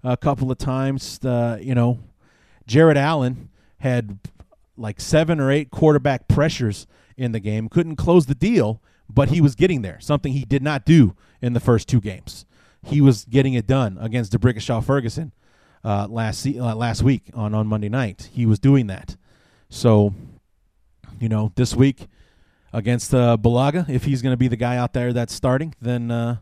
a 0.05 0.16
couple 0.16 0.51
of 0.51 0.59
times. 0.59 1.24
Uh, 1.24 1.59
you 1.61 1.74
know, 1.74 1.99
Jared 2.66 2.97
Allen 2.97 3.49
had 3.78 4.18
like 4.76 5.01
seven 5.01 5.40
or 5.40 5.51
eight 5.51 5.70
quarterback 5.70 6.28
pressures 6.28 6.86
in 7.16 7.32
the 7.32 7.40
game. 7.40 7.68
Couldn't 7.68 7.97
close 7.97 8.26
the 8.26 8.34
deal, 8.34 8.82
but 9.09 9.28
he 9.30 9.40
was 9.40 9.55
getting 9.55 9.82
there, 9.82 9.99
something 10.01 10.32
he 10.32 10.45
did 10.45 10.62
not 10.62 10.84
do 10.84 11.14
in 11.40 11.53
the 11.53 11.61
first 11.61 11.88
two 11.88 12.01
games. 12.01 12.45
He 12.84 13.01
was 13.01 13.24
getting 13.24 13.55
it 13.55 13.66
done 13.66 13.97
against 14.01 14.32
D'Brickashaw 14.32 14.84
Ferguson 14.84 15.32
uh, 15.84 16.07
last 16.09 16.47
uh, 16.47 16.74
last 16.74 17.03
week 17.03 17.30
on, 17.34 17.55
on 17.55 17.66
Monday 17.66 17.88
night. 17.88 18.28
He 18.32 18.47
was 18.47 18.59
doing 18.59 18.88
that. 18.88 19.16
So, 19.68 20.14
you 21.20 21.28
know, 21.28 21.53
this 21.55 21.74
week 21.74 22.09
against 22.73 23.14
uh, 23.14 23.37
Bulaga, 23.41 23.89
if 23.89 24.05
he's 24.05 24.23
going 24.23 24.33
to 24.33 24.39
be 24.39 24.49
the 24.49 24.57
guy 24.57 24.77
out 24.77 24.93
there 24.93 25.12
that's 25.12 25.35
starting, 25.35 25.75
then 25.81 26.11
uh, 26.11 26.37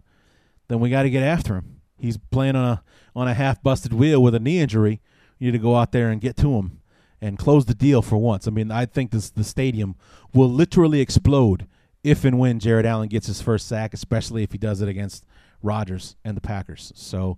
then 0.69 0.81
we 0.81 0.91
got 0.91 1.03
to 1.03 1.11
get 1.11 1.23
after 1.23 1.57
him. 1.57 1.81
He's 1.99 2.17
playing 2.17 2.57
on 2.57 2.65
a 2.65 2.83
on 3.15 3.29
a 3.29 3.35
half 3.35 3.63
busted 3.63 3.93
wheel 3.93 4.23
with 4.23 4.35
a 4.35 4.41
knee 4.41 4.61
injury. 4.61 5.01
You 5.39 5.51
need 5.51 5.59
to 5.59 5.63
go 5.63 5.77
out 5.77 5.93
there 5.93 6.11
and 6.11 6.21
get 6.21 6.37
to 6.39 6.55
him 6.55 6.81
and 7.21 7.39
close 7.39 7.67
the 7.67 7.75
deal 7.75 8.03
for 8.03 8.17
once. 8.17 8.47
I 8.47 8.51
mean, 8.51 8.71
I 8.71 8.87
think 8.87 9.11
this 9.11 9.31
the 9.31 9.45
stadium 9.45 9.97
will 10.33 10.51
literally 10.51 11.01
explode 11.01 11.67
if 12.03 12.25
and 12.25 12.39
when 12.39 12.59
Jared 12.59 12.87
Allen 12.87 13.09
gets 13.09 13.27
his 13.27 13.43
first 13.43 13.67
sack, 13.69 13.93
especially 13.93 14.43
if 14.43 14.53
he 14.53 14.59
does 14.59 14.81
it 14.81 14.89
against 14.89 15.25
Rodgers 15.63 16.17
and 16.25 16.37
the 16.37 16.41
Packers. 16.41 16.93
So, 16.95 17.37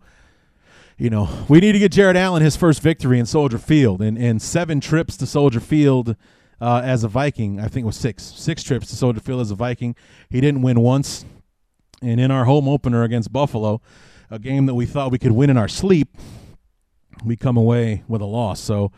you 0.97 1.11
know, 1.11 1.29
we 1.49 1.59
need 1.59 1.73
to 1.73 1.79
get 1.79 1.91
Jared 1.91 2.17
Allen 2.17 2.43
his 2.43 2.57
first 2.57 2.81
victory 2.81 3.19
in 3.19 3.27
Soldier 3.27 3.59
Field. 3.59 4.01
And, 4.01 4.17
and 4.17 4.41
seven 4.41 4.81
trips 4.81 5.17
to 5.17 5.27
Soldier 5.27 5.59
Field 5.59 6.17
uh, 6.63 6.81
as 6.85 7.03
a 7.03 7.09
Viking, 7.09 7.59
I 7.59 7.67
think 7.67 7.83
it 7.83 7.87
was 7.87 7.97
six. 7.97 8.23
Six 8.23 8.63
trips 8.63 8.87
to 8.89 8.97
Soldier 8.97 9.21
Field 9.21 9.41
as 9.41 9.51
a 9.51 9.57
Viking. 9.57 9.97
He 10.31 10.41
didn't 10.41 10.63
win 10.63 10.81
once. 10.81 11.25
And 12.01 12.21
in 12.21 12.31
our 12.31 12.45
home 12.45 12.69
opener 12.69 13.03
against 13.03 13.33
Buffalo, 13.33 13.81
a 14.31 14.39
game 14.39 14.67
that 14.67 14.75
we 14.75 14.87
thought 14.87 15.11
we 15.11 15.19
could 15.19 15.33
win 15.33 15.51
in 15.51 15.57
our 15.57 15.67
sleep, 15.67 16.17
we 17.25 17.37
come 17.37 17.57
away 17.57 18.05
with 18.07 18.23
a 18.23 18.27
loss. 18.27 18.61
So, 18.61 18.93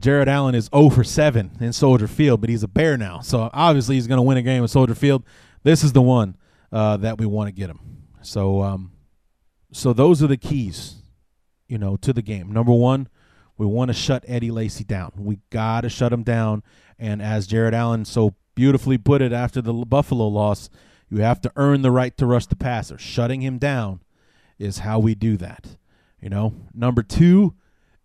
Jared 0.00 0.28
Allen 0.28 0.56
is 0.56 0.68
0 0.74 0.90
for 0.90 1.04
7 1.04 1.58
in 1.60 1.72
Soldier 1.72 2.08
Field, 2.08 2.40
but 2.40 2.50
he's 2.50 2.64
a 2.64 2.68
Bear 2.68 2.96
now. 2.96 3.20
So 3.20 3.48
obviously 3.54 3.94
he's 3.94 4.08
going 4.08 4.18
to 4.18 4.22
win 4.22 4.36
a 4.36 4.42
game 4.42 4.62
in 4.62 4.68
Soldier 4.68 4.94
Field. 4.94 5.22
This 5.62 5.84
is 5.84 5.92
the 5.92 6.02
one 6.02 6.36
uh, 6.72 6.96
that 6.98 7.16
we 7.16 7.26
want 7.26 7.48
to 7.48 7.52
get 7.52 7.70
him. 7.70 7.78
So, 8.20 8.60
um, 8.62 8.90
so 9.72 9.92
those 9.92 10.20
are 10.20 10.26
the 10.26 10.36
keys, 10.36 10.96
you 11.68 11.78
know, 11.78 11.96
to 11.98 12.12
the 12.12 12.22
game. 12.22 12.52
Number 12.52 12.72
one, 12.72 13.08
we 13.56 13.66
want 13.66 13.88
to 13.88 13.94
shut 13.94 14.24
Eddie 14.26 14.50
Lacy 14.50 14.84
down. 14.84 15.12
We 15.16 15.38
got 15.50 15.82
to 15.82 15.88
shut 15.88 16.12
him 16.12 16.22
down. 16.22 16.62
And 16.98 17.22
as 17.22 17.46
Jared 17.46 17.74
Allen 17.74 18.04
so 18.04 18.34
beautifully 18.54 18.98
put 18.98 19.22
it 19.22 19.32
after 19.32 19.60
the 19.60 19.72
Buffalo 19.72 20.26
loss, 20.28 20.70
you 21.08 21.18
have 21.18 21.40
to 21.42 21.52
earn 21.56 21.82
the 21.82 21.90
right 21.90 22.16
to 22.16 22.26
rush 22.26 22.46
the 22.46 22.56
passer. 22.56 22.98
Shutting 22.98 23.42
him 23.42 23.58
down 23.58 24.00
is 24.58 24.78
how 24.78 24.98
we 24.98 25.14
do 25.14 25.36
that. 25.36 25.76
You 26.20 26.30
know, 26.30 26.54
number 26.72 27.02
two 27.02 27.54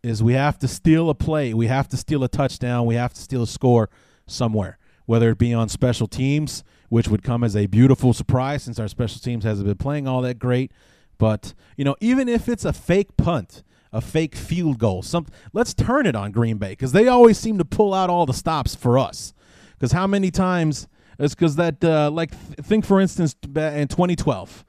is 0.04 0.22
we 0.22 0.34
have 0.34 0.60
to 0.60 0.68
steal 0.68 1.10
a 1.10 1.16
play, 1.16 1.54
we 1.54 1.68
have 1.68 1.88
to 1.90 1.98
steal 1.98 2.24
a 2.24 2.28
touchdown, 2.28 2.86
we 2.86 2.96
have 2.96 3.14
to 3.14 3.22
steal 3.22 3.44
a 3.44 3.48
score 3.48 3.90
somewhere, 4.28 4.78
whether 5.06 5.30
it 5.30 5.38
be 5.38 5.54
on 5.54 5.70
special 5.70 6.08
teams, 6.08 6.64
which 6.90 7.08
would 7.08 7.24
come 7.24 7.44
as 7.44 7.56
a 7.56 7.68
beautiful 7.68 8.14
surprise 8.14 8.64
since 8.64 8.80
our 8.80 8.88
special 8.88 9.20
teams 9.20 9.44
hasn't 9.44 9.68
been 9.68 9.78
playing 9.78 10.08
all 10.08 10.22
that 10.22 10.40
great. 10.40 10.72
But 11.18 11.54
you 11.78 11.84
know, 11.84 11.96
even 12.00 12.28
if 12.28 12.48
it's 12.48 12.66
a 12.66 12.74
fake 12.74 13.18
punt, 13.18 13.64
a 13.92 14.02
fake 14.02 14.36
field 14.36 14.78
goal, 14.78 15.02
some 15.02 15.26
let's 15.54 15.74
turn 15.74 16.06
it 16.06 16.16
on 16.16 16.32
Green 16.32 16.58
Bay 16.58 16.72
because 16.72 16.92
they 16.92 17.08
always 17.08 17.38
seem 17.38 17.58
to 17.58 17.66
pull 17.66 17.94
out 17.94 18.10
all 18.10 18.26
the 18.26 18.34
stops 18.34 18.76
for 18.76 18.98
us. 18.98 19.34
Because 19.74 19.92
how 19.92 20.08
many 20.08 20.32
times? 20.32 20.88
It's 21.18 21.36
because 21.36 21.58
that, 21.58 21.84
uh, 21.84 22.10
like, 22.12 22.32
th- 22.32 22.66
think 22.66 22.86
for 22.86 23.02
instance, 23.02 23.36
in 23.44 23.88
2012, 23.90 24.64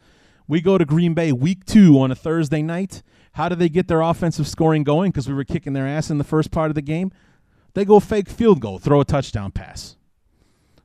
we 0.48 0.60
go 0.60 0.78
to 0.78 0.84
Green 0.84 1.14
Bay 1.14 1.30
week 1.30 1.64
two 1.64 2.00
on 2.00 2.10
a 2.10 2.16
Thursday 2.16 2.60
night 2.60 3.02
how 3.32 3.48
do 3.48 3.54
they 3.54 3.68
get 3.68 3.88
their 3.88 4.00
offensive 4.00 4.48
scoring 4.48 4.82
going? 4.82 5.10
Because 5.10 5.28
we 5.28 5.34
were 5.34 5.44
kicking 5.44 5.72
their 5.72 5.86
ass 5.86 6.10
in 6.10 6.18
the 6.18 6.24
first 6.24 6.50
part 6.50 6.70
of 6.70 6.74
the 6.74 6.82
game. 6.82 7.12
They 7.74 7.84
go 7.84 8.00
fake 8.00 8.28
field 8.28 8.60
goal, 8.60 8.78
throw 8.78 9.00
a 9.00 9.04
touchdown 9.04 9.52
pass. 9.52 9.96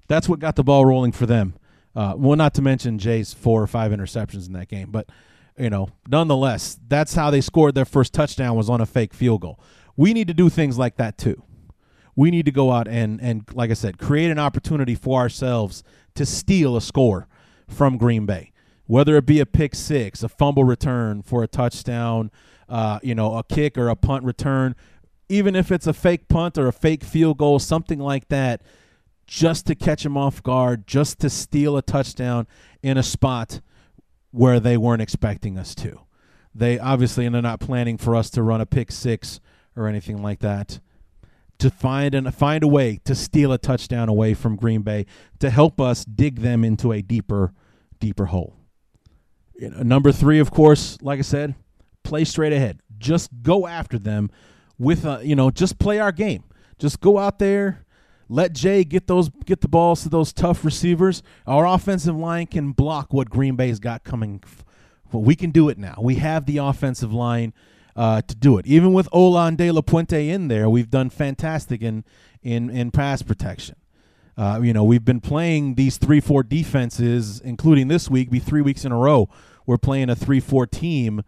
That's 0.07 0.29
what 0.29 0.39
got 0.39 0.55
the 0.55 0.63
ball 0.63 0.85
rolling 0.85 1.11
for 1.11 1.25
them. 1.25 1.55
Uh, 1.95 2.13
well, 2.15 2.35
not 2.35 2.53
to 2.55 2.61
mention 2.61 2.99
Jay's 2.99 3.33
four 3.33 3.61
or 3.61 3.67
five 3.67 3.91
interceptions 3.91 4.47
in 4.47 4.53
that 4.53 4.67
game, 4.67 4.91
but 4.91 5.09
you 5.57 5.69
know, 5.69 5.89
nonetheless, 6.07 6.79
that's 6.87 7.15
how 7.15 7.31
they 7.31 7.41
scored 7.41 7.75
their 7.75 7.85
first 7.85 8.13
touchdown 8.13 8.55
was 8.55 8.69
on 8.69 8.81
a 8.81 8.85
fake 8.85 9.13
field 9.13 9.41
goal. 9.41 9.59
We 9.95 10.13
need 10.13 10.27
to 10.27 10.33
do 10.33 10.49
things 10.49 10.77
like 10.77 10.97
that 10.97 11.17
too. 11.17 11.43
We 12.15 12.31
need 12.31 12.45
to 12.45 12.51
go 12.51 12.71
out 12.71 12.87
and 12.87 13.21
and 13.21 13.43
like 13.53 13.71
I 13.71 13.73
said, 13.73 13.97
create 13.97 14.31
an 14.31 14.39
opportunity 14.39 14.95
for 14.95 15.19
ourselves 15.19 15.83
to 16.15 16.25
steal 16.25 16.75
a 16.75 16.81
score 16.81 17.27
from 17.67 17.97
Green 17.97 18.25
Bay 18.25 18.51
whether 18.87 19.15
it 19.17 19.25
be 19.25 19.39
a 19.39 19.45
pick 19.45 19.75
six, 19.75 20.23
a 20.23 20.29
fumble 20.29 20.63
return 20.63 21.21
for 21.21 21.43
a 21.43 21.47
touchdown, 21.47 22.31
uh, 22.69 22.99
you 23.01 23.15
know, 23.15 23.35
a 23.35 23.43
kick 23.43 23.77
or 23.77 23.89
a 23.89 23.95
punt 23.95 24.23
return, 24.23 24.75
even 25.27 25.55
if 25.55 25.71
it's 25.71 25.87
a 25.87 25.93
fake 25.93 26.27
punt 26.27 26.57
or 26.57 26.67
a 26.67 26.73
fake 26.73 27.03
field 27.03 27.37
goal, 27.37 27.57
something 27.59 27.99
like 27.99 28.27
that, 28.29 28.61
just 29.25 29.65
to 29.65 29.75
catch 29.75 30.03
them 30.03 30.17
off 30.17 30.43
guard, 30.43 30.85
just 30.85 31.19
to 31.19 31.29
steal 31.29 31.77
a 31.77 31.81
touchdown 31.81 32.45
in 32.83 32.97
a 32.97 33.03
spot 33.03 33.59
where 34.35 34.59
they 34.59 34.77
weren't 34.77 35.01
expecting 35.01 35.57
us 35.57 35.73
to. 35.75 36.01
They 36.53 36.77
obviously, 36.77 37.25
and 37.25 37.33
they're 37.33 37.41
not 37.41 37.59
planning 37.59 37.97
for 37.97 38.15
us 38.15 38.29
to 38.31 38.43
run 38.43 38.61
a 38.61 38.65
pick 38.65 38.91
six 38.91 39.39
or 39.75 39.87
anything 39.87 40.21
like 40.21 40.39
that. 40.39 40.79
to 41.59 41.69
find 41.69 42.13
and 42.13 42.33
find 42.33 42.63
a 42.63 42.67
way 42.67 42.99
to 43.05 43.15
steal 43.15 43.51
a 43.51 43.57
touchdown 43.57 44.09
away 44.09 44.33
from 44.33 44.55
Green 44.55 44.81
Bay 44.81 45.05
to 45.39 45.49
help 45.49 45.79
us 45.79 46.05
dig 46.05 46.39
them 46.39 46.63
into 46.63 46.91
a 46.91 47.01
deeper, 47.01 47.53
deeper 47.99 48.25
hole. 48.25 48.55
You 49.57 49.69
know, 49.69 49.83
number 49.83 50.11
three, 50.11 50.39
of 50.39 50.51
course, 50.51 50.97
like 51.01 51.19
I 51.19 51.23
said, 51.23 51.55
play 52.03 52.25
straight 52.25 52.51
ahead. 52.53 52.81
Just 52.97 53.29
go 53.41 53.67
after 53.67 53.97
them 53.97 54.29
with 54.77 55.05
a, 55.05 55.21
you 55.23 55.35
know, 55.35 55.49
just 55.49 55.79
play 55.79 55.99
our 55.99 56.11
game. 56.11 56.43
Just 56.77 56.99
go 56.99 57.17
out 57.17 57.39
there, 57.39 57.84
let 58.27 58.53
Jay 58.53 58.83
get 58.83 59.07
those 59.07 59.29
get 59.45 59.61
the 59.61 59.67
balls 59.67 60.03
to 60.03 60.09
those 60.09 60.33
tough 60.33 60.65
receivers. 60.65 61.21
Our 61.45 61.65
offensive 61.65 62.15
line 62.15 62.47
can 62.47 62.71
block 62.71 63.13
what 63.13 63.29
Green 63.29 63.55
Bay's 63.55 63.79
got 63.79 64.03
coming. 64.03 64.43
Well, 65.11 65.23
we 65.23 65.35
can 65.35 65.51
do 65.51 65.69
it 65.69 65.77
now. 65.77 65.97
We 66.01 66.15
have 66.15 66.45
the 66.45 66.57
offensive 66.57 67.13
line 67.13 67.53
uh, 67.95 68.21
to 68.21 68.35
do 68.35 68.57
it. 68.57 68.65
Even 68.65 68.93
with 68.93 69.09
Olan 69.11 69.55
De 69.57 69.71
La 69.71 69.81
Puente 69.81 70.29
in 70.29 70.47
there, 70.47 70.69
we've 70.69 70.89
done 70.89 71.09
fantastic 71.09 71.81
in 71.81 72.03
in 72.41 72.69
in 72.69 72.91
pass 72.91 73.21
protection. 73.21 73.75
Uh, 74.37 74.59
you 74.61 74.73
know, 74.73 74.83
we've 74.83 75.05
been 75.05 75.21
playing 75.21 75.75
these 75.75 75.97
three 75.97 76.19
four 76.19 76.43
defenses, 76.43 77.39
including 77.39 77.87
this 77.87 78.09
week, 78.09 78.29
be 78.29 78.39
three 78.39 78.61
weeks 78.61 78.83
in 78.83 78.91
a 78.91 78.97
row. 78.97 79.29
We're 79.65 79.77
playing 79.77 80.09
a 80.09 80.15
three 80.15 80.39
four 80.39 80.67
team. 80.67 81.23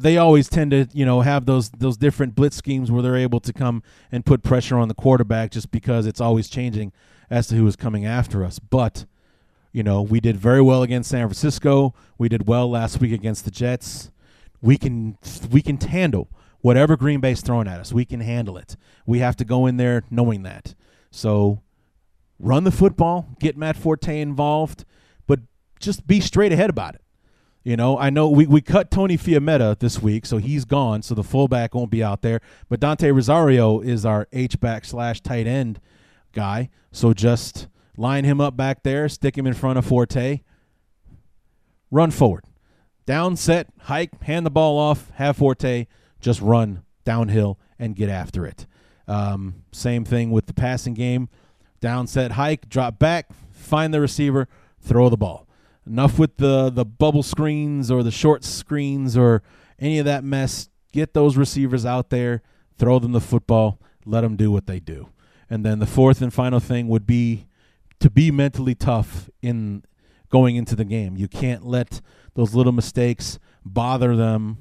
They 0.00 0.16
always 0.16 0.48
tend 0.48 0.70
to, 0.70 0.88
you 0.92 1.04
know, 1.04 1.22
have 1.22 1.46
those 1.46 1.70
those 1.70 1.96
different 1.96 2.34
blitz 2.34 2.56
schemes 2.56 2.90
where 2.90 3.02
they're 3.02 3.16
able 3.16 3.40
to 3.40 3.52
come 3.52 3.82
and 4.12 4.24
put 4.24 4.42
pressure 4.42 4.78
on 4.78 4.88
the 4.88 4.94
quarterback, 4.94 5.50
just 5.50 5.70
because 5.70 6.06
it's 6.06 6.20
always 6.20 6.48
changing 6.48 6.92
as 7.30 7.48
to 7.48 7.56
who 7.56 7.66
is 7.66 7.76
coming 7.76 8.06
after 8.06 8.44
us. 8.44 8.58
But 8.58 9.06
you 9.72 9.82
know, 9.82 10.00
we 10.00 10.20
did 10.20 10.36
very 10.36 10.62
well 10.62 10.82
against 10.82 11.10
San 11.10 11.26
Francisco. 11.26 11.94
We 12.16 12.28
did 12.28 12.48
well 12.48 12.70
last 12.70 13.00
week 13.00 13.12
against 13.12 13.44
the 13.44 13.50
Jets 13.50 14.10
we 14.60 14.76
can 14.76 15.18
we 15.50 15.62
can 15.62 15.78
handle 15.78 16.28
whatever 16.60 16.96
Green 16.96 17.20
Bay's 17.20 17.40
throwing 17.40 17.68
at 17.68 17.80
us. 17.80 17.92
We 17.92 18.04
can 18.04 18.20
handle 18.20 18.56
it. 18.56 18.76
We 19.06 19.20
have 19.20 19.36
to 19.36 19.44
go 19.44 19.66
in 19.66 19.76
there 19.76 20.04
knowing 20.10 20.42
that. 20.42 20.74
So 21.10 21.62
run 22.38 22.64
the 22.64 22.70
football, 22.70 23.28
get 23.38 23.56
Matt 23.56 23.76
Forte 23.76 24.20
involved, 24.20 24.84
but 25.26 25.40
just 25.78 26.06
be 26.06 26.20
straight 26.20 26.52
ahead 26.52 26.70
about 26.70 26.94
it. 26.94 27.02
You 27.64 27.76
know, 27.76 27.98
I 27.98 28.10
know 28.10 28.28
we, 28.28 28.46
we 28.46 28.60
cut 28.60 28.90
Tony 28.90 29.18
Fiametta 29.18 29.78
this 29.78 30.00
week, 30.00 30.24
so 30.24 30.38
he's 30.38 30.64
gone, 30.64 31.02
so 31.02 31.14
the 31.14 31.24
fullback 31.24 31.74
won't 31.74 31.90
be 31.90 32.02
out 32.02 32.22
there. 32.22 32.40
But 32.68 32.80
Dante 32.80 33.10
Rosario 33.10 33.80
is 33.80 34.06
our 34.06 34.26
H 34.32 34.58
back 34.58 34.84
slash 34.84 35.20
tight 35.20 35.46
end 35.46 35.80
guy. 36.32 36.70
So 36.92 37.12
just 37.12 37.68
line 37.96 38.24
him 38.24 38.40
up 38.40 38.56
back 38.56 38.82
there, 38.84 39.08
stick 39.08 39.36
him 39.36 39.46
in 39.46 39.54
front 39.54 39.78
of 39.78 39.84
Forte, 39.84 40.40
run 41.90 42.10
forward 42.10 42.44
down, 43.08 43.34
set, 43.36 43.68
hike, 43.84 44.20
hand 44.20 44.44
the 44.44 44.50
ball 44.50 44.78
off, 44.78 45.10
have 45.14 45.38
Forte, 45.38 45.86
just 46.20 46.42
run 46.42 46.82
downhill 47.04 47.58
and 47.78 47.96
get 47.96 48.10
after 48.10 48.44
it. 48.44 48.66
Um, 49.08 49.62
same 49.72 50.04
thing 50.04 50.30
with 50.30 50.44
the 50.44 50.52
passing 50.52 50.92
game. 50.92 51.30
Down, 51.80 52.06
set, 52.06 52.32
hike, 52.32 52.68
drop 52.68 52.98
back, 52.98 53.30
find 53.50 53.94
the 53.94 54.00
receiver, 54.02 54.46
throw 54.78 55.08
the 55.08 55.16
ball. 55.16 55.47
Enough 55.88 56.18
with 56.18 56.36
the, 56.36 56.70
the 56.70 56.84
bubble 56.84 57.22
screens 57.22 57.90
or 57.90 58.02
the 58.02 58.10
short 58.10 58.44
screens 58.44 59.16
or 59.16 59.42
any 59.78 59.98
of 59.98 60.04
that 60.04 60.22
mess. 60.22 60.68
Get 60.92 61.14
those 61.14 61.36
receivers 61.36 61.86
out 61.86 62.10
there, 62.10 62.42
throw 62.76 62.98
them 62.98 63.12
the 63.12 63.20
football, 63.20 63.80
let 64.04 64.22
them 64.22 64.36
do 64.36 64.50
what 64.50 64.66
they 64.66 64.80
do. 64.80 65.08
And 65.50 65.64
then 65.64 65.78
the 65.78 65.86
fourth 65.86 66.20
and 66.20 66.32
final 66.32 66.60
thing 66.60 66.88
would 66.88 67.06
be 67.06 67.46
to 68.00 68.10
be 68.10 68.30
mentally 68.30 68.74
tough 68.74 69.28
in 69.42 69.82
going 70.30 70.56
into 70.56 70.76
the 70.76 70.84
game. 70.84 71.16
You 71.16 71.28
can't 71.28 71.66
let 71.66 72.00
those 72.34 72.54
little 72.54 72.72
mistakes 72.72 73.38
bother 73.64 74.14
them, 74.14 74.58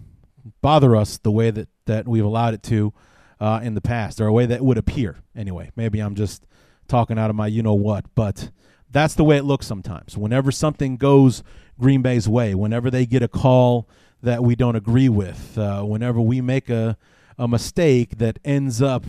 bother 0.61 0.95
us 0.95 1.17
the 1.17 1.31
way 1.31 1.51
that, 1.51 1.67
that 1.85 2.07
we've 2.07 2.23
allowed 2.23 2.53
it 2.53 2.63
to 2.63 2.93
uh, 3.39 3.59
in 3.61 3.75
the 3.75 3.81
past, 3.81 4.19
or 4.19 4.27
a 4.27 4.33
way 4.33 4.45
that 4.45 4.61
would 4.61 4.77
appear 4.77 5.17
anyway. 5.35 5.71
Maybe 5.75 5.99
I'm 5.99 6.15
just 6.15 6.45
talking 6.87 7.19
out 7.19 7.29
of 7.29 7.35
my 7.35 7.47
you 7.47 7.61
know 7.61 7.73
what, 7.73 8.05
but 8.15 8.49
that's 8.89 9.15
the 9.15 9.23
way 9.23 9.37
it 9.37 9.43
looks 9.43 9.67
sometimes. 9.67 10.17
Whenever 10.17 10.51
something 10.51 10.97
goes 10.97 11.43
Green 11.79 12.01
Bay's 12.01 12.27
way, 12.27 12.55
whenever 12.55 12.89
they 12.89 13.05
get 13.05 13.21
a 13.21 13.27
call 13.27 13.87
that 14.21 14.43
we 14.43 14.55
don't 14.55 14.75
agree 14.75 15.09
with, 15.09 15.57
uh, 15.57 15.83
whenever 15.83 16.19
we 16.19 16.41
make 16.41 16.69
a, 16.69 16.97
a 17.37 17.47
mistake 17.47 18.17
that 18.17 18.39
ends 18.43 18.81
up 18.81 19.03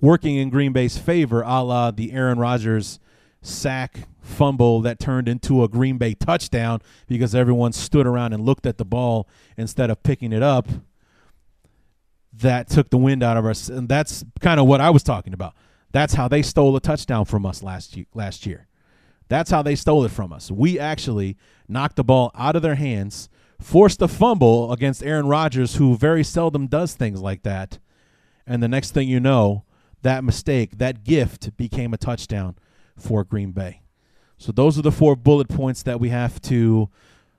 working 0.00 0.36
in 0.36 0.50
Green 0.50 0.72
Bay's 0.72 0.98
favor, 0.98 1.42
a 1.42 1.62
la 1.62 1.90
the 1.90 2.12
Aaron 2.12 2.38
Rodgers 2.38 3.00
sack 3.42 4.00
fumble 4.20 4.80
that 4.82 4.98
turned 4.98 5.28
into 5.28 5.62
a 5.62 5.68
Green 5.68 5.98
Bay 5.98 6.14
touchdown 6.14 6.80
because 7.06 7.34
everyone 7.34 7.72
stood 7.72 8.06
around 8.06 8.32
and 8.32 8.44
looked 8.44 8.66
at 8.66 8.76
the 8.78 8.84
ball 8.84 9.28
instead 9.56 9.88
of 9.90 10.02
picking 10.02 10.32
it 10.32 10.42
up. 10.42 10.68
That 12.32 12.68
took 12.68 12.90
the 12.90 12.98
wind 12.98 13.22
out 13.22 13.38
of 13.38 13.46
us, 13.46 13.70
and 13.70 13.88
that's 13.88 14.22
kind 14.40 14.60
of 14.60 14.66
what 14.66 14.80
I 14.80 14.90
was 14.90 15.02
talking 15.02 15.32
about. 15.32 15.54
That's 15.92 16.12
how 16.14 16.28
they 16.28 16.42
stole 16.42 16.76
a 16.76 16.80
touchdown 16.80 17.24
from 17.24 17.46
us 17.46 17.62
last 17.62 17.96
year, 17.96 18.04
last 18.12 18.44
year. 18.44 18.66
That's 19.28 19.50
how 19.50 19.62
they 19.62 19.74
stole 19.74 20.04
it 20.04 20.10
from 20.10 20.32
us. 20.32 20.50
We 20.50 20.78
actually 20.78 21.36
knocked 21.68 21.96
the 21.96 22.04
ball 22.04 22.30
out 22.34 22.56
of 22.56 22.62
their 22.62 22.76
hands, 22.76 23.28
forced 23.60 24.00
a 24.02 24.08
fumble 24.08 24.72
against 24.72 25.02
Aaron 25.02 25.26
Rodgers, 25.26 25.76
who 25.76 25.96
very 25.96 26.22
seldom 26.22 26.66
does 26.66 26.94
things 26.94 27.20
like 27.20 27.42
that. 27.42 27.78
And 28.46 28.62
the 28.62 28.68
next 28.68 28.92
thing 28.92 29.08
you 29.08 29.18
know, 29.18 29.64
that 30.02 30.22
mistake, 30.22 30.78
that 30.78 31.02
gift 31.02 31.56
became 31.56 31.92
a 31.92 31.96
touchdown 31.96 32.56
for 32.96 33.24
Green 33.24 33.50
Bay. 33.50 33.82
So 34.38 34.52
those 34.52 34.78
are 34.78 34.82
the 34.82 34.92
four 34.92 35.16
bullet 35.16 35.48
points 35.48 35.82
that 35.82 35.98
we 35.98 36.10
have 36.10 36.40
to 36.42 36.90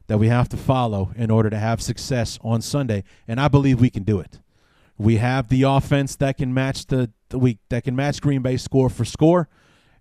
that 0.08 0.18
we 0.18 0.30
have 0.30 0.48
to 0.50 0.58
follow 0.58 1.12
in 1.18 1.30
order 1.30 1.50
to 1.50 1.60
have 1.60 1.82
success 1.82 2.40
on 2.42 2.62
Sunday, 2.62 3.04
and 3.28 3.42
I 3.42 3.50
believe 3.50 3.82
we 3.82 3.90
can 3.90 4.04
do 4.04 4.22
it. 4.22 4.40
We 4.98 5.18
have 5.18 5.50
the 5.50 5.64
offense 5.64 6.16
that 6.16 6.38
can 6.38 6.54
match 6.54 6.88
the, 6.88 7.12
the 7.28 7.38
week 7.38 7.60
that 7.70 7.84
can 7.84 7.96
match 7.96 8.22
Green 8.22 8.42
Bay 8.42 8.56
score 8.56 8.90
for 8.90 9.04
score, 9.04 9.50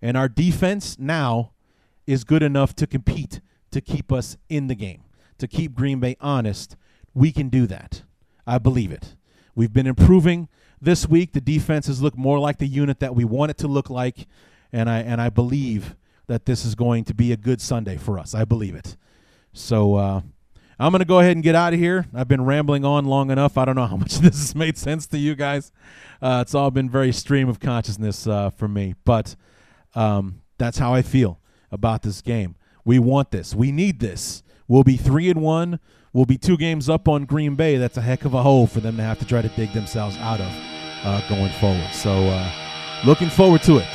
and 0.00 0.16
our 0.16 0.28
defense 0.28 0.96
now 0.98 1.52
is 2.06 2.24
good 2.24 2.42
enough 2.42 2.74
to 2.76 2.86
compete 2.86 3.40
to 3.76 3.80
keep 3.82 4.10
us 4.10 4.38
in 4.48 4.68
the 4.68 4.74
game, 4.74 5.02
to 5.36 5.46
keep 5.46 5.74
Green 5.74 6.00
Bay 6.00 6.16
honest. 6.18 6.76
We 7.14 7.30
can 7.30 7.50
do 7.50 7.66
that. 7.66 8.02
I 8.46 8.56
believe 8.58 8.90
it. 8.90 9.16
We've 9.54 9.72
been 9.72 9.86
improving 9.86 10.48
this 10.80 11.06
week. 11.06 11.32
The 11.32 11.40
defense 11.42 11.86
has 11.86 12.00
looked 12.00 12.16
more 12.16 12.38
like 12.38 12.58
the 12.58 12.66
unit 12.66 13.00
that 13.00 13.14
we 13.14 13.24
want 13.24 13.50
it 13.50 13.58
to 13.58 13.68
look 13.68 13.90
like, 13.90 14.26
and 14.72 14.88
I 14.88 15.00
and 15.00 15.20
I 15.20 15.28
believe 15.28 15.94
that 16.26 16.46
this 16.46 16.64
is 16.64 16.74
going 16.74 17.04
to 17.04 17.14
be 17.14 17.32
a 17.32 17.36
good 17.36 17.60
Sunday 17.60 17.96
for 17.96 18.18
us. 18.18 18.34
I 18.34 18.44
believe 18.44 18.74
it. 18.74 18.96
So 19.52 19.96
uh, 19.96 20.20
I'm 20.78 20.90
going 20.90 21.00
to 21.00 21.06
go 21.06 21.20
ahead 21.20 21.32
and 21.32 21.42
get 21.42 21.54
out 21.54 21.72
of 21.72 21.78
here. 21.78 22.06
I've 22.14 22.28
been 22.28 22.44
rambling 22.44 22.84
on 22.84 23.04
long 23.04 23.30
enough. 23.30 23.58
I 23.58 23.64
don't 23.64 23.76
know 23.76 23.86
how 23.86 23.96
much 23.98 24.18
this 24.18 24.38
has 24.38 24.54
made 24.54 24.78
sense 24.78 25.06
to 25.08 25.18
you 25.18 25.34
guys. 25.34 25.70
Uh, 26.20 26.40
it's 26.42 26.54
all 26.54 26.70
been 26.70 26.88
very 26.88 27.12
stream 27.12 27.48
of 27.48 27.60
consciousness 27.60 28.26
uh, 28.26 28.50
for 28.50 28.68
me, 28.68 28.94
but 29.04 29.36
um, 29.94 30.40
that's 30.58 30.78
how 30.78 30.94
I 30.94 31.02
feel 31.02 31.40
about 31.70 32.02
this 32.02 32.20
game. 32.20 32.56
We 32.84 32.98
want 32.98 33.30
this. 33.30 33.54
We 33.54 33.72
need 33.72 34.00
this. 34.00 34.42
We'll 34.68 34.84
be 34.84 34.96
three 34.96 35.30
and 35.30 35.42
one. 35.42 35.80
We'll 36.12 36.26
be 36.26 36.38
two 36.38 36.56
games 36.56 36.88
up 36.88 37.08
on 37.08 37.24
Green 37.24 37.56
Bay. 37.56 37.76
That's 37.76 37.96
a 37.96 38.00
heck 38.00 38.24
of 38.24 38.34
a 38.34 38.42
hole 38.42 38.66
for 38.66 38.80
them 38.80 38.96
to 38.96 39.02
have 39.02 39.18
to 39.18 39.26
try 39.26 39.42
to 39.42 39.48
dig 39.48 39.72
themselves 39.72 40.16
out 40.18 40.40
of 40.40 40.50
uh, 41.04 41.28
going 41.28 41.52
forward. 41.52 41.92
So, 41.92 42.10
uh, 42.10 42.50
looking 43.04 43.28
forward 43.28 43.62
to 43.64 43.78
it. 43.78 43.88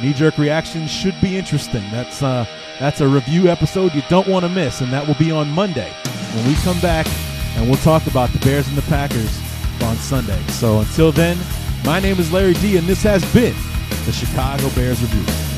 Knee 0.00 0.12
jerk 0.12 0.38
reactions 0.38 0.90
should 0.90 1.14
be 1.20 1.36
interesting. 1.36 1.82
That's 1.90 2.22
uh, 2.22 2.46
that's 2.78 3.00
a 3.00 3.08
review 3.08 3.48
episode 3.48 3.94
you 3.94 4.02
don't 4.08 4.28
want 4.28 4.44
to 4.44 4.48
miss, 4.48 4.80
and 4.80 4.92
that 4.92 5.06
will 5.06 5.14
be 5.14 5.30
on 5.30 5.48
Monday 5.50 5.92
when 6.34 6.46
we 6.46 6.54
come 6.56 6.78
back 6.80 7.06
and 7.56 7.68
we'll 7.68 7.78
talk 7.78 8.06
about 8.06 8.30
the 8.30 8.38
Bears 8.40 8.68
and 8.68 8.76
the 8.76 8.82
Packers 8.82 9.40
on 9.82 9.96
Sunday. 9.96 10.40
So 10.48 10.78
until 10.80 11.10
then, 11.10 11.36
my 11.84 11.98
name 11.98 12.18
is 12.18 12.32
Larry 12.32 12.54
D, 12.54 12.76
and 12.76 12.86
this 12.86 13.02
has 13.02 13.24
been 13.32 13.56
the 14.04 14.12
Chicago 14.12 14.68
Bears 14.70 15.00
Review. 15.02 15.57